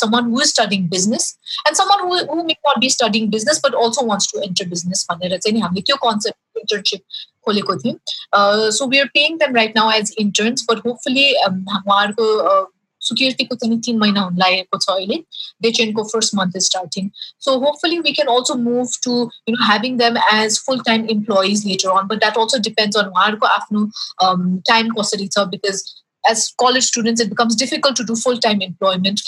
is 0.42 0.48
studying 0.48 0.88
business 0.88 1.24
and 1.68 1.76
swimming 1.76 3.28
business 3.30 3.60
but 3.66 3.74
also 3.74 4.06
wants 4.06 4.32
to 4.32 4.40
enter 4.40 4.68
business 4.68 5.06
भनेर 5.10 5.38
चाहिँ 5.38 5.54
नि 5.54 5.60
हामीले 5.60 5.82
त्यो 5.82 5.96
कन्सेप्ट 5.96 6.38
internship 6.56 7.22
खोलेको 7.46 7.76
थियौँ 7.76 8.70
so 8.72 8.86
we 8.90 8.98
are 8.98 9.06
paying 9.14 9.36
them 9.38 9.56
right 9.56 9.76
now 9.76 9.90
as 9.92 10.14
interns 10.18 10.66
but 10.70 10.86
hopefully 10.86 11.32
उहाँहरूको 11.42 12.70
सुकीर्तिको 13.02 13.54
चाहिँ 13.54 13.78
तिन 13.80 13.98
महिना 13.98 14.20
हुन 14.20 14.36
लागेको 14.38 14.78
छ 14.78 14.90
अहिले 14.90 15.16
देचेनको 15.62 16.04
first 16.04 16.34
month 16.34 16.56
is 16.56 16.64
starting 16.64 17.10
so 17.46 17.56
hopefully 17.64 17.98
we 17.98 18.12
can 18.12 18.34
also 18.34 18.54
move 18.60 18.94
to 19.04 19.16
you 19.48 19.54
know 19.56 19.64
having 19.64 19.98
them 19.98 20.16
as 20.32 20.58
full 20.66 20.80
time 20.86 21.04
employees 21.16 21.66
later 21.66 21.98
on 21.98 22.06
but 22.06 22.18
that 22.18 22.38
also 22.38 22.58
depends 22.68 22.96
on 22.96 23.08
उहाँहरूको 23.08 23.46
आफ्नो 23.48 23.84
टाइम 24.72 24.94
कसरी 25.00 25.28
छ 25.28 25.46
because 25.48 25.82
as 26.30 26.54
college 26.58 26.84
students, 26.84 27.20
it 27.20 27.28
becomes 27.28 27.54
difficult 27.56 27.96
to 27.96 28.04
do 28.04 28.14
full-time 28.16 28.62
employment. 28.62 29.20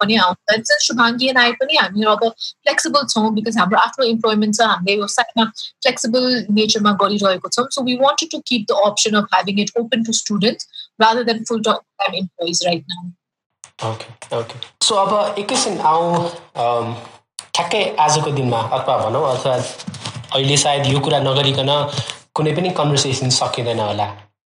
Pani 0.00 0.16
aउँछ. 0.18 0.36
And 0.54 0.66
since 0.66 0.88
Shubhangi 0.88 1.28
and 1.30 1.38
I 1.38 1.52
पनि 1.52 1.76
हामी 1.76 2.04
अब 2.04 2.32
flexible 2.62 3.06
छौँ 3.06 3.34
because 3.34 3.56
हाम्रो 3.56 3.78
आफ्नो 3.78 4.04
employment 4.06 4.54
छ 4.56 4.60
हामीले 4.62 5.08
साइडमा 5.14 5.44
flexible 5.82 6.28
natureमा 6.58 6.92
गरिरहेको 7.02 7.48
छौँ. 7.48 7.66
So 7.70 7.82
we 7.82 7.96
wanted 7.96 8.30
to 8.30 8.42
keep 8.42 8.66
the 8.66 8.74
option 8.74 9.14
of 9.14 9.28
having 9.32 9.58
it 9.58 9.70
open 9.76 10.04
to 10.04 10.12
students 10.12 10.66
rather 10.98 11.24
than 11.24 11.44
full-time 11.44 12.14
employees 12.22 12.62
right 12.66 12.84
now. 12.94 13.04
Okay 13.84 14.36
okay 14.36 14.58
so 14.86 14.94
अब 14.94 15.38
एकैछिन 15.38 15.78
आउँ 15.88 16.04
ठ्याक्कै 17.54 17.82
आजको 18.00 18.30
दिनमा 18.36 18.60
अथवा 18.76 18.96
भनौँ 18.98 19.24
अथवा 19.32 19.54
अहिले 20.34 20.56
सायद 20.62 20.86
यो 20.92 21.00
कुरा 21.00 21.18
नगरिकन 21.24 21.70
कुनै 22.34 22.52
पनि 22.56 22.70
कन्भर्सेसन 22.78 23.30
सकिँदैन 23.40 23.80
होला 23.80 24.06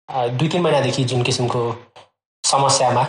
दुई 0.09 0.48
तिन 0.48 0.62
महिनादेखि 0.62 1.05
जुन 1.05 1.22
किसिमको 1.22 1.61
समस्यामा 2.44 3.05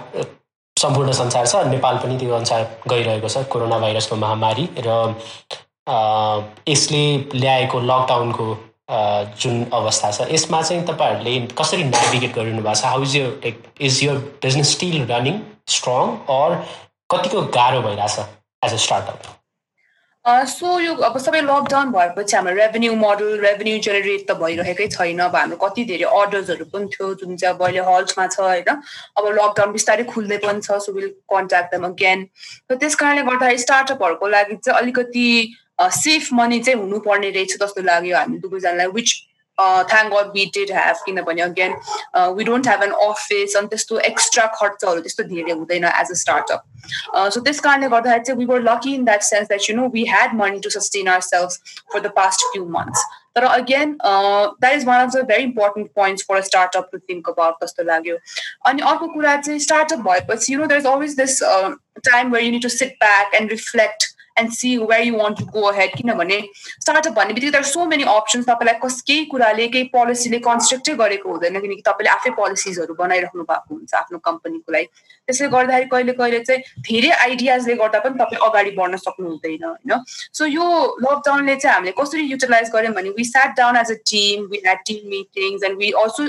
सम्पूर्ण 0.77 1.11
संसार 1.11 1.47
छ 1.47 1.65
नेपाल 1.67 1.97
पनि 1.97 2.17
त्यो 2.17 2.35
अनुसार 2.35 2.63
गइरहेको 2.87 3.29
छ 3.29 3.43
कोरोना 3.47 3.79
भाइरसको 3.79 4.15
महामारी 4.15 4.69
र 4.79 4.95
यसले 6.69 7.03
ल्याएको 7.35 7.79
लकडाउनको 7.81 8.47
जुन 9.41 9.63
अवस्था 9.73 10.11
छ 10.11 10.27
यसमा 10.31 10.61
चाहिँ 10.61 10.83
तपाईँहरूले 10.85 11.39
कसरी 11.57 11.83
नेभिगेट 11.83 12.35
गरिरहनु 12.35 12.61
भएको 12.61 12.75
छ? 12.75 12.85
हाउ 12.85 13.03
इज 13.03 13.15
यो 13.15 13.27
लाइक 13.27 13.63
इज 13.81 14.03
यो 14.03 14.15
business 14.43 14.71
still 14.71 15.05
running 15.11 15.39
strong 15.69 16.17
or 16.33 16.57
कतिको 17.09 17.41
गाह्रो 17.57 17.81
भइरहेछ 17.81 18.19
एज 18.65 18.73
अ 18.73 18.83
स्टार्टअप 18.85 19.31
सो 20.25 20.79
यो 20.79 20.93
अब 21.05 21.17
सबै 21.21 21.39
लकडाउन 21.41 21.91
भएपछि 21.91 22.35
हाम्रो 22.35 22.53
रेभेन्यू 22.55 22.93
मोडल 22.97 23.39
रेभेन्यू 23.39 23.79
जेनेरेट 23.87 24.21
त 24.29 24.35
भइरहेकै 24.37 24.87
छैन। 24.95 25.19
अब 25.21 25.35
हाम्रो 25.35 25.57
कति 25.63 25.83
धेरै 25.85 26.07
अर्डर्सहरू 26.19 26.65
पनि 26.73 26.87
थियो 26.93 27.13
जुन 27.21 27.35
चाहिँ 27.37 27.55
अब 27.55 27.61
अहिले 27.65 27.83
हल्टमा 27.89 28.25
छ 28.27 28.39
होइन। 28.39 28.71
अब 29.17 29.27
लकडाउन 29.37 29.71
बिस्तारै 29.75 30.03
खुल्दै 30.09 30.37
पनि 30.45 30.61
छ 30.65 30.79
so 30.85 30.93
will 30.97 31.09
contact 31.33 31.75
them 31.75 31.85
again 31.89 32.25
त्यस 32.73 32.95
कारणले 33.03 33.21
गर्दाखेरि 33.29 33.61
स्टार्टअपहरूको 33.65 34.27
लागि 34.33 34.55
चाहिँ 34.65 34.81
अलिकति 34.81 35.27
सेफ 35.99 36.33
मनी 36.33 36.59
चाहिँ 36.65 36.79
हुनुपर्ने 36.81 37.29
रहेछ 37.37 37.57
जस्तो 37.61 37.81
लाग्यो 37.85 38.17
हामी 38.17 38.37
दुवैजनालाई 38.41 38.93
which 38.97 39.13
thank 39.57 40.13
god 40.13 40.31
we 40.33 40.45
did 40.53 40.71
have 40.71 41.03
किनभने 41.05 41.41
again 41.41 41.75
we 42.37 42.43
don't 42.43 42.67
have 42.67 42.83
an 42.83 42.91
office 43.03 43.55
अनि 43.57 43.67
त्यस्तो 43.67 43.99
एक्स्ट्रा 44.05 44.45
खर्चहरू 44.55 45.01
त्यस्तो 45.01 45.23
धेरै 45.25 45.51
हुँदैन 45.53 45.85
एज 45.85 46.11
अ 46.11 46.19
स्टार्टअप 46.21 47.29
सो 47.29 47.41
त्यस 47.41 47.59
कारणले 47.59 47.87
गर्दाखेरि 47.89 48.23
चाहिँ 48.23 48.39
we 48.39 48.45
were 48.45 48.61
lucky 48.63 48.93
in 48.93 49.05
that 49.05 49.21
sense 49.25 49.47
that 49.47 49.69
you 49.69 49.75
know 49.75 49.87
we 49.93 50.03
had 50.07 50.33
money 50.37 50.59
to 50.59 50.69
sustain 50.71 51.07
our 51.09 51.21
self 51.27 51.77
for 51.93 51.99
the 51.99 52.11
past 52.15 52.45
few 52.47 52.65
months 52.71 53.05
तर 53.35 53.43
again 53.45 53.95
that 54.01 54.73
is 54.73 54.85
one 54.85 55.01
of 55.01 55.11
the 55.11 55.23
very 55.27 55.43
important 55.43 55.89
points 55.95 56.25
for 56.27 56.37
a 56.37 56.41
startup 56.43 56.89
to 56.91 56.97
think 56.99 57.29
about 57.29 57.63
जस्तो 57.63 57.83
लाग्यो 57.83 58.17
अनि 58.65 58.81
अर्को 58.91 59.07
कुरा 59.13 59.35
चाहिँ 59.37 59.59
startup 59.59 59.99
भएपछि 60.07 60.53
you 60.53 60.59
know 60.59 60.65
there 60.65 60.77
is 60.77 60.87
always 60.87 61.15
this 61.17 61.39
time 61.43 62.31
where 62.31 62.45
you 62.45 62.51
need 62.51 62.61
to 62.63 62.69
sit 62.71 62.95
back 62.99 63.33
and 63.35 63.51
reflect 63.51 64.13
and 64.37 64.51
see 64.51 64.75
where 64.77 65.03
you 65.03 65.17
want 65.17 65.39
to 65.39 65.45
go 65.51 65.61
ahead 65.69 65.95
किनभने 65.97 66.39
startup 66.81 67.13
भन्ने 67.13 67.33
बित्तिकै 67.33 67.57
तर 67.57 67.63
सो 67.71 67.85
मेनी 67.85 68.03
अप्सन्स 68.13 68.45
तपाईँलाई 68.45 68.79
कस 68.83 69.01
केही 69.07 69.25
कुराले 69.33 69.67
केही 69.75 69.83
पोलिसीले 69.95 70.39
कन्स्ट्रक्टै 70.47 70.93
गरेको 71.03 71.31
हुँदैन 71.31 71.59
किनकि 71.59 71.81
तपाईँले 71.87 72.09
आफै 72.13 72.29
पोलिसिजहरू 72.39 72.93
बनाइराख्नु 72.95 73.43
भएको 73.43 73.75
हुन्छ 73.75 73.93
आफ्नो 73.95 74.17
कम्पनीको 74.29 74.71
लागि। 74.71 74.87
त्यसले 75.27 75.47
गर्दाखेरि 75.47 75.89
कहिले 75.91 76.13
कहिले 76.19 76.39
चाहिँ 76.49 76.61
धेरै 76.89 77.09
आइडियाजले 77.27 77.75
गर्दा 77.75 77.99
पनि 78.05 78.19
तपाईँ 78.19 78.41
अगाडि 78.49 78.71
बढ्न 78.79 78.97
सक्नु 79.05 79.29
हुँदैन 79.29 79.63
होइन? 79.63 80.03
सो 80.33 80.45
यो 80.45 80.65
लकडाउनले 81.05 81.55
चाहिँ 81.55 81.75
हामीले 81.75 81.93
कसरी 82.01 82.27
युटिलाइज 82.33 82.69
गर्यौँ 82.73 82.93
भने 82.93 83.09
we 83.17 83.23
sat 83.25 83.57
down 83.57 83.77
as 83.77 83.91
a 83.91 83.97
team 84.11 84.45
we 84.51 84.61
had 84.65 84.85
team 84.87 85.09
meetings 85.09 85.63
and 85.63 85.77
we 85.77 85.91
also 86.03 86.23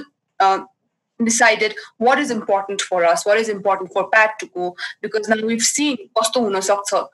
decided 1.24 1.74
what 1.98 2.18
is 2.18 2.30
important 2.30 2.82
for 2.82 3.04
us, 3.04 3.24
what 3.24 3.38
is 3.38 3.48
important 3.48 3.92
for 3.92 4.08
Pat 4.10 4.38
to 4.40 4.46
go, 4.46 4.76
because 5.00 5.28
now 5.28 5.36
we've 5.44 5.62
seen 5.62 5.96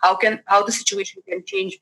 how 0.02 0.16
can 0.16 0.40
how 0.46 0.62
the 0.64 0.72
situation 0.72 1.22
can 1.28 1.44
change. 1.44 1.78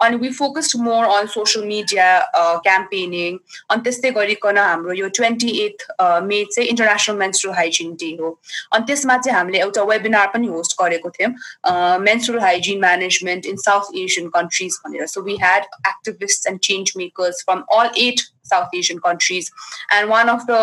And 0.00 0.20
we 0.20 0.32
focused 0.32 0.78
more 0.78 1.06
on 1.06 1.28
social 1.28 1.64
media 1.64 2.26
uh, 2.34 2.60
campaigning. 2.60 3.40
On 3.70 3.82
this 3.82 4.00
day, 4.00 4.12
हाम्रो 4.12 4.94
28th 5.10 5.72
uh, 5.98 6.20
May 6.20 6.46
चाहिँ 6.46 6.68
International 6.68 7.16
Menstrual 7.16 7.54
Hygiene 7.54 7.96
Day 7.96 8.16
हो 8.16 8.38
अनि 8.72 8.84
त्यसमा 8.86 9.16
चाहिँ 9.24 9.36
हामीले 9.38 9.58
एउटा 9.58 9.82
webinar 9.82 10.26
पनि 10.34 10.46
host 10.46 10.76
गरेको 10.80 11.10
थियौँ 11.10 11.98
menstrual 12.00 12.40
hygiene 12.40 12.80
management 12.80 13.46
in 13.46 13.58
South 13.58 13.88
Asian 13.94 14.30
countries 14.30 14.78
भनेर 14.86 15.08
so 15.08 15.20
we 15.20 15.36
had 15.36 15.66
activists 15.92 16.46
and 16.46 16.62
change 16.62 16.94
makers 16.96 17.42
from 17.42 17.64
all 17.68 17.90
eight 17.96 18.22
South 18.42 18.68
Asian 18.74 19.00
countries 19.00 19.50
and 19.90 20.08
one 20.08 20.28
of 20.28 20.46
the 20.46 20.62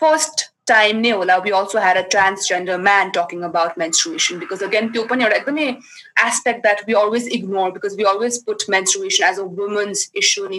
first 0.00 0.50
time 0.66 1.02
Neola, 1.02 1.42
we 1.42 1.50
also 1.50 1.78
had 1.80 1.96
a 1.96 2.04
transgender 2.04 2.80
man 2.80 3.10
talking 3.10 3.42
about 3.42 3.76
menstruation 3.76 4.38
because 4.38 4.62
again, 4.62 4.92
the 4.92 5.02
aspect 6.18 6.62
that 6.62 6.82
we 6.86 6.94
always 6.94 7.26
ignore 7.26 7.72
because 7.72 7.96
we 7.96 8.04
always 8.04 8.38
put 8.38 8.68
menstruation 8.68 9.24
as 9.24 9.38
a 9.38 9.44
woman's 9.44 10.10
issue 10.14 10.44
in 10.44 10.52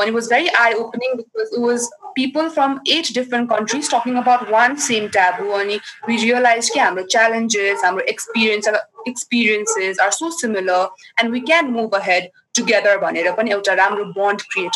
and 0.00 0.08
it 0.08 0.14
was 0.14 0.26
very 0.26 0.48
eye-opening 0.50 1.12
because 1.16 1.52
it 1.52 1.60
was 1.60 1.88
people 2.16 2.50
from 2.50 2.80
eight 2.88 3.10
different 3.14 3.48
countries 3.48 3.88
talking 3.88 4.16
about 4.16 4.50
one 4.50 4.76
same 4.76 5.08
taboo 5.10 5.52
and 5.54 5.80
we 6.08 6.20
realized 6.22 6.72
that 6.74 6.96
our 6.98 7.06
challenges, 7.06 7.78
our 7.84 8.00
experience, 8.00 8.66
experiences 9.06 9.98
are 9.98 10.10
so 10.10 10.30
similar 10.30 10.88
and 11.20 11.30
we 11.30 11.40
can 11.40 11.72
move 11.72 11.92
ahead 11.92 12.30
together 12.54 12.98
bond 14.14 14.42
create 14.48 14.72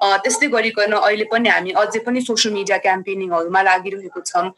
त्यस्तै 0.00 0.46
गरिकन 0.52 0.92
अहिले 0.92 1.24
पनि 1.32 1.48
हामी 1.48 1.70
अझै 1.82 2.00
पनि 2.06 2.20
social 2.22 2.54
media 2.54 2.78
क्याम्पेनिङहरूमा 2.86 3.62
लागिरहेको 3.62 4.20
छौँ। 4.26 4.50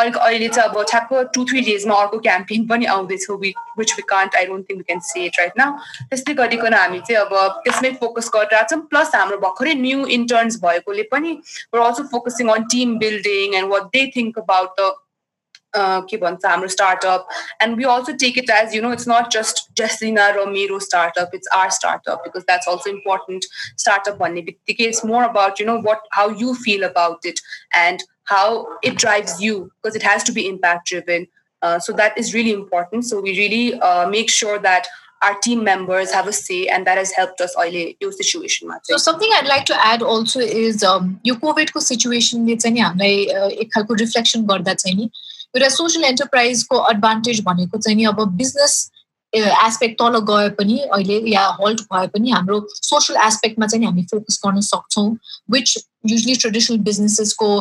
अलिक 0.00 0.16
अहिले 0.18 0.48
चाहिँ 0.48 0.70
अब 0.70 0.82
ठ्याक्क 0.90 1.30
टु 1.34 1.44
थ्री 1.50 1.60
डेजमा 1.66 1.94
अर्को 2.02 2.18
क्याम्पेन 2.18 2.66
पनि 2.66 2.84
आउँदैछ। 2.94 3.26
Which 3.78 3.92
we 3.96 4.02
can't 4.08 4.34
I 4.36 4.46
don't 4.46 4.68
think 4.70 4.78
we 4.78 4.84
can 4.88 5.00
say 5.08 5.24
it 5.26 5.38
right 5.38 5.52
न 5.60 5.70
त्यस्तै 6.10 6.34
गरिकन 6.40 6.74
हामी 6.74 6.98
चाहिँ 7.06 7.20
अब 7.20 7.62
त्यसमै 7.64 7.90
फोकस 8.00 8.30
गरिरहेको 8.34 8.74
छौँ। 8.74 8.80
प्लस 8.90 9.14
हाम्रो 9.14 9.38
भर्खरै 9.46 9.74
न्यू 9.84 10.06
इन्टर्न्स 10.18 10.60
भएकोले 10.64 11.06
पनि 11.14 11.30
also 11.86 12.02
focusing 12.12 12.48
on 12.56 12.68
team 12.74 12.98
building 12.98 13.54
and 13.54 13.72
what 13.72 13.88
they 13.96 14.06
think 14.16 14.38
about 14.38 14.80
the 14.80 14.92
के 15.75 16.17
भन्छ 16.17 16.45
हाम्रो 16.45 16.67
startup 16.67 17.27
and 17.63 17.77
we 17.77 17.83
also 17.95 18.13
take 18.21 18.37
it 18.37 18.49
as 18.49 18.75
you 18.75 18.81
know 18.81 18.91
it's 18.93 19.07
not 19.09 19.29
just 19.33 19.65
Justina 19.81 20.27
र 20.37 20.45
मेरो 20.49 20.79
startup 20.85 21.35
it's 21.35 21.47
our 21.55 21.69
startup 21.79 22.23
because 22.27 22.43
that's 22.45 22.69
also 22.69 22.89
important 22.89 23.45
startup 23.55 24.15
भन्ने 24.19 24.41
बित्तिकै 24.51 24.85
it's 24.93 25.05
more 25.05 25.23
about 25.23 25.61
you 25.61 25.67
know 25.67 25.77
what 25.89 26.07
how 26.13 26.31
you 26.39 26.53
feel 26.63 26.83
about 26.87 27.25
it 27.25 27.39
and 27.77 28.03
how 28.31 28.63
it 28.83 28.97
drives 29.05 29.37
you 29.41 29.59
because 29.59 29.95
it 29.95 30.07
has 30.07 30.25
to 30.27 30.33
be 30.33 30.47
impact 30.53 30.89
driven 30.93 31.27
so 31.85 31.93
that 31.93 32.17
is 32.17 32.33
really 32.33 32.51
important. 32.53 33.05
So 33.05 33.21
we 33.21 33.31
really 33.37 33.79
uh, 33.81 34.09
make 34.09 34.29
sure 34.29 34.59
that 34.59 34.85
our 35.21 35.37
team 35.39 35.63
members 35.63 36.11
have 36.11 36.27
a 36.27 36.33
say, 36.33 36.67
and 36.67 36.87
that 36.87 36.97
has 36.97 37.11
helped 37.11 37.41
us 37.41 37.53
in 37.65 37.93
your 37.99 38.11
situation. 38.13 38.69
So 38.83 38.97
something 38.97 39.29
I'd 39.33 39.47
like 39.47 39.65
to 39.65 39.85
add 39.85 40.01
also 40.01 40.39
is 40.39 40.83
um, 40.83 41.19
your 41.23 41.35
COVID 41.37 41.73
situation 41.81 42.47
ले 42.47 42.55
चाहिँ 42.55 42.81
हामीलाई 42.81 43.59
एक 43.61 43.73
खालको 43.73 43.93
reflection 44.03 44.45
गर्दा 44.47 44.73
चाहिँ 44.73 44.95
नि 44.97 45.09
एउटा 45.56 45.68
social 45.68 46.04
एन्टरप्राइजको 46.04 46.90
advantage 46.90 47.40
भनेको 47.44 47.78
चाहिँ 47.78 47.96
नि 47.96 48.04
अब 48.04 48.28
बिजनेस 48.36 48.90
एस्पेक्ट 49.32 49.98
तल 49.98 50.18
गए 50.18 50.48
पनि 50.48 50.78
अहिले 50.78 51.30
या 51.30 51.46
हल्ट 51.60 51.80
भए 51.80 52.06
पनि 52.06 52.30
हाम्रो 52.30 52.66
सोसियल 52.70 53.18
एस्पेक्टमा 53.26 53.66
चाहिँ 53.66 53.86
हामी 53.86 54.02
फोकस 54.02 54.40
गर्न 54.46 54.60
सक्छौँ 54.60 55.18
विच 55.50 55.78
युजली 56.06 56.34
ट्रेडिसनल 56.34 56.78
बिजनेसेसको 56.78 57.60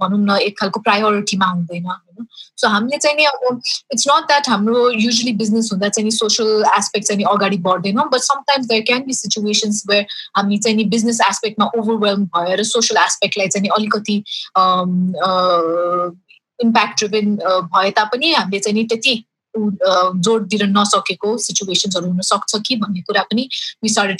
भनौँ 0.00 0.18
न 0.18 0.38
एक 0.42 0.58
खालको 0.60 0.80
प्रायोरिटीमा 0.80 1.46
हुँदैन 1.46 1.84
होइन? 1.84 2.26
सो 2.56 2.68
हामीले 2.68 2.98
चाहिँ 2.98 3.16
नि 3.16 3.24
अब 3.24 3.60
इट्स 3.92 4.06
नट 4.08 4.26
द्याट 4.26 4.48
हाम्रो 4.48 4.90
युजली 4.90 5.32
बिजनेस 5.32 5.68
हुँदा 5.72 5.88
चाहिँ 5.88 6.04
नि 6.04 6.10
सोसियल 6.10 6.64
एस्पेक्ट 6.78 7.06
चाहिँ 7.06 7.24
अगाडि 7.24 7.56
बढ्दैनौँ 7.56 8.08
but 8.12 8.20
sometimes 8.20 8.66
there 8.66 8.82
can 8.82 9.02
be 9.06 9.14
situations 9.14 9.82
where 9.90 10.06
हामी 10.36 10.58
चाहिँ 10.58 10.76
नि 10.76 10.84
बिजनेस 10.84 11.20
एस्पेक्टमा 11.20 11.70
ओभरवेल्म 11.78 12.24
भएर 12.24 12.62
सोसियल 12.64 13.02
एस्पेक्टलाई 13.04 13.48
चाहिँ 13.48 13.68
अलिकति 13.68 14.24
इम्प्याक्ट 16.62 17.04
ड्रिभन 17.04 17.36
भए 17.74 17.90
तापनि 17.90 18.32
हामीले 18.32 18.58
चाहिँ 18.58 18.74
नि 18.74 18.84
त्यति 18.84 19.14
जोड 19.56 20.46
दिन 20.48 20.62
नसकेको 20.78 21.36
सिचुएसन्सहरू 21.38 22.06
हुनसक्छ 22.06 22.60
कि 22.66 22.76
भन्ने 22.76 23.00
कुरा 23.00 23.22
पनि 23.22 23.48
we 23.82 23.88
started 23.88 24.18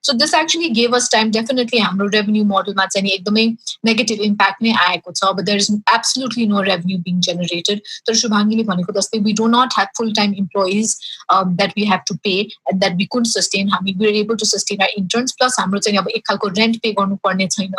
reflect 0.00 0.04
so 0.04 0.12
this 0.12 0.34
actually 0.34 0.68
gave 0.70 0.94
us 0.94 1.08
time 1.12 1.30
definitely 1.30 1.78
हाम्रो 1.78 2.06
रेभेन्यू 2.08 2.44
मोडलमा 2.44 2.86
चाहिँ 2.86 3.10
एकदमै 3.10 3.46
नेगेटिभ 3.84 4.20
इम्प्याक्ट 4.20 4.62
नै 4.62 4.72
आएको 4.80 5.12
छ 5.12 5.24
अब 5.24 5.40
there 5.40 5.58
is 5.58 5.70
absolutely 5.94 6.46
no 6.46 6.60
revenue 6.60 6.98
being 6.98 7.20
generated 7.20 7.80
तर 8.06 8.14
शुभाङ्गीले 8.14 8.64
भनेको 8.64 8.92
जस्तै 8.92 9.18
we 9.18 9.32
do 9.32 9.46
not 9.46 9.76
have 9.76 9.88
full 9.96 10.12
time 10.12 10.34
employees 10.34 10.96
that 11.32 11.72
we 11.76 11.86
have 11.86 12.00
to 12.08 12.14
pay 12.24 12.34
and 12.40 12.80
that 12.80 12.96
we 12.96 13.04
could 13.06 13.26
sustain 13.26 13.70
हामी 13.70 13.92
we 13.98 14.18
able 14.20 14.36
to 14.36 14.44
sustain 14.44 14.82
our 14.82 14.94
interns 14.98 15.32
plus 15.32 15.56
हाम्रो 15.60 15.78
चाहिँ 15.78 15.98
अब 15.98 16.08
एक 16.10 16.26
खालको 16.26 16.48
rent 16.48 16.76
pay 16.82 16.92
गर्नुपर्ने 16.92 17.46
छैन 17.48 17.74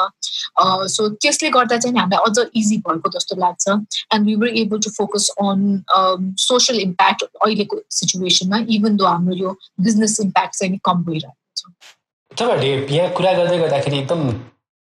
सो 0.90 1.10
त्यसले 1.10 1.50
गर्दा 1.50 1.78
चाहिँ 1.78 2.00
हामीलाई 2.00 2.30
अझ 2.30 2.48
इजी 2.56 2.78
भएको 2.78 3.10
जस्तो 3.10 3.36
लाग्छ 3.36 3.68
and 3.70 4.26
we 4.26 4.36
were 4.36 4.58
able 4.58 4.80
to 4.80 4.90
focus 4.92 5.30
on 5.40 5.84
social 6.40 6.80
impact 6.82 7.24
अहिलेको 7.24 7.82
सिचुएसनमा 7.92 8.66
इभन 8.70 8.96
दो 8.98 9.06
हाम्रो 9.06 9.36
यो 9.36 9.58
बिजनेस 9.82 10.20
इम्प्याक्ट 10.22 10.56
चाहिँ 10.56 10.80
कम 10.86 11.04
भइरहेको 11.04 11.36
छ 11.56 11.96
तपाईँहरूले 12.39 12.97
यहाँ 12.97 13.11
कुरा 13.19 13.33
गर्दै 13.39 13.59
गर्दाखेरि 13.59 13.99
एकदम 13.99 14.21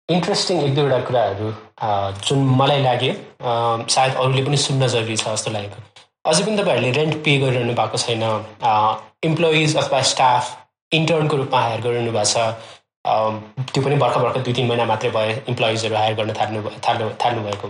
इन्ट्रेस्टिङ 0.09 0.61
एक 0.63 0.75
दुईवटा 0.75 0.99
कुराहरू 1.07 1.47
जुन 2.27 2.39
मलाई 2.59 2.81
लाग्यो। 2.83 3.13
सायद 3.95 4.13
अरूले 4.15 4.43
पनि 4.45 4.57
सुन्न 4.65 4.87
जरुरी 4.93 5.15
छ 5.17 5.27
जस्तो 5.27 5.51
लागेको। 5.51 5.79
अझै 6.29 6.43
पनि 6.43 6.57
तपाईँहरूले 6.57 6.91
रेन्ट 6.99 7.15
पे 7.23 7.37
गरिरहनु 7.39 7.73
भएको 7.79 7.97
छैन। 8.05 8.23
इम्प्लोइज 9.29 9.75
अथवा 9.77 10.01
स्टाफ 10.11 10.43
इन्टर्नको 10.91 11.35
रूपमा 11.37 11.59
हायर 11.61 11.81
गरिरहनु 11.81 12.11
भएको 12.11 12.31
छ। 12.33 12.35
त्यो 13.71 13.83
पनि 13.83 13.95
भर्खर 14.01 14.21
भर्खर 14.23 14.41
दुई 14.41 14.53
तिन 14.53 14.67
महिना 14.67 14.85
मात्रै 14.85 15.09
भयो 15.11 15.31
इम्प्लोइजहरू 15.51 15.95
हायर 15.95 16.13
गर्न 16.19 16.33
थाल्नु 16.39 16.59
थाल्नु 16.87 17.09
थाल्नुभएको 17.23 17.67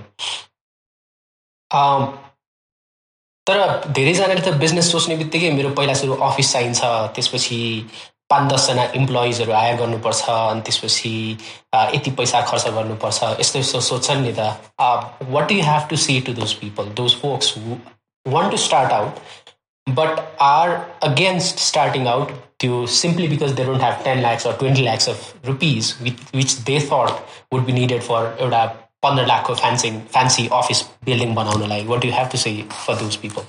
तर 3.48 3.58
धेरैजनाले 3.96 4.42
त 4.42 4.54
बिजनेस 4.60 4.92
सोच्ने 4.92 5.16
बित्तिकै 5.18 5.50
मेरो 5.52 5.70
पहिला 5.78 5.94
सुरु 6.02 6.14
अफिस 6.28 6.52
चाहिन्छ। 6.54 6.82
त्यसपछि 7.16 7.58
पाँच 8.30 8.52
दसजना 8.52 8.84
इम्प्लोइजहरू 8.96 9.54
हायर 9.54 9.76
गर्नुपर्छ 9.78 10.30
अनि 10.30 10.62
त्यसपछि 10.62 11.16
यति 11.96 12.12
पैसा 12.20 12.42
खर्च 12.52 12.68
गर्नुपर्छ। 12.76 13.24
यस्तो 13.40 13.60
यस्तो 13.60 13.82
सोध्छन् 13.88 14.22
नि 14.22 14.34
त। 14.40 14.40
What 15.32 15.52
you 15.52 15.64
have 15.64 15.88
to 15.90 15.96
see 16.06 16.20
to 16.28 16.34
those 16.34 16.54
people 16.62 16.90
those 17.02 17.16
folks 17.22 17.54
want 18.26 18.52
to 18.52 18.58
start 18.66 18.92
out 18.92 19.20
but 19.88 20.20
are 20.42 20.70
against 21.04 21.60
starting 21.60 22.08
out 22.08 22.32
त्यो 22.60 22.86
simply 22.98 23.28
because 23.28 23.52
they 23.54 23.64
don't 23.66 23.82
have 23.82 24.04
ten 24.04 24.20
lakhs 24.20 24.48
or 24.48 24.54
twenty 24.60 24.82
lakhs 24.82 25.10
of 25.10 25.46
rupees 25.46 25.96
with 26.02 26.36
which 26.36 26.54
they 26.70 26.80
thought 26.82 27.10
would 27.54 27.66
be 27.66 27.74
needed 27.74 28.02
for 28.04 28.38
एउटा 28.40 28.66
पन्ध्र 29.04 29.26
लाखको 29.26 29.56
fancy 29.56 29.92
fancy 30.14 30.48
office 30.54 30.82
building 31.06 31.34
बनाउनलाई. 31.36 31.86
What 31.86 32.06
you 32.06 32.12
have 32.14 32.28
to 32.32 32.38
say 32.38 32.52
for 32.72 32.96
those 32.96 33.16
people 33.16 33.46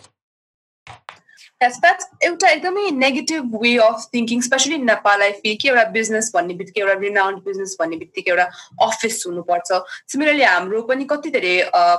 एउटा 1.65 2.49
एकदमै 2.51 2.91
negative 3.01 3.59
way 3.63 3.77
of 3.89 4.07
thinking 4.15 4.41
specially 4.49 4.79
Nepal 4.85 5.23
I 5.23 5.33
feel 5.43 5.57
कि 5.61 5.69
एउटा 5.69 5.85
business 5.99 6.31
भन्ने 6.35 6.55
बित्तिकै 6.55 6.81
एउटा 6.81 6.97
रिनाउन्ड 7.01 7.45
बिजनेस 7.45 7.77
भन्ने 7.81 7.97
बित्तिकै 7.97 8.31
एउटा 8.31 8.47
अफिस 8.89 9.23
हुनुपर्छ। 9.27 9.83
सिमिलरली 10.13 10.45
हाम्रो 10.45 10.83
पनि 10.89 11.05
कति 11.13 11.31
धेरै 11.37 11.55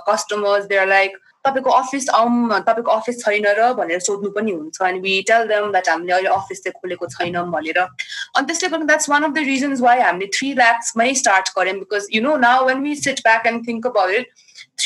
कस्टमर्स 0.09 0.65
देयर 0.73 0.87
लाइक 0.87 1.17
तपाईँको 1.45 1.69
अफिस 1.69 2.09
आउँ 2.17 2.59
तपाईँको 2.67 2.91
अफिस 2.91 3.19
छैन 3.23 3.45
र 3.57 3.73
भनेर 3.79 3.99
सोध्नु 4.05 4.29
पनि 4.37 4.51
हुन्छ। 4.51 4.81
अनि 4.81 4.99
वी 4.99 5.13
टेल 5.27 5.43
देम 5.47 5.71
द्याट 5.71 5.89
हामीले 5.89 6.13
अहिले 6.13 6.29
अफिस 6.35 6.63
चाहिँ 6.63 6.79
खोलेको 6.81 7.05
छैनौँ 7.15 7.45
भनेर। 7.51 7.79
अनि 7.81 8.45
त्यसले 8.45 8.69
गर्दा 8.69 8.85
that's 8.85 9.09
one 9.09 9.23
of 9.23 9.31
the 9.31 9.45
reasons 9.51 9.81
why 9.81 10.01
हामीले 10.01 10.27
थ्री 10.37 10.53
ल्याक्समै 10.61 11.13
स्टार्ट 11.21 11.53
गऱ्यौँ। 11.57 11.77
Because 11.79 12.07
you 12.15 12.21
know 12.21 12.35
now 12.47 12.65
when 12.67 12.81
we 12.83 12.95
sit 13.01 13.19
back 13.27 13.47
and 13.47 13.67
think 13.67 13.87
about 13.87 14.11
it 14.19 14.27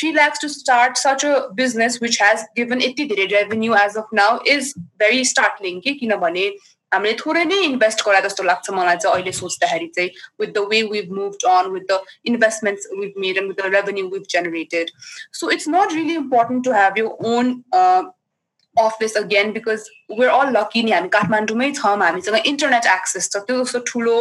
three 0.00 0.12
lakhs 0.12 0.38
to 0.40 0.48
start 0.48 0.98
such 0.98 1.24
a 1.24 1.36
business 1.54 2.00
which 2.00 2.18
has 2.18 2.44
given 2.56 2.80
यति 2.80 3.08
धेरै 3.08 3.30
revenue 3.32 3.78
as 3.84 3.96
of 3.96 4.12
now 4.14 4.28
is 4.56 4.74
very 4.98 5.24
startling 5.32 5.80
कि 5.86 5.94
किनभने 6.02 6.44
हामीले 6.92 7.12
थोरै 7.18 7.44
नै 7.44 7.58
invest 7.64 8.04
गरा 8.06 8.20
जस्तो 8.20 8.42
लाग्छ 8.44 8.70
मलाई 8.76 8.96
चाहिँ 9.02 9.16
अहिले 9.16 9.32
सोच्दाखेरि 9.32 9.86
चाहिँ 9.96 10.10
with 10.40 10.54
the 10.54 10.64
way 10.70 10.82
we've 10.92 11.12
move 11.18 11.50
on 11.50 11.70
with 11.72 11.84
the 11.90 11.98
investments 12.30 12.88
we've 13.00 13.20
made 13.24 13.36
and 13.42 13.52
with 13.52 13.62
the 13.62 13.74
revenue 13.74 14.06
we've 14.14 14.24
generated 14.30 14.90
so 15.40 15.50
it's 15.56 15.68
not 15.74 15.92
really 15.94 16.14
important 16.22 16.64
to 16.64 16.72
have 16.72 16.98
your 16.98 17.12
own 17.34 17.52
office 18.80 19.16
again 19.16 19.52
because 19.52 19.84
we're 20.18 20.30
all 20.30 20.56
lucky 20.56 20.82
नि 20.82 20.92
हामी 20.92 21.08
काठमाडौँमै 21.14 21.70
छौँ 21.72 21.96
हामीसँग 21.98 22.46
internet 22.46 22.86
access 22.94 23.30
छ। 23.30 23.42
त्यो 23.46 23.58
जस्तो 23.62 23.78
ठुलो 23.86 24.16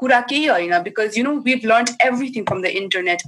कुरा 0.00 0.20
केही 0.32 0.46
होइन 0.46 0.78
because 0.82 1.18
you 1.18 1.24
know 1.24 1.32
we've 1.46 1.66
learn 1.72 1.96
everything 2.08 2.44
from 2.44 2.62
the 2.62 2.74
internet 2.82 3.22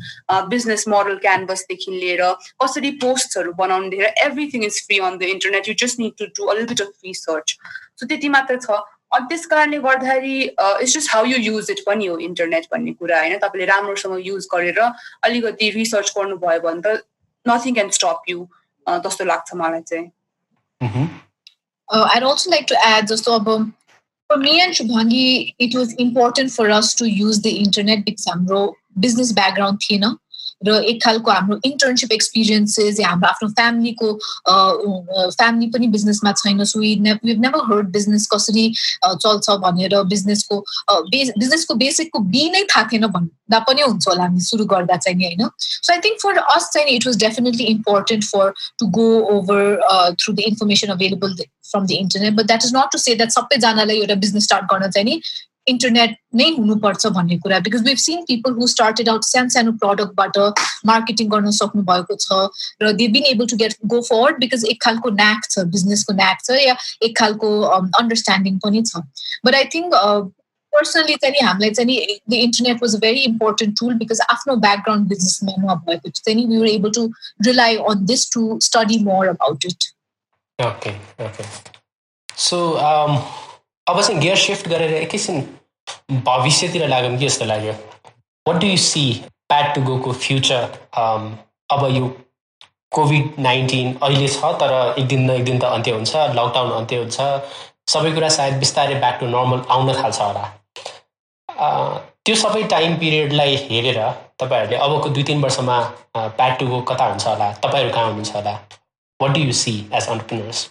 business 0.51 0.89
model 0.89 1.17
क्यानभसदेखि 1.25 1.91
लिएर 1.95 2.23
कसरी 2.63 2.91
पोस्टहरू 3.07 3.53
बनाउनु 3.63 3.91
लिएर 3.91 4.13
everything 4.27 4.65
is 4.65 4.85
free 4.87 4.99
on 5.09 5.19
the 5.19 5.33
internet 5.33 5.69
you 5.69 5.75
just 5.87 6.01
need 6.01 6.19
to 6.19 6.31
do 6.39 6.53
अलिल 6.55 6.67
bit 6.67 6.81
of 6.83 7.11
research 7.11 7.57
so 7.97 8.07
त्यति 8.07 8.29
मात्र 8.37 8.61
छ। 8.61 8.81
अनि 9.17 9.27
त्यस 9.29 9.47
कारणले 9.51 9.79
गर्दाखेरि 9.81 10.37
it's 10.43 10.95
just 10.95 11.11
how 11.11 11.25
you 11.27 11.37
use 11.43 11.71
it 11.71 11.79
पनि 11.87 12.07
हो 12.07 12.17
इन्टरनेट 12.25 12.67
भन्ने 12.73 12.93
कुरा 12.93 13.21
होइन। 13.21 13.37
तपाईँले 13.39 13.67
राम्रोसँग 13.67 14.27
युज 14.27 14.49
गरेर 14.55 14.81
अलिकति 14.81 15.71
रिसर्च 15.77 16.13
गर्नुभयो 16.19 16.61
भने 16.67 16.83
त 16.85 17.03
नथिङ 17.47 17.75
क्यान 17.75 17.91
स्टप 17.97 18.29
यु 18.29 18.47
जस्तो 18.87 19.25
लाग्छ 19.25 19.55
मलाई 19.57 19.81
चाहिँ। 19.89 20.07
Mm-hmm. 20.83 21.17
Uh, 21.91 22.09
I'd 22.13 22.23
also 22.23 22.51
like 22.51 22.67
to 22.69 22.77
add, 22.85 23.09
so 23.09 23.17
for 24.29 24.37
me 24.37 24.61
and 24.61 24.75
Shubhangi, 24.75 25.55
it 25.59 25.75
was 25.75 25.95
important 25.95 26.51
for 26.51 26.71
us 26.71 26.95
to 26.97 27.09
use 27.09 27.41
the 27.41 27.57
internet 27.59 28.05
with 28.07 28.21
some 28.21 28.47
business 29.01 29.33
background, 29.33 29.81
you 29.89 29.99
know. 29.99 30.19
र 30.67 30.75
एक 30.85 31.03
खालको 31.05 31.31
हाम्रो 31.31 31.59
internship 31.65 32.13
experiences 32.13 33.01
या 33.01 33.09
हाम्रो 33.09 33.29
आफ्नो 33.29 33.49
फ्यामिलीको 33.49 34.13
फ्यामिली 35.31 35.67
पनि 35.71 35.87
बिजनेसमा 35.89 36.33
छैन 36.33 36.65
सो 36.65 36.81
नेभर 36.81 37.61
हर्ड 37.73 37.91
बिजनेस 37.93 38.29
कसरी 38.33 38.73
चल्छ 39.05 39.51
भनेर 39.67 40.03
बिजनेसको 40.05 40.65
बिजनेसको 41.11 41.75
बेसिकको 41.75 42.19
बी 42.35 42.49
नै 42.51 42.65
थाहा 42.65 42.89
थिएन 42.93 43.07
भन्दा 43.07 43.59
पनि 43.69 43.83
हुन्छ 43.83 44.09
होला 44.09 44.23
हामी 44.23 44.41
सुरु 44.41 44.65
गर्दा 44.65 44.97
चाहिँ 44.97 45.19
नि 45.19 45.25
होइन? 45.25 45.51
So 45.59 45.93
I 45.93 45.99
think 45.99 46.21
for 46.23 46.39
us 46.57 46.71
चाहिँ 46.75 46.97
it 46.97 47.07
was 47.07 47.17
definitely 47.17 47.65
important 47.65 48.25
for 48.25 48.53
to 48.79 48.87
go 48.99 49.09
over 49.37 50.15
through 50.23 50.35
the 50.35 50.49
information 50.49 50.93
available 50.93 51.35
from 51.71 51.87
the 51.87 51.91
internet 51.91 52.35
but 52.35 52.47
that 52.47 52.65
is 52.65 52.73
not 52.77 52.93
to 52.93 52.99
say 52.99 53.15
that 53.15 53.31
सबैजनालाई 53.31 54.01
एउटा 54.01 54.15
बिजनेस 54.15 54.45
स्टार्ट 54.45 54.65
गर्न 54.65 54.91
चाहिँ 54.91 55.05
नि 55.05 55.21
इन्टरनेट 55.69 56.17
नै 56.35 56.49
हुनुपर्छ 56.57 57.13
भन्ने 57.17 57.39
कुरा 57.39 57.59
because 57.67 57.85
we've 57.87 57.99
seen 57.99 58.23
people 58.29 58.57
who 58.61 58.67
started 58.67 59.09
out 59.09 59.25
सानो 59.25 59.55
सानो 59.57 59.73
प्रडक्टबाट 59.85 60.65
मार्केटिङ 60.87 61.29
गर्न 61.29 61.51
सक्नु 61.59 61.83
भएको 61.91 62.19
छ 62.19 62.41
र 62.83 62.93
they 62.95 63.09
been 63.17 63.31
able 63.35 63.53
to 63.53 63.57
get 63.57 63.77
go 63.87 64.01
forward 64.09 64.41
because 64.41 64.65
एक 64.75 64.83
खालको 64.83 65.15
न्याक 65.21 65.51
छ 65.51 65.69
बिजनेसको 65.77 66.15
न्याक 66.15 66.43
छ 66.45 66.59
या 66.63 66.77
एक 67.03 67.19
खालको 67.19 67.55
अन्डरस्ट्यान्डिङ 67.71 68.55
um, 68.55 68.61
पनि 68.63 68.83
छ. 68.83 69.07
बट 69.47 69.55
आई 69.55 69.65
थिङ्क 69.75 70.35
पर्सनली 70.73 71.15
चाहिँ 71.17 71.47
हामीलाई 71.47 71.71
चाहिँ 71.71 72.19
the 72.31 72.35
internet 72.39 72.83
was 72.83 72.95
a 72.95 72.99
very 73.01 73.21
important 73.25 73.79
tool 73.81 73.95
because 73.95 74.21
आफ्नो 74.29 74.57
ब्याकग्राउन्ड 74.67 75.09
बिजनेसमा 75.09 75.55
नभएको 75.65 76.11
चाहिँ 76.11 76.47
we 76.47 76.57
were 76.57 76.69
able 76.69 76.91
to 76.95 77.07
rely 77.43 77.77
on 77.91 78.05
this 78.07 78.31
to 78.33 78.45
study 78.63 78.99
more 79.05 79.29
about 79.29 79.67
it 79.67 79.91
okay 80.59 80.91
okay 81.27 81.45
so 82.29 82.59
अब 83.89 84.01
चाहिँ 84.01 84.21
गियर 84.21 84.37
सिफ्ट 84.37 84.69
गरेर 84.69 84.93
एकैछिन 84.95 85.41
भविष्यतिर 86.25 86.87
लाग्यौँ 86.89 87.17
कि 87.19 87.27
जस्तो 87.27 87.45
लाग्यो? 87.45 87.73
What 88.47 88.57
do 88.61 88.67
you 88.67 88.77
see 88.77 89.05
pad 89.49 89.75
to 89.75 89.83
गोको 89.83 90.13
future 90.13 90.63
अब 91.73 91.87
यो 91.91 92.09
कोभिड 92.93 93.39
नाइन्टिन 93.47 93.95
अहिले 94.03 94.29
छ 94.29 94.53
तर 94.61 94.95
एक 94.99 95.07
दिन 95.09 95.31
न 95.31 95.35
एक 95.41 95.45
दिन 95.45 95.59
त 95.59 95.65
अन्त्य 95.65 95.91
हुन्छ 95.93 96.17
लकडाउन 96.37 96.71
अन्त्य 96.73 96.97
हुन्छ। 96.97 97.17
सबै 97.93 98.13
कुरा 98.13 98.29
सायद 98.37 98.55
बिस्तारै 98.61 98.95
ब्याक 98.95 99.19
टु 99.21 99.27
नर्मल 99.27 99.61
आउन 99.71 99.93
थाल्छ 100.03 100.21
होला। 100.21 100.45
त्यो 102.25 102.35
सबै 102.45 102.63
टाइम 102.71 102.97
पिरियडलाई 103.01 103.57
हेरेर 103.69 104.01
तपाईँहरूले 104.41 104.77
अबको 104.87 105.09
दुई 105.09 105.23
तिन 105.31 105.43
वर्षमा 105.43 105.79
प्याड 106.17 106.59
टु 106.59 106.67
गो 106.67 106.81
कता 106.91 107.05
हुन्छ 107.13 107.27
होला? 107.27 107.53
तपाईँहरू 107.65 107.93
कहाँ 107.95 108.07
हुनुहुन्छ 108.07 108.35
होला? 108.37 108.59
What 109.21 109.31
do 109.35 109.41
you 109.41 109.53
see 109.61 109.75
as 109.93 110.09
entrepreneurs 110.09 110.69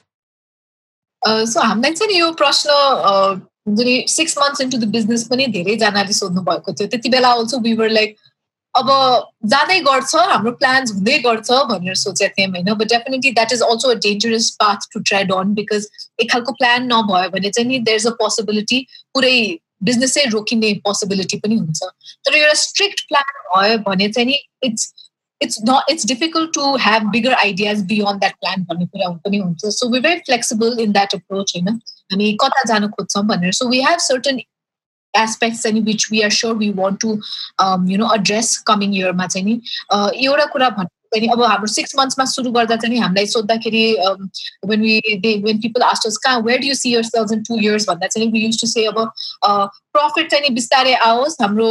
so 1.22 1.60
हामीलाई 1.60 1.94
चाहिँ 1.94 2.20
यो 2.20 2.32
प्रश्न 2.40 2.70
जुन 3.78 3.88
six 4.08 4.38
months 4.38 4.62
into 4.62 4.78
the 4.78 4.88
business 4.92 5.24
पनि 5.28 5.48
धेरैजनाले 5.54 6.14
सोध्नु 6.14 6.42
भएको 6.42 6.74
थियो। 6.74 6.88
त्यति 6.88 7.10
बेला 7.10 7.32
अल्सो 7.34 7.60
विवर 7.60 7.90
लाइक 7.90 8.16
अब 8.76 8.90
जाँदै 9.52 9.80
गर्छ 9.82 10.16
हाम्रो 10.16 10.52
प्लान्स 10.62 10.92
हुँदै 10.94 11.18
गर्छ 11.20 11.52
भनेर 11.70 11.96
सोचेको 11.96 12.34
थियौँ 12.38 12.50
होइन? 12.52 12.74
But 12.74 12.88
definitely 12.88 13.32
that 13.32 13.54
is 13.54 13.62
also 13.62 13.90
a 13.90 13.94
dangerous 14.06 14.50
path 14.60 14.88
to 14.94 15.00
try 15.10 15.24
done 15.32 15.54
because 15.54 15.88
एक 16.22 16.32
खालको 16.32 16.52
प्लान 16.60 16.86
नभयो 16.94 17.30
भने 17.36 17.50
चाहिँ 17.50 17.68
नि 17.70 17.80
देयर 17.80 17.98
इज 17.98 18.08
अ 18.08 18.12
पोसिबिलिटी 18.22 18.80
पुरै 19.14 19.36
बिजनेसै 19.84 20.26
रोकिने 20.32 20.74
पोसिबिलिटी 20.86 21.38
पनि 21.40 21.56
हुन्छ। 21.56 21.84
तर 22.26 22.36
एउटा 22.36 22.54
स्ट्रिक्ट 22.62 23.02
प्लान 23.10 23.34
भयो 23.50 23.78
भने 23.90 24.08
चाहिँ 24.10 24.28
नि 24.28 24.40
it's 24.64 25.07
it's 25.40 25.62
not 25.62 25.84
it's 25.88 26.04
difficult 26.04 26.54
to 26.54 26.76
have 26.76 27.12
bigger 27.12 27.36
ideas 27.44 27.84
beyond 27.84 28.22
that 28.22 28.36
plan 28.42 28.66
so 29.70 29.88
we're 29.88 30.02
very 30.02 30.22
flexible 30.26 30.78
in 30.80 30.94
that 30.94 31.14
approach 31.14 31.54
you 31.56 31.64
know. 31.64 31.80
I 32.12 32.16
mean, 32.16 32.38
so 33.52 33.68
we 33.68 33.82
have 33.82 34.02
certain 34.02 34.42
aspects 35.16 35.66
in 35.66 35.84
which 35.84 36.10
we 36.10 36.24
are 36.24 36.30
sure 36.30 36.54
we 36.54 36.72
want 36.72 37.00
to 37.02 37.22
um, 37.60 37.88
you 37.88 37.98
know 37.98 38.10
address 38.12 38.58
coming 38.60 38.94
year 38.94 39.10
uh, 39.90 40.12
अनि 41.16 41.28
अब 41.28 41.42
हाम्रो 41.44 41.68
six 41.68 41.96
मन्थ्समा 42.00 42.26
सुरु 42.26 42.52
गर्दा 42.52 42.76
चाहिँ 42.76 43.00
हामीलाई 43.00 43.26
सोद्धाखेरि 43.28 43.84
when 44.68 44.82
we 44.82 45.18
they 45.24 45.34
when 45.44 45.60
people 45.62 45.82
ask us 45.84 46.18
कहाँ 46.18 46.40
where 46.42 46.60
do 46.62 46.74
see 46.74 46.94
your 46.94 47.04
sales 47.04 47.32
in 47.34 47.44
two 47.44 47.60
years 47.60 47.88
भन्दा 47.90 48.08
चाहिँ 48.08 48.32
वी 48.32 48.40
युज 48.40 48.62
टु 48.62 48.68
से 48.68 48.86
अब 48.86 49.00
प्रफिट 49.46 50.30
चाहिँ 50.32 50.44
नि 50.44 50.50
बिस्तारै 50.56 50.94
आओस् 51.06 51.42
हाम्रो 51.42 51.70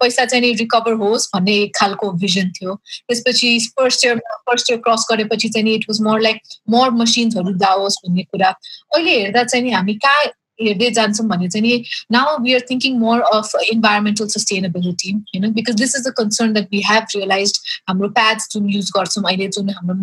पैसा 0.00 0.24
चाहिँ 0.24 0.42
नि 0.44 0.52
रिकभर 0.60 0.92
होस् 1.00 1.28
भन्ने 1.34 1.56
खालको 1.76 2.10
भिजन 2.22 2.50
थियो। 2.50 2.74
त्यसपछि 3.08 3.58
first 3.80 4.04
year 4.04 4.18
first 4.48 4.70
year 4.70 4.80
cross 4.86 5.06
गरेपछि 5.10 5.48
चाहिँ 5.48 5.64
नि 5.64 5.74
it 5.74 5.84
was 5.90 6.00
more 6.02 6.20
like 6.20 6.40
more 6.70 6.90
मसिन्सहरू 7.02 7.52
जाओस् 7.58 7.98
भन्ने 8.06 8.22
कुरा। 8.22 8.50
अहिले 8.94 9.20
हेर्दा 9.20 9.44
चाहिँ 9.44 9.64
नि 9.64 9.70
हामी 9.72 9.94
कहाँ 10.04 10.24
हेर्दै 10.58 10.90
जान्छौँ 10.90 11.26
भने 11.28 11.48
चाहिँ 11.48 11.66
नि 11.66 11.84
now 12.12 12.36
we 12.42 12.54
are 12.54 12.60
thinking 12.70 12.98
more 12.98 13.20
of 13.30 13.54
environmental 13.72 14.26
sustainability 14.28 15.12
होइन 15.12 15.52
because 15.52 15.80
this 15.80 15.96
is 15.96 16.06
a 16.06 16.10
concern 16.18 16.52
that 16.52 16.68
we 16.72 16.82
have 16.86 17.16
realise 17.16 17.54
हाम्रो 17.88 18.08
प्याड्स 18.18 18.48
जुन 18.52 18.68
युज 18.70 18.90
गर्छौँ 18.96 19.24
अहिले 19.24 19.48
जुन 19.48 19.70
हाम्रो 19.70 19.96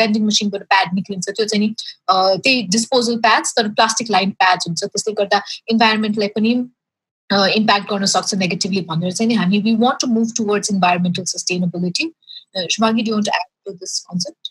बेन्डिङ 0.00 0.24
मेसिनबाट 0.24 0.66
प्याड 0.68 0.94
निक्लिन्छ 0.94 1.28
त्यो 1.28 1.46
चाहिँ 1.46 1.66
नि 1.66 1.74
त्यही 2.10 2.62
डिस्पोजल 2.70 3.16
प्याड्स 3.28 3.54
तर 3.56 3.68
प्लास्टिक 3.72 4.10
लाइन 4.10 4.30
प्याड्स 4.42 4.66
हुन्छ 4.66 4.84
त्यसले 4.84 5.14
गर्दा 5.22 5.42
इन्भाइरोमेन्टलाई 5.70 6.28
पनि 6.36 6.58
इम्प्याक्ट 7.30 7.90
गर्न 7.90 8.04
सक्छ 8.10 8.34
नेगेटिभली 8.34 8.80
भनेर। 8.90 9.12
चाहिँ 9.12 9.28
नि 9.28 9.34
हामी 9.34 9.58
we 9.62 9.74
want 9.76 10.00
to 10.00 10.06
move 10.12 10.32
towards 10.36 10.70
environmental 10.72 11.24
sustainability 11.32 12.12
Shubhangi 12.76 13.02
do 13.02 13.12
want 13.12 13.28
add 13.34 13.48
to 13.66 13.72
this 13.72 13.98
concept 14.10 14.47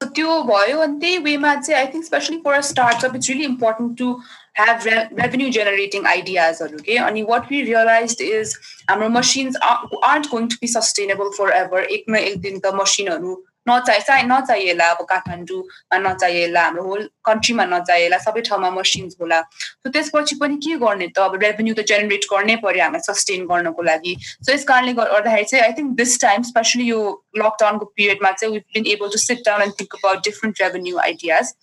त्यो 0.00 0.42
भयो 0.42 0.78
अनि 0.78 0.98
त्यही 1.00 1.18
वेमा 1.18 1.54
चाहिँ 1.54 1.78
I 1.80 1.86
think 1.92 2.04
specially 2.04 2.36
for 2.44 2.54
a 2.54 2.60
startup 2.60 3.14
it's 3.16 3.28
really 3.28 3.44
important 3.44 3.98
to 3.98 4.12
have 4.60 4.86
revenue 4.86 5.48
generating 5.50 6.06
आइडियाजहरू 6.06 6.78
के 6.78 6.96
अनि 7.02 7.22
वाट 7.22 7.50
वी 7.50 7.62
रियलाइज 7.62 8.16
इज 8.22 8.54
हाम्रो 8.90 9.08
machine 9.08 9.52
art 9.62 10.30
to 10.30 10.60
be 10.60 10.66
sustainable 10.68 11.30
forever 11.56 11.84
एकमा 11.90 12.18
एक 12.20 12.40
दिन 12.40 12.58
त 12.58 12.74
मसिनहरू 12.74 13.34
machine 13.68 13.96
नचाहि 13.98 14.22
नचाहिएला 14.26 14.86
अब 14.90 15.04
काठमाडौँमा 15.08 15.98
नचाहिएला 15.98 16.62
हाम्रो 16.62 16.82
होल 16.82 17.02
कन्ट्रीमा 17.24 17.64
नचाहिएला 17.64 18.18
सबै 18.18 18.40
ठाउँमा 18.48 18.70
मसिन्स 18.70 19.16
होला। 19.20 19.40
सो 19.40 19.90
त्यसपछि 19.90 20.36
पनि 20.40 20.56
के 20.56 20.76
गर्ने 20.76 21.06
त? 21.06 21.18
अब 21.18 21.34
रेभेन्यू 21.42 21.74
त 21.74 21.80
जेनेरेट 21.90 22.24
गर्नै 22.32 22.56
पर्यो 22.64 22.82
हामीलाई 22.82 23.04
सस्टेन 23.08 23.46
गर्नको 23.46 23.82
लागि। 23.82 24.14
सो 24.44 24.52
यस 24.52 24.64
कारणले 24.64 24.92
गर्दाखेरि 24.92 25.44
चाहिँ 25.44 25.64
I 25.64 25.72
think 25.78 25.96
this 25.96 26.20
time 26.20 26.42
specially 26.50 26.84
यो 26.88 27.00
लकडाउनको 27.38 27.84
पिरियडमा 27.96 28.30
चाहिँ 28.30 28.54
we've 28.54 28.64
been 28.74 28.86
able 28.94 29.08
to 29.12 29.18
sit 29.18 29.44
down 29.46 29.62
and 29.62 29.74
think 29.80 29.94
about 30.00 30.18
different 30.28 30.62
revenue 30.62 30.98
ideas 31.08 31.54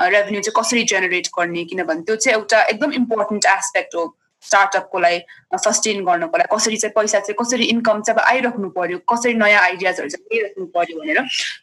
revenue 0.00 0.40
चाहिँ 0.40 0.56
कसरी 0.60 0.82
जेनेरेट 0.92 1.26
गर्ने? 1.38 1.64
किनभने 1.64 2.02
त्यो 2.02 2.16
चाहिँ 2.16 2.38
एउटा 2.38 2.62
एकदम 2.74 2.92
इम्पोर्टेन्ट 3.02 3.46
एस्पेक्ट 3.56 3.94
हो। 3.94 4.04
स्टार्टअपको 4.44 4.98
लागि 5.00 5.20
सस्टेन 5.64 6.04
गर्नको 6.04 6.38
लागि 6.38 6.54
कसरी 6.54 6.76
चाहिँ 6.76 6.92
पैसा 6.96 7.20
चाहिँ 7.20 7.36
कसरी 7.40 7.64
इन्कम 7.74 8.00
चाहिँ 8.02 8.18
अब 8.18 8.24
आइराख्नु 8.28 8.68
पर्यो 8.78 8.98
कसरी 9.12 9.34
नयाँ 9.34 9.62
आइडियाजहरू 9.62 10.08
चाहिँ 10.08 10.26
लिइराख्नु 10.32 10.66
पर्यो 10.76 11.00
भनेर। 11.00 11.20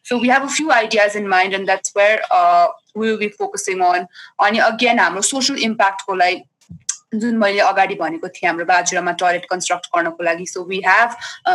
So 0.10 0.20
we 0.20 0.30
have 0.30 0.44
a 0.44 0.54
few 0.56 0.70
ideas 0.72 1.18
in 1.18 1.28
mind 1.28 1.54
and 1.56 1.66
that's 1.66 1.94
where 1.98 2.22
will 2.98 3.18
be 3.18 3.28
focusing 3.40 3.84
on 3.86 4.06
अनि 4.46 4.60
अगेन 4.70 5.00
हाम्रो 5.00 5.22
सोसल 5.34 5.58
इम्प्याक्टको 5.64 6.16
लागि 6.16 6.44
जुन 7.14 7.38
मैले 7.38 7.60
अगाडि 7.60 7.96
भनेको 7.96 8.28
थिएँ 8.28 8.48
हाम्रो 8.48 8.66
बाजुरामा 8.66 9.12
टोयलेट 9.20 9.46
कन्स्ट्रक्ट 9.50 9.86
गर्नको 9.96 10.24
लागि। 10.24 10.46
So 10.46 10.64
we 10.64 10.82
have 10.86 11.10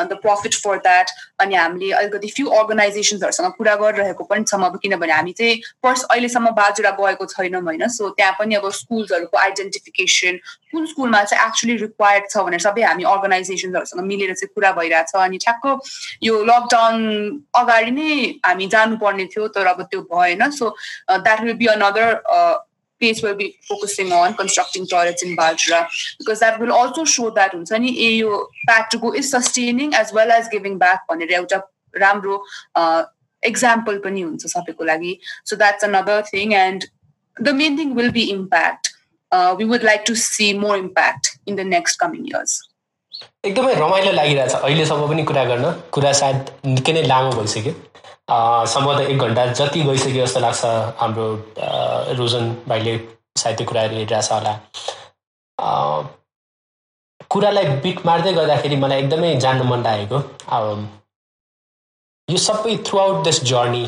the 0.08 0.18
profit 0.22 0.54
for 0.62 0.76
that 0.78 1.10
अनि 1.40 1.54
हामीले 1.54 1.90
अलिकति 1.96 2.28
फ्यु 2.36 2.46
अर्गनाइजेसन्सहरूसँग 2.58 3.52
कुरा 3.56 3.74
गरिरहेको 3.76 4.24
पनि 4.24 4.44
छौँ 4.44 4.64
अब 4.66 4.78
किनभने 4.82 5.12
हामी 5.12 5.32
चाहिँ 5.32 5.56
फर्स्ट 5.82 6.06
अहिलेसम्म 6.10 6.50
बाजुरा 6.60 6.90
गएको 7.00 7.26
छैनौँ 7.26 7.62
होइन? 7.62 7.88
सो 7.88 8.08
त्यहाँ 8.10 8.36
पनि 8.38 8.54
अब 8.54 8.70
स्कुल्सहरूको 8.70 9.38
आइडेन्टिफिकेसन 9.38 10.38
कुन 10.72 10.86
स्कुलमा 10.86 11.22
चाहिँ 11.24 11.46
एक्चुली 11.46 11.76
रिक्वायर्ड 11.76 12.28
छ 12.30 12.44
भनेर 12.44 12.60
सबै 12.60 12.82
हामी 12.82 13.04
अर्गनाइजेसन्सहरूसँग 13.08 14.04
मिलेर 14.04 14.34
चाहिँ 14.34 14.52
कुरा 14.54 14.72
भइरहेछ। 14.76 15.14
अनि 15.16 15.38
ठ्याक्क 15.40 15.64
यो 16.22 16.44
लकडाउन 16.44 17.00
अगाडि 17.56 17.90
नै 17.96 18.12
हामी 18.44 18.66
जानुपर्ने 18.76 19.24
थियो 19.32 19.48
तर 19.56 19.66
अब 19.66 19.82
त्यो 19.90 20.00
भएन। 20.12 20.50
So 20.50 20.74
that 21.10 21.40
will 21.40 21.54
be 21.56 21.66
another 21.72 22.08
place 23.00 23.22
will 23.22 23.34
be 23.34 23.48
focusing 23.68 24.12
on 24.12 24.34
constructing 24.34 24.86
toilets 24.86 25.22
in 25.22 25.36
Bajra 25.36 25.86
because 26.18 26.40
that 26.40 26.60
will 26.60 26.72
also 26.72 27.04
show 27.04 27.30
that 27.30 27.54
हुन्छ 27.54 27.72
नि 27.84 27.92
यो 28.20 28.40
path 28.68 28.88
to 28.94 28.98
go 28.98 29.12
is 29.22 29.30
sustaining 29.30 29.94
as 29.94 30.12
well 30.12 30.32
as 30.38 30.48
giving 30.56 30.78
back 30.84 31.06
भनेर 31.10 31.32
एउटा 31.40 31.62
राम्रो 31.94 32.42
example 33.42 34.02
पनि 34.04 34.20
हुन्छ 34.20 34.46
सबैको 34.56 34.84
लागि 34.84 35.18
so 35.44 35.56
that's 35.64 35.90
another 35.90 36.22
thing 36.30 36.54
and 36.54 36.86
the 37.48 37.52
main 37.52 37.76
thing 37.76 37.94
will 37.94 38.12
be 38.12 38.30
impact 38.30 38.94
uh, 39.32 39.54
we 39.58 39.64
would 39.64 39.82
like 39.82 40.04
to 40.04 40.16
see 40.16 40.52
more 40.54 40.76
impact 40.76 41.38
in 41.46 41.56
the 41.56 41.68
next 41.74 41.96
coming 42.04 42.24
years 42.32 42.62
एकदमै 43.44 43.74
रमाइलो 43.74 44.12
लागिरहेछ 44.12 44.52
अहिलेसम्म 44.54 45.08
पनि 45.08 45.22
कुरा 45.28 45.44
गर्न 45.50 45.70
कुरा 45.96 46.12
सायद 46.20 46.50
निकै 46.72 46.92
नै 46.96 47.02
लामो 47.12 47.30
भइसक्यो 47.36 47.72
सम्म 48.28 48.96
त 48.98 49.00
एक 49.10 49.18
घन्टा 49.18 49.46
जति 49.46 49.82
गइसक्यो 49.82 50.24
जस्तो 50.24 50.40
लाग्छ 50.40 50.64
हाम्रो 50.98 51.26
रोजन 52.18 52.44
भाइले 52.68 52.94
सायद 53.38 53.56
त्यो 53.56 53.66
कुराहरू 53.66 53.94
हेरिरहेछ 53.94 54.32
होला। 54.32 54.52
कुरालाई 57.30 57.66
बिट 57.84 57.98
मार्दै 58.06 58.32
गर्दाखेरि 58.32 58.76
मलाई 58.76 59.02
एकदमै 59.02 59.34
जान्नु 59.44 59.64
मन 59.64 59.82
लागेको। 59.84 60.18
यो 62.28 62.38
सबै 62.44 62.76
थ्रु 62.86 62.98
आउट 62.98 63.24
दिस 63.24 63.42
जर्नी 63.44 63.84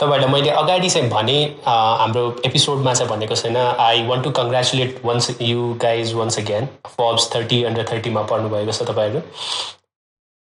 तपाईँहरूलाई 0.00 0.32
मैले 0.32 0.50
अगाडि 0.60 0.88
चाहिँ 0.90 1.08
भने 1.10 1.38
हाम्रो 1.66 2.22
एपिसोडमा 2.46 2.92
चाहिँ 2.94 3.10
भनेको 3.10 3.34
छैन 3.40 3.56
I 3.56 4.06
want 4.06 4.24
to 4.24 4.30
congratulate 4.38 5.00
once 5.04 5.30
you 5.42 5.74
guys 5.82 6.12
once 6.14 6.38
again 6.38 6.66
Forbes 6.86 7.28
thirty 7.34 7.62
under 7.70 7.84
थर्टीमा 7.90 8.22
पढ्नुभएको 8.32 8.72
छ 8.72 8.88
तपाईँहरू। 8.90 9.20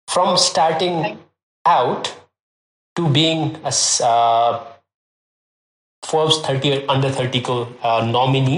From 0.07 0.35
starting 0.45 0.91
out 1.65 2.07
to 2.95 3.09
being 3.09 3.57
a 3.63 3.73
uh, 4.03 4.51
Forbes 6.03 6.37
30 6.45 6.87
under 6.89 7.13
थर्टीको 7.19 7.55
nominee 8.05 8.57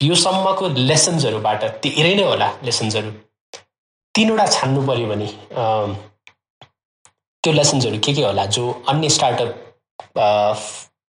यो 0.00 0.14
सम्मको 0.22 0.68
लेसन्सहरूबाट 0.90 1.64
धेरै 1.84 2.14
नै 2.14 2.24
होला 2.30 2.48
लेसन्सहरू 2.68 3.12
तिनवटा 4.14 4.46
छान्नु 4.56 4.82
पऱ्यो 4.88 5.06
भने 5.12 5.28
त्यो 7.44 7.52
लेसन्सहरू 7.52 7.98
के 8.06 8.14
के 8.18 8.24
होला 8.24 8.46
जो 8.58 8.64
अन्य 8.94 9.08
स्टार्टअप 9.16 10.18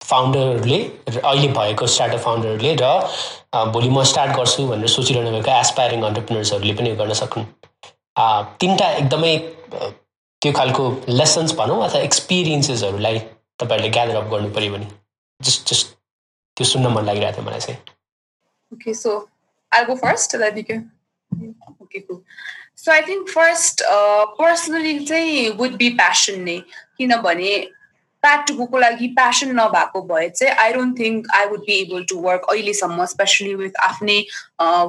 फाउन्डरहरूले 0.02 0.82
अहिले 1.24 1.48
भएको 1.58 1.88
स्टार्टअप 1.96 2.22
फाउन्डरहरूले 2.28 2.76
र 2.84 2.92
भोलि 3.74 3.90
म 3.90 4.04
स्टार्ट 4.12 4.36
गर्छु 4.38 4.68
भनेर 4.68 4.94
सोचिरहनु 4.98 5.32
भएको 5.32 5.56
एसपायरिङ 5.56 6.06
अन्टरप्रिनर्सहरूले 6.12 6.78
पनि 6.82 6.96
गर्न 7.02 7.20
सक्नु 7.22 7.44
तिनवटा 8.62 8.92
एकदमै 9.02 9.34
त्यो 10.42 10.52
खालको 10.52 10.84
लेसन्स 11.10 11.56
भनौँ 11.56 11.80
अथवा 11.88 12.02
एक्सपिरियन्सेसहरूलाई 12.02 13.20
तपाईँहरूले 13.60 13.90
ग्यादर 13.98 14.16
अप 14.16 14.30
गर्नु 14.32 14.54
पऱ्यो 14.56 14.74
भने 14.74 14.88
जस्ट 15.42 15.70
जस्ट 15.70 15.96
त्यो 16.58 16.66
सुन्न 16.68 16.94
मन 16.96 17.06
लागिरहेको 17.06 17.38
थियो 17.38 17.50
मलाई 17.50 17.60
चाहिँ. 17.60 17.80
That 19.72 20.56
be 20.56 20.64
good. 20.64 20.90
Okay, 21.84 22.02
cool. 22.08 22.24
So 22.76 22.92
I 22.92 23.02
think 23.02 23.30
first, 23.30 23.82
uh, 23.82 24.26
personally, 24.38 25.06
चाहिँ 25.06 25.58
would 25.58 25.78
be 25.78 25.90
passion 25.98 26.44
नै 26.46 26.58
किनभने 26.98 27.52
प्याटुको 28.24 28.78
लागि 28.80 29.08
प्यासन 29.16 29.52
नभएको 29.54 30.02
भए 30.04 30.30
चाहिँ 30.32 30.54
I 30.56 30.74
don't 30.74 31.00
think 31.00 31.28
I 31.36 31.46
would 31.46 31.62
be 31.62 31.80
able 31.82 32.04
to 32.10 32.18
work 32.22 32.50
अहिलेसम्म 32.50 33.06
स्पेसली 33.06 33.54
विथ 33.56 33.80
आफ्नै 33.84 34.20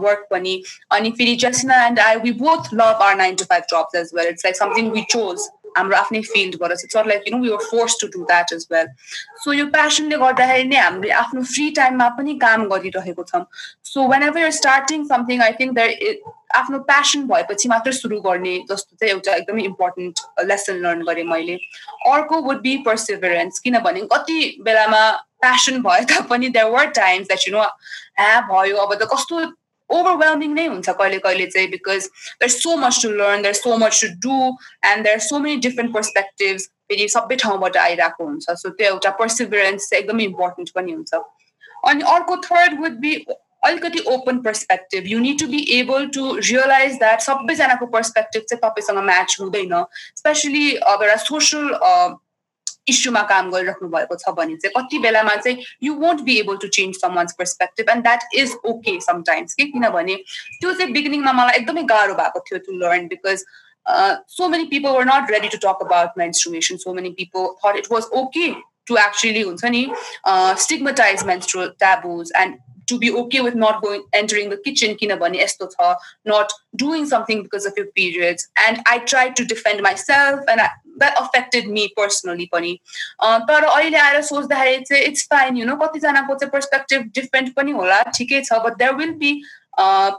वर्क 0.01 0.26
पनि 0.31 0.55
अनि 0.93 1.11
फेरि 1.12 1.37
जसना 1.41 1.85
and 1.87 2.01
I 2.01 2.16
we 2.20 2.33
both 2.41 2.74
love 2.74 3.03
our 3.03 3.16
nine 3.16 3.37
to 3.37 3.45
five 3.45 3.64
jobs 3.70 3.97
as 3.97 4.11
well 4.14 4.28
it's 4.28 4.45
like 4.45 4.57
something 4.57 4.91
we 4.91 5.03
chose 5.11 5.49
हाम्रो 5.77 5.97
आफ्नै 5.97 6.21
फिल्डबाट 6.33 6.73
चाहिँ 6.73 6.91
sir 6.93 7.07
like 7.09 7.29
you 7.29 7.37
know 7.37 7.45
you're 7.45 7.64
force 7.71 7.97
to 8.01 8.07
do 8.14 8.25
that 8.31 8.53
is 8.53 8.66
well 8.73 8.87
so 9.45 9.53
यो 9.53 9.66
प्यासनले 9.77 10.16
गर्दाखेरि 10.25 10.68
नै 10.68 10.77
हामीले 10.81 11.12
आफ्नो 11.21 11.43
फ्री 11.53 11.71
टाइममा 11.79 12.09
पनि 12.18 12.35
काम 12.43 12.68
गरिरहेको 12.68 13.25
छौँ। 13.31 13.45
So 13.93 14.09
whenever 14.23 14.41
you're 14.41 14.51
starting 14.59 15.07
something 15.07 15.43
I 15.43 15.53
think 15.61 15.75
there 15.75 16.21
आफ्नो 16.59 16.79
प्यासन 16.91 17.27
भएपछि 17.27 17.68
मात्र 17.68 17.93
सुरु 17.93 18.21
गर्ने 18.21 18.59
जस्तो 18.71 18.97
चाहिँ 18.97 19.12
एउटा 19.14 19.35
एकदमै 19.35 19.62
इम्पोर्टेन्ट 19.64 20.21
लेसन 20.47 20.77
लर्न 20.85 21.03
गरेँ 21.09 21.25
मैले। 21.25 21.55
अर्को 22.12 22.41
वुड 22.43 22.61
बी 22.62 22.77
पर्सिभरेन्स 22.87 23.59
किनभने 23.66 24.01
कति 24.12 24.39
बेलामा 24.64 25.03
प्यासन 25.41 25.81
भए 25.83 26.05
तापनि 26.11 26.49
there 26.57 26.71
were 26.71 26.87
times 26.97 27.27
that 27.27 27.49
you 27.49 27.55
know 27.55 27.62
ह्या 28.21 28.41
भयो 28.51 28.77
अब 28.77 28.95
त 28.95 29.09
कस्तो 29.12 29.45
overwhelming 29.91 30.55
नै 30.55 30.66
हुन्छ 30.66 30.91
कहिले 30.93 31.18
कहिले 31.20 31.47
चाहिँ 31.49 31.68
because 31.70 32.09
there 32.34 32.51
so 32.51 32.76
much 32.76 33.03
to 33.03 33.11
learn 33.12 33.43
there 33.43 33.55
so 33.55 33.76
much 33.76 34.01
to 34.01 34.09
do 34.20 34.38
and 34.86 35.05
there 35.05 35.18
so 35.26 35.38
many 35.38 35.57
different 35.61 35.95
perspectives 35.95 36.66
फेरि 36.88 37.09
सबै 37.09 37.36
ठाउँबाट 37.36 37.76
आइरहेको 37.78 38.24
हुन्छ 38.24 38.59
सो 38.62 38.70
त्यो 38.70 38.88
एउटा 38.88 39.11
पर्सिभरेन्स 39.18 39.91
चाहिँ 39.91 40.03
एकदमै 40.03 40.24
इम्पोर्टेन्ट 40.24 40.74
पनि 40.74 40.93
हुन्छ 40.93 41.22
अनि 41.84 42.11
अर्को 42.14 42.36
थर्ड 42.45 42.80
वुड 42.80 42.99
बी 43.01 43.14
अलिकति 43.64 43.99
open 44.09 44.38
perspective 44.41 45.07
you 45.07 45.18
need 45.18 45.38
to 45.41 45.47
be 45.47 45.59
able 45.78 46.07
to 46.14 46.34
realise 46.38 46.97
that 46.99 47.20
सबैजनाको 47.20 47.86
पर्सपेक्टिभ 47.95 48.43
चाहिँ 48.43 48.61
तपाईँसँग 48.62 49.05
म्याच 49.05 49.36
हुँदैन 49.41 49.74
स्पेसली 50.16 50.74
अब 50.88 51.03
एउटा 51.03 51.16
सोसल 51.24 51.68
इस्युमा 52.89 53.22
काम 53.31 53.51
गरिराख्नु 53.51 53.89
भएको 53.89 54.16
छ 54.22 54.35
भने 54.37 54.57
चाहिँ 54.57 54.72
कति 54.76 54.99
बेलामा 54.99 55.35
चाहिँ 55.37 55.64
you 55.83 55.95
won't 56.03 56.20
be 56.28 56.39
able 56.41 56.57
to 56.62 56.68
change 56.78 57.01
someone's 57.14 57.33
perspective 57.39 57.91
and 57.91 58.03
that 58.03 58.37
is 58.43 58.55
okay 58.66 58.99
sometimes 59.07 59.55
कि 59.55 59.64
किनभने 59.72 60.16
त्यो 60.61 60.72
चाहिँ 60.72 60.93
बिगिनिङमा 60.93 61.33
मलाई 61.41 61.59
एकदमै 61.59 61.83
गाह्रो 61.95 62.14
भएको 62.22 62.45
थियो 62.51 62.59
to 62.66 62.78
learn 62.85 63.07
because 63.14 63.45
so 64.28 64.49
many 64.49 64.68
people 64.68 64.95
were 64.95 65.05
not 65.05 65.31
ready 65.31 65.49
to 65.49 65.59
talk 65.59 65.81
about 65.83 66.16
menstruation. 66.16 66.78
So 66.78 66.93
many 66.95 67.12
people 67.12 67.57
thought 67.61 67.76
it 67.76 67.89
was 67.91 68.11
okay 68.12 68.57
to 68.87 68.99
actually 68.99 69.45
uh, 70.24 70.55
stigmatize 70.57 71.24
menstrual 71.24 71.72
taboos 71.78 72.31
and 72.33 72.59
to 72.91 72.99
be 73.05 73.11
okay 73.22 73.41
with 73.47 73.57
not 73.62 73.82
going 73.82 74.05
entering 74.20 74.51
the 74.53 74.61
kitchen 74.66 74.97
kinabani 75.03 75.43
esto 75.47 75.70
tha 75.74 75.91
not 76.32 76.55
doing 76.84 77.09
something 77.14 77.43
because 77.47 77.68
of 77.70 77.80
your 77.82 77.88
periods 78.01 78.49
and 78.66 78.82
i 78.95 78.99
tried 79.12 79.36
to 79.41 79.49
defend 79.55 79.82
myself 79.88 80.53
and 80.55 80.66
I, 80.66 80.68
that 81.03 81.20
affected 81.22 81.70
me 81.76 81.88
personally 81.97 82.49
pani 82.55 82.74
तर 83.51 83.64
अहिले 83.64 83.99
आएर 83.99 84.20
सोच्दाखेरि 84.22 84.80
चाहिँ 84.91 85.03
it's 85.05 85.26
fine 85.30 85.57
you 85.57 85.66
know 85.66 85.76
कतिजनाको 85.86 86.34
चाहिँ 86.43 86.51
perspective 86.53 87.11
different 87.18 87.55
पनि 87.57 87.72
होला 87.80 88.03
ठिकै 88.18 88.43
छ 88.51 88.62
but 88.66 88.78
there 88.84 88.95
will 89.03 89.12
be 89.24 89.34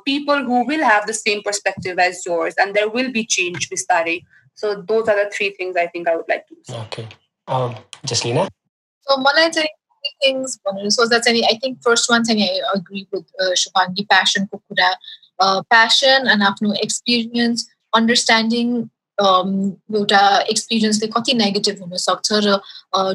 people 0.05 0.43
who 0.43 0.65
will 0.67 0.83
have 0.83 1.05
the 1.07 1.13
same 1.13 1.41
perspective 1.47 1.99
as 1.99 2.21
yours 2.25 2.55
and 2.63 2.77
there 2.77 2.89
will 2.93 3.11
be 3.17 3.25
change 3.35 3.67
vistare 3.73 4.15
so 4.61 4.71
those 4.91 5.11
are 5.13 5.17
the 5.23 5.29
three 5.35 5.49
things 5.59 5.75
i 5.83 5.85
think 5.95 6.07
i 6.07 6.15
would 6.15 6.31
like 6.33 6.47
to 6.47 6.55
say 6.69 6.79
okay 6.85 7.05
um 7.57 7.75
jaslina 8.11 8.47
so 9.09 9.17
malai 9.27 9.45
three 9.57 9.69
things 10.23 10.59
any 11.27 11.43
i 11.45 11.57
think 11.61 11.81
first 11.81 12.09
one 12.09 12.23
thing 12.23 12.41
i 12.41 12.59
agree 12.75 13.07
with 13.11 13.25
uh, 13.39 13.51
Shubhangi 13.51 14.07
passion 14.09 14.47
kukura 14.47 14.89
uh, 15.39 15.61
passion 15.69 16.27
and 16.27 16.41
afno 16.41 16.73
experience 16.81 17.69
understanding 17.93 18.89
एउटा 19.19 20.19
एक्सपिरियन्सले 20.51 21.07
कति 21.07 21.33
negative 21.33 21.81
हुनसक्छ 21.81 22.39
र 22.45 22.57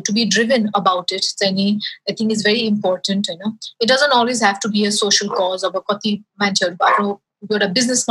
to 0.06 0.12
be 0.12 0.24
driven 0.24 0.66
about 0.76 1.12
it 1.12 1.24
चाहिँ 1.38 1.54
नि 1.54 1.80
I 2.10 2.14
think 2.20 2.32
is 2.32 2.44
very 2.46 2.60
important 2.66 3.30
होइन 3.30 3.56
it 3.82 3.88
doesn't 3.88 4.12
always 4.12 4.42
have 4.44 4.58
to 4.62 4.68
be 4.68 4.84
a 4.86 4.90
social 4.98 5.30
cause 5.38 5.64
अब 5.64 5.82
कति 5.90 6.12
मान्छेहरू 6.40 6.84
आफ्नो 6.86 7.20
you're 7.50 7.62
a 7.62 7.68
business 7.68 8.06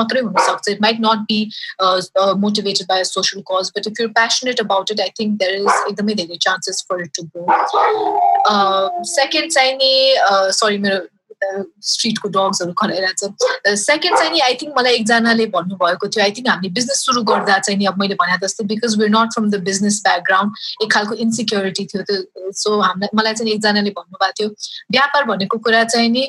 it 0.68 0.82
might 0.82 1.00
not 1.00 1.28
be 1.28 1.52
uh, 1.80 2.02
uh, 2.20 2.36
motivated 2.36 2.88
by 2.88 3.00
a 3.00 3.06
social 3.06 3.42
cause 3.44 3.72
but 3.72 3.86
if 3.86 4.00
you're 4.00 4.14
passionate 4.14 4.60
about 4.60 4.90
it 4.90 5.00
i 5.00 5.10
think 5.18 5.40
there 5.40 5.56
is 5.56 5.72
the 6.26 6.38
chances 6.38 6.82
for 6.82 7.02
it 7.02 7.14
to 7.14 7.24
grow. 7.24 7.46
Uh, 8.46 8.90
second 9.04 9.52
sign 9.52 9.78
uh, 10.30 10.52
sorry 10.52 10.78
स्ट्रिटको 11.92 12.30
डग्सहरू 12.36 12.74
खराइरहेको 12.82 13.28
छ 13.66 13.76
second 13.80 14.18
चाहिँ। 14.18 14.32
नि 14.32 14.40
I 14.40 14.54
think 14.62 14.74
मलाई 14.78 14.94
एकजनाले 14.96 15.46
भन्नुभएको 15.56 16.08
थियो 16.08 16.24
I 16.24 16.32
think 16.38 16.48
हामीले 16.50 16.74
business 16.78 17.06
सुरु 17.06 17.22
गर्दा 17.32 17.58
चाहिँ 17.60 17.78
नि 17.80 17.86
अब 17.92 18.00
मैले 18.00 18.16
भने 18.22 18.38
जस्तै 18.44 18.66
because 18.72 18.98
we're 19.00 19.12
not 19.16 19.34
from 19.34 19.50
the 19.52 19.62
business 19.70 20.02
background 20.08 20.84
एक 20.84 20.92
खालको 20.94 21.14
इन्सिक्योरिटी 21.26 21.86
थियो 21.94 22.02
त्यो। 22.10 22.52
सो 22.62 22.80
हामीलाई 22.82 23.10
मलाई 23.20 23.34
चाहिँ 23.34 23.54
एकजनाले 23.54 23.92
भन्नुभएको 24.00 24.34
थियो 24.40 24.50
व्यापार 24.98 25.24
भनेको 25.32 25.58
कुरा 25.68 25.84
चाहिँ 25.94 26.10
नि 26.10 26.24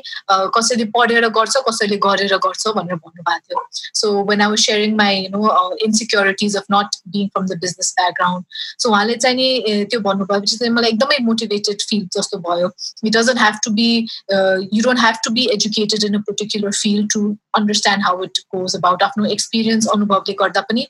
कसैले 0.57 0.85
पढेर 0.97 1.29
गर्छ 1.39 1.63
कसैले 1.69 1.97
गरेर 2.07 2.37
गर्छ 2.47 2.75
भनेर 2.79 3.01
भन्नुभएको 3.05 3.41
थियो। 3.47 3.67
So 4.01 4.13
when 4.31 4.41
I 4.41 4.49
was 4.51 4.65
sharing 4.67 4.97
my 4.97 5.17
you 5.17 5.31
know 5.37 5.41
insecurities 5.87 6.57
of 6.57 6.67
not 6.75 7.01
being 7.17 7.29
from 7.35 7.47
the 7.47 7.59
business 7.65 7.93
background 8.01 8.45
so 8.83 8.91
उहाँले 8.91 9.17
चाहिँ 9.27 9.37
नि 9.37 9.85
त्यो 9.91 10.01
भन्नुभएपछि 10.09 10.57
चाहिँ 10.57 10.73
मलाई 10.75 10.91
एकदमै 10.91 11.19
मोटिभेटेड 11.31 11.89
फिल 11.91 12.07
जस्तो 12.17 12.39
भयो। 12.49 12.71
It 13.05 13.17
doesn't 13.17 13.39
have 13.39 13.61
to 13.65 13.71
be 13.79 13.89
you 14.31 14.83
don't 14.83 15.01
have 15.07 15.21
to 15.27 15.33
be 15.39 15.47
educated 15.57 16.09
in 16.09 16.19
a 16.19 16.23
particular 16.31 16.73
field 16.81 17.11
to 17.17 17.23
understand 17.61 18.07
how 18.09 18.15
it 18.29 18.43
goes 18.57 18.77
about. 18.79 19.03
आफ्नो 19.09 19.25
एक्सपिरियन्स 19.37 19.87
अनुभवले 19.95 20.35
गर्दा 20.43 20.65
पनि 20.71 20.87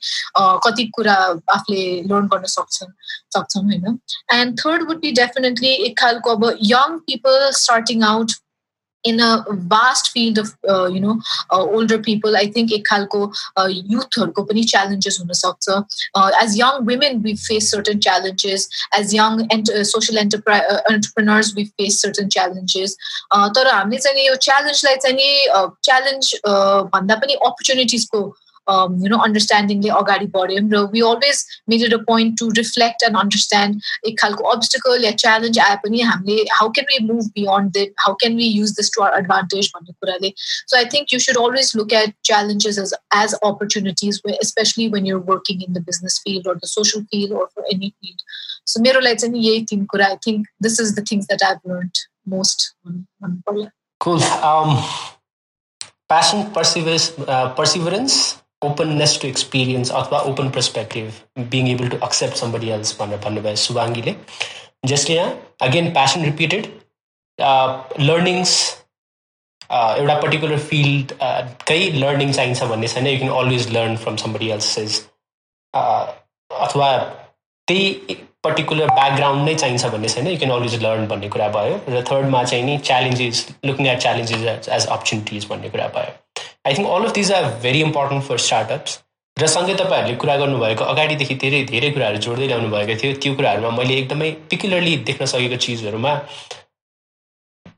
कति 0.65 0.87
कुरा 0.97 1.19
आफूले 1.55 1.85
लर्न 2.11 2.27
गर्न 2.33 2.51
सक्छन् 2.55 2.91
सक्छौँ 3.35 3.63
होइन? 3.69 3.99
And 4.33 4.59
third 4.59 4.87
would 4.87 4.99
be 5.01 5.11
definitely 5.21 5.71
एक 5.87 5.97
खालको 5.99 6.35
अब 6.35 6.43
young 6.71 6.97
people 7.07 7.49
starting 7.61 8.03
out 8.11 8.37
in 9.04 9.20
a 9.20 9.44
vast 9.50 10.10
field 10.10 10.38
of 10.38 10.54
uh, 10.68 10.86
you 10.86 11.00
know 11.00 11.20
uh, 11.50 11.62
older 11.62 11.98
people 11.98 12.36
i 12.36 12.46
think 12.46 12.72
ek 12.72 12.84
khalko 12.90 13.22
uh, 13.56 13.68
youth 13.70 14.18
harko 14.22 14.44
pani 14.50 14.64
challenges 14.72 15.18
huna 15.22 15.38
sakcha 15.38 15.78
uh, 16.14 16.30
as 16.42 16.56
young 16.58 16.86
women 16.90 17.20
we 17.22 17.34
face 17.46 17.70
certain 17.76 18.00
challenges 18.08 18.68
as 19.00 19.14
young 19.18 19.42
ent- 19.56 19.72
uh, 19.78 19.84
social 19.92 20.22
enterprise 20.24 20.70
uh, 20.74 20.80
entrepreneurs 20.94 21.52
we 21.56 21.66
face 21.80 22.00
certain 22.06 22.30
challenges 22.36 22.96
uh, 23.34 23.48
तर 23.58 23.66
हामीले 23.72 24.00
चाहिँ 24.06 24.28
यो 24.28 24.36
च्यालेन्जलाई 24.48 24.96
चाहिँ 25.06 25.16
नि 25.16 25.28
challenge 25.90 26.34
भन्दा 26.94 27.14
पनि 27.24 27.34
अपर्च्युनिटिजको 27.50 28.24
um, 28.68 28.98
you 28.98 29.08
know, 29.08 29.18
understandingly 29.18 29.90
agadi 29.90 30.30
badhyौँ 30.30 30.70
र 30.70 30.90
we 30.92 31.02
always 31.02 31.44
made 31.66 31.82
it 31.82 31.92
a 31.92 31.98
point 31.98 32.38
to 32.38 32.50
reflect 32.56 33.02
and 33.02 33.16
understand 33.16 33.80
एक 34.06 34.18
खालको 34.20 34.44
obstacle 34.52 35.04
या 35.04 35.12
challenge 35.22 35.58
आए 35.58 35.76
पनि 35.84 36.02
हामीले 36.02 36.44
how 36.58 36.68
can 36.68 36.86
we 36.92 37.04
move 37.06 37.32
beyond 37.34 37.76
it 37.76 37.92
how 38.06 38.14
can 38.14 38.36
we 38.36 38.44
use 38.44 38.74
this 38.74 38.90
to 38.90 39.02
our 39.02 39.14
advantage 39.18 39.70
भन्ने 39.72 39.94
कुराले 40.04 40.32
so 40.66 40.78
I 40.78 40.84
think 40.84 41.12
you 41.12 41.18
should 41.18 41.36
always 41.36 41.74
look 41.74 41.92
at 41.92 42.14
challenges 42.22 42.78
as 42.78 42.94
as 43.12 43.34
opportunities 43.42 44.20
where, 44.22 44.36
especially 44.40 44.88
when 44.88 45.04
you're 45.04 45.26
working 45.32 45.60
in 45.62 45.72
the 45.72 45.80
business 45.80 46.20
field 46.24 46.46
or 46.46 46.54
the 46.54 46.68
social 46.68 47.04
field 47.10 47.32
or 47.32 47.48
for 47.54 47.64
any 47.72 47.94
field 48.00 48.22
so 48.64 48.80
मेरो 48.80 49.00
लागि 49.00 49.16
चाहिँ 49.24 49.42
यही 49.44 49.64
तिन 49.70 49.86
कुरा 49.94 50.12
I 50.12 50.18
think 50.24 50.46
this 50.60 50.78
is 50.78 50.94
the 50.94 51.02
things 51.02 51.26
that 51.26 51.42
I've 51.42 51.64
learned 51.64 51.98
most 52.26 52.74
Cool. 53.98 54.22
Um, 54.42 54.84
passion, 56.08 56.50
perseverance, 56.50 57.12
uh, 57.18 57.54
perseverance 57.54 58.42
openness 58.61 59.17
to 59.21 59.27
experience 59.27 59.91
अथवा 59.91 60.19
open 60.29 60.49
perspective 60.51 61.45
being 61.51 61.67
able 61.69 61.89
to 61.89 61.97
accept 62.05 62.35
somebody 62.37 62.69
else 62.77 62.95
भनेर 62.99 63.19
भन्नुभयो 63.25 63.55
सुवाङ्गीले 63.63 64.15
जसले 64.85 65.15
यहाँ 65.15 65.31
अगेन 65.67 65.91
प्यासन 65.93 66.23
रिपिटेड 66.25 66.67
लर्निङ्स 68.01 68.53
एउटा 69.71 70.15
particular 70.21 70.57
फिल्डकै 70.69 71.79
learning 72.01 72.31
चाहिन्छ 72.33 72.63
भन्ने 72.71 72.87
छैन। 72.87 73.07
You 73.07 73.17
can 73.19 73.31
always 73.37 73.69
learn 73.77 73.95
from 74.03 74.15
somebody 74.23 74.49
else's 74.51 74.99
अथवा 75.73 76.89
त्यही 77.67 78.15
पर्टिकुलर 78.47 78.93
ब्याकग्राउन्ड 78.99 79.49
नै 79.49 79.55
चाहिन्छ 79.63 79.95
भन्ने 79.95 80.09
छैन. 80.09 80.27
यु 80.27 80.37
क्यान 80.43 80.51
अलवेज 80.59 80.83
लर्न 80.83 81.07
भन्ने 81.07 81.29
कुरा 81.35 81.49
भयो. 81.57 81.81
र 81.89 82.03
थर्डमा 82.11 82.43
चाहिँ 82.43 82.63
नि 82.65 82.77
challenges 82.91 83.47
looking 83.65 83.87
at 83.87 83.99
challenges 84.05 84.69
as 84.69 84.85
opportunities 84.85 85.47
भन्ने 85.49 85.69
कुरा 85.75 85.87
भयो. 85.97 86.13
I 86.67 86.73
think 86.73 86.87
all 86.95 87.03
of 87.05 87.13
these 87.15 87.31
are 87.33 87.51
very 87.63 87.81
important 87.81 88.23
for 88.23 88.37
startups 88.45 88.99
र 89.37 89.47
सँगै 89.47 89.73
तपाईँहरूले 89.79 90.15
कुरा 90.21 90.35
गर्नुभएको 90.37 90.83
अगाडिदेखि 90.93 91.35
धेरै 91.41 91.63
धेरै 91.71 91.89
कुराहरू 91.97 92.21
जोड्दै 92.27 92.47
ल्याउनु 92.47 92.69
भएको 92.69 92.95
थियो. 93.01 93.13
त्यो 93.23 93.33
कुराहरूमा 93.35 93.75
मैले 93.77 93.97
एकदमै 93.97 94.31
पिकुलरली 94.49 94.95
देख्न 95.09 95.25
सकेको 95.33 95.59
चिजहरूमा 95.65 96.13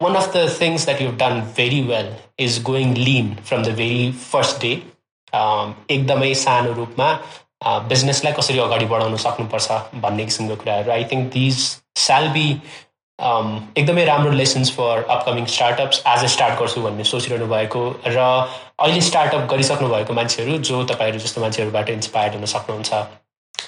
one 0.03 0.15
of 0.15 0.32
the 0.36 0.45
things 0.61 0.86
that 0.86 1.01
you 1.01 1.11
done 1.24 1.41
very 1.57 1.82
well 1.89 2.15
is 2.47 2.61
going 2.72 2.95
lean 2.99 3.36
from 3.43 3.63
the 3.63 3.76
very 3.82 4.11
first 4.24 4.61
day 4.61 4.72
एकदमै 5.95 6.34
सानो 6.43 6.74
रूपमा 6.74 7.11
बिजनेसलाई 7.62 8.34
कसरी 8.34 8.60
अगाडि 8.60 8.86
बढाउन 8.91 9.16
सक्नुपर्छ 9.24 9.72
भन्ने 10.03 10.26
किसिमको 10.26 10.55
कुराहरू। 10.55 10.91
I 10.91 11.03
think 11.12 11.32
these 11.34 11.57
shall 11.97 12.28
be 12.36 12.45
एकदमै 13.20 14.03
राम्रो 14.05 14.32
लेसन्स 14.32 14.72
फर 14.76 15.03
अपकमिङ 15.10 15.45
स्टार्टअप्स 15.53 16.01
आज 16.07 16.26
स्टार्ट 16.34 16.60
गर्छु 16.60 16.82
भन्ने 16.82 17.03
सोचिरहनु 17.10 17.47
भएको 17.53 17.82
र 18.07 18.20
अहिले 18.20 19.01
स्टार्टअप 19.07 19.49
गरिसक्नु 19.51 19.89
भएको 19.89 20.14
मान्छेहरू 20.20 20.57
जो 20.70 20.84
तपाईँहरू 20.91 21.20
जस्तो 21.20 21.41
मान्छेहरूबाट 21.41 21.89
इन्सपायर्ड 21.89 22.36
हुन 22.36 22.45
सक्नुहुन्छ। 22.53 22.93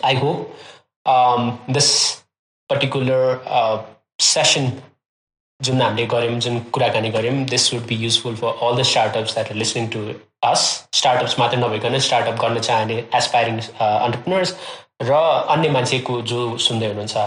I 0.05 0.15
hope 0.17 0.37
this 1.77 1.89
particular 2.69 3.21
session 4.21 4.71
जुन 5.59 5.81
हामीले 5.81 6.05
गऱ्यौँ 6.13 6.39
जुन 6.39 6.59
कुराकानी 6.73 7.09
गऱ्यौँ 7.11 7.43
this 7.49 7.73
would 7.73 7.85
be 7.87 7.95
useful 8.03 8.35
for 8.35 8.67
all 8.67 8.77
the 8.77 8.83
startups 8.91 9.33
that 9.33 9.51
listening 9.57 9.87
to 9.95 9.99
us 10.43 10.61
startups 10.93 11.39
मात्रै 11.39 11.59
नभइकन 11.61 11.97
स्टार्टअप 12.07 12.41
गर्न 12.41 12.59
चाहने 12.67 12.97
एसपायरिङ 13.15 13.57
अन्टरप्रिनर्स 13.79 14.55
र 15.03 15.13
अन्य 15.55 15.69
मान्छेको 15.69 16.21
जो 16.33 16.39
सुन्दै 16.67 16.87
हुनुहुन्छ। 16.87 17.17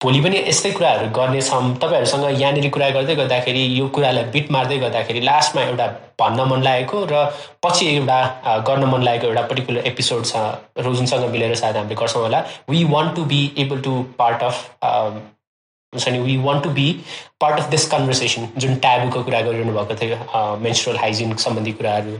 भोलि 0.00 0.20
पनि 0.20 0.38
यस्तै 0.46 0.70
कुराहरू 0.72 1.08
गर्नेछौँ 1.16 1.62
तपाईँहरूसँग 1.82 2.40
यहाँनिर 2.40 2.68
कुरा 2.70 2.88
गर्दै 2.96 3.14
गर्दाखेरि 3.16 3.62
यो 3.78 3.86
कुरालाई 3.96 4.24
बिट 4.34 4.50
मार्दै 4.52 4.78
गर्दाखेरि 4.78 5.20
लास्टमा 5.26 5.62
एउटा 5.62 5.86
भन्न 6.20 6.44
मन 6.50 6.62
लागेको 6.62 7.04
र 7.12 7.22
पछि 7.64 7.86
एउटा 7.94 8.18
गर्न 8.68 8.84
मन 8.92 9.02
लागेको 9.02 9.26
एउटा 9.26 9.42
पर्टिकुलर 9.52 9.86
एपिसोड 9.92 10.24
छ 10.24 10.42
रोजुनसँग 10.86 11.30
मिलेर 11.30 11.54
सायद 11.62 11.76
हामीले 11.76 11.96
गर्छौँ 12.02 12.22
होला। 12.22 12.40
We 12.70 12.84
want 12.92 13.14
to 13.16 13.24
be 13.32 13.40
able 13.64 13.80
to 13.86 13.94
part 14.18 14.42
of 14.42 14.56
हुन्छ 15.94 16.08
नि 16.08 16.18
we 16.20 16.36
want 16.40 16.62
to 16.64 16.70
be 16.72 16.86
part 17.40 17.60
of 17.60 17.70
this 17.70 17.86
conversation 17.90 18.48
जुन 18.56 18.74
ट्याबुको 18.78 19.22
कुरा 19.22 19.40
गरिरहनु 19.42 19.72
भएको 19.74 19.94
थियो 19.96 20.42
मेन्सुरल 20.58 20.98
हाइजिन 20.98 21.36
सम्बन्धी 21.38 21.72
कुराहरू 21.74 22.18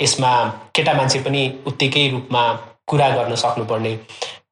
यसमा 0.00 0.32
केटा 0.74 0.92
मान्छे 0.94 1.20
पनि 1.20 1.44
उत्तिकै 1.66 2.08
रूपमा 2.08 2.42
कुरा 2.86 3.08
गर्न 3.10 3.34
सक्नुपर्ने 3.36 3.94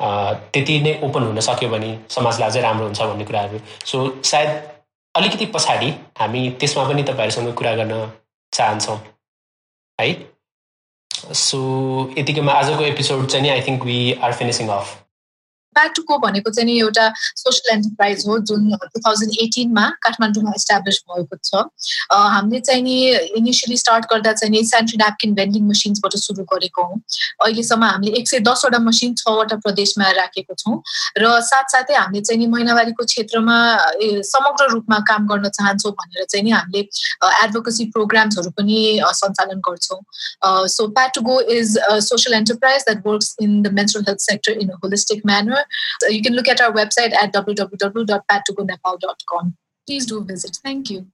त्यति 0.00 0.78
नै 0.80 0.94
ओपन 1.02 1.22
हुन 1.24 1.40
सक्यो 1.42 1.68
भने 1.70 1.90
समाजलाई 2.10 2.50
अझै 2.50 2.60
राम्रो 2.62 2.86
हुन्छ 2.86 3.02
भन्ने 3.02 3.24
कुराहरू 3.24 3.60
सो 3.86 4.04
सायद 4.26 4.62
अलिकति 5.14 5.46
पछाडि 5.52 5.90
हामी 6.18 6.48
त्यसमा 6.60 6.84
पनि 6.84 7.02
तपाईँहरूसँग 7.04 7.52
कुरा 7.54 7.74
गर्न 7.76 8.06
चाहन्छौँ 8.52 8.98
है 9.98 10.10
सो 11.36 11.58
यतिकैमा 12.18 12.52
आजको 12.54 12.84
एपिसोड 12.84 13.26
चाहिँ 13.26 13.42
नि 13.42 13.48
I 13.50 13.62
think 13.62 13.84
we 13.84 13.98
are 14.20 14.32
finishing 14.34 14.68
off 14.70 14.94
प्याटुको 15.76 16.18
भनेको 16.18 16.50
चाहिँ 16.50 16.66
नि 16.66 16.78
एउटा 16.80 17.08
सोसियल 17.36 17.74
एन्टरप्राइज 17.76 18.24
हो 18.28 18.38
जुन 18.50 18.70
टु 18.84 19.00
थाउजन्ड 19.06 19.38
एटिनमा 19.42 19.84
काठमाडौँमा 20.02 20.52
इस्टाब्लिस 20.56 21.00
भएको 21.10 21.36
छ। 21.44 21.64
हामीले 22.12 22.60
चाहिँ 22.60 22.82
नि 22.82 22.96
इनिसियली 23.40 23.76
स्टार्ट 23.76 24.04
गर्दा 24.12 24.32
चाहिँ 24.32 24.52
नि 24.52 24.64
सेन्ट्री 24.66 24.96
न्यापकिन 24.98 25.34
भेन्डिङ 25.34 25.68
मसिन्सबाट 25.68 26.16
सुरु 26.18 26.44
गरेको 26.52 26.82
हौँ। 26.82 27.00
अहिलेसम्म 27.44 27.84
हामीले 27.84 28.18
एक 28.18 28.28
सय 28.28 28.40
दसवटा 28.48 28.78
मसिन 28.86 29.14
छवटा 29.14 29.56
प्रदेशमा 29.64 30.10
राखेको 30.20 30.54
छौँ 30.54 30.76
र 31.18 31.40
साथसाथै 31.50 31.94
हामीले 31.94 32.22
चाहिँ 32.22 32.38
नि 32.40 32.46
महिनावारीको 32.54 33.04
क्षेत्रमा 33.04 33.56
समग्र 34.30 34.68
रूपमा 34.72 34.98
काम 35.10 35.26
गर्न 35.28 35.48
चाहन्छौँ 35.48 35.92
भनेर 35.92 36.24
चाहिँ 36.24 36.44
नि 36.44 36.50
हामीले 36.50 36.80
एडभोकेसी 37.44 37.84
प्रोग्राम्सहरू 37.96 38.50
पनि 38.56 38.78
सञ्चालन 39.20 39.60
गर्छौँ। 39.68 40.00
So 40.76 40.86
Patugo 40.96 41.40
is 41.56 41.78
social 42.08 42.36
enterprise 42.36 42.82
that 42.88 43.06
works 43.06 43.34
in 43.42 43.60
the 43.62 43.72
mental 43.78 44.04
health 44.08 44.20
sector 44.20 44.52
in 44.62 44.68
a 44.68 44.78
holistic 44.84 45.22
manner 45.26 45.64
So 46.00 46.08
you 46.08 46.22
can 46.22 46.34
look 46.34 46.48
at 46.48 46.60
our 46.60 46.72
website 46.72 47.14
at 47.14 47.32
www.patogonepal.com. 47.32 49.56
Please 49.86 50.06
do 50.06 50.24
visit. 50.24 50.58
Thank 50.62 50.90
you. 50.90 51.06